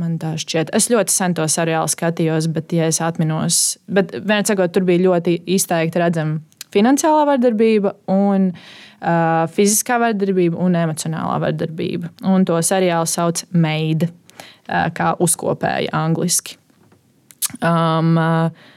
Man 0.00 0.18
tā 0.22 0.36
šķiet, 0.38 0.70
es 0.74 0.86
ļoti 0.90 1.14
sen 1.14 1.34
to 1.34 1.46
seriālu 1.50 1.90
skatījos, 1.90 2.46
bet, 2.54 2.70
ja 2.74 2.86
es 2.90 3.00
atminos, 3.02 3.78
bet 3.90 4.14
vienā 4.14 4.44
sakot, 4.46 4.70
tur 4.74 4.86
bija 4.86 5.02
ļoti 5.08 5.34
izteikti 5.50 6.02
redzama 6.02 6.38
finansiālā 6.74 7.26
vardarbība, 7.28 7.94
un, 8.14 8.50
uh, 8.54 9.44
fiziskā 9.54 9.98
vardarbība 10.02 10.58
un 10.62 10.78
emocionālā 10.78 11.40
vardarbība. 11.44 12.12
Un 12.30 12.46
to 12.48 12.58
seriālu 12.64 13.08
sauc 13.10 13.44
Maid, 13.50 14.06
uh, 14.06 14.88
kā 14.94 15.14
uzkopēja 15.22 15.92
angliski. 15.96 16.58
Um, 17.58 18.14
uh, 18.20 18.69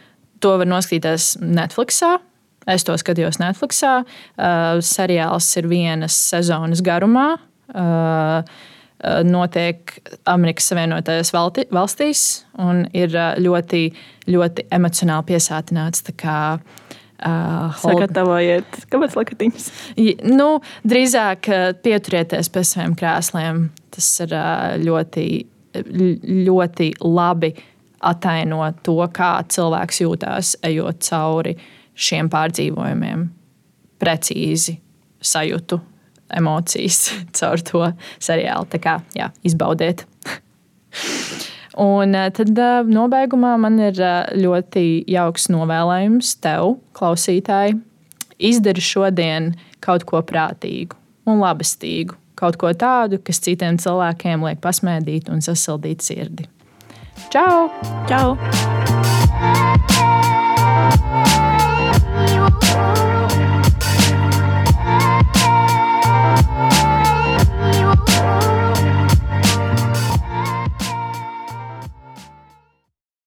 to 0.43 0.57
var 0.61 0.69
noskatīties 0.69 1.33
Netflixā. 1.43 2.17
Es 2.69 2.85
to 2.87 2.95
skatījos 2.99 3.41
Netflixā. 3.41 3.97
Uh, 4.37 4.77
seriāls 4.83 5.49
ir 5.59 5.67
vienas 5.71 6.15
sezonas 6.29 6.79
garumā. 6.85 7.33
Uh, 7.73 8.39
uh, 9.03 9.19
notiek 9.27 9.95
Amerikas 10.31 10.69
Savienotajās 10.71 11.33
valstīs 11.35 12.21
un 12.61 12.85
ir 12.95 13.15
uh, 13.17 13.33
ļoti, 13.41 13.81
ļoti 14.31 14.67
emocionāli 14.79 15.27
piesātināts. 15.33 16.05
uh, 16.13 17.73
Hold- 17.81 17.83
Sagatavojiet, 17.83 18.79
kāpēc 18.91 19.17
lakatiņas? 19.19 19.67
Nu, 20.31 20.49
drīzāk 20.87 21.51
uh, 21.51 21.65
pieturieties 21.83 22.51
pie 22.53 22.63
saviem 22.67 22.95
krēsliem. 22.99 23.65
Tas 23.93 24.07
ir 24.23 24.31
uh, 24.39 24.73
ļoti, 24.81 25.27
ļoti 26.47 26.93
labi 27.03 27.53
ataino 28.03 28.65
to, 28.83 28.99
kā 29.13 29.35
cilvēks 29.49 30.03
jūtas, 30.03 30.55
ejot 30.65 31.01
cauri 31.07 31.55
šiem 31.93 32.29
pārdzīvojumiem. 32.33 33.25
Precīzi 34.01 34.77
sajūtu 35.23 35.79
emocijas 36.37 37.07
caur 37.37 37.63
to 37.63 37.85
seriālu. 38.19 38.67
Tā 38.71 38.81
kā 38.83 38.99
jā, 39.17 39.31
izbaudiet. 39.45 40.05
Un 41.79 42.13
eh, 42.15 42.29
tad 42.29 42.53
eh, 42.53 42.85
nobeigumā 42.85 43.55
man 43.61 43.79
ir 43.81 43.97
eh, 43.97 44.33
ļoti 44.37 45.05
jauks 45.09 45.49
novēlējums 45.49 46.35
tev, 46.43 46.77
klausītāji. 46.97 47.79
Izdari 48.43 48.83
šodien 48.83 49.53
kaut 49.83 50.05
ko 50.09 50.21
prātīgu 50.25 50.97
un 51.29 51.41
labestīgu. 51.41 52.17
Kaut 52.37 52.57
ko 52.61 52.73
tādu, 52.75 53.19
kas 53.23 53.39
citiem 53.45 53.77
cilvēkiem 53.79 54.43
liek 54.45 54.59
pasmēdīt 54.61 55.29
un 55.31 55.41
sasildīt 55.45 56.03
sirdi. 56.03 56.47
Ciao. 57.29 57.69
Ciao. 58.07 58.37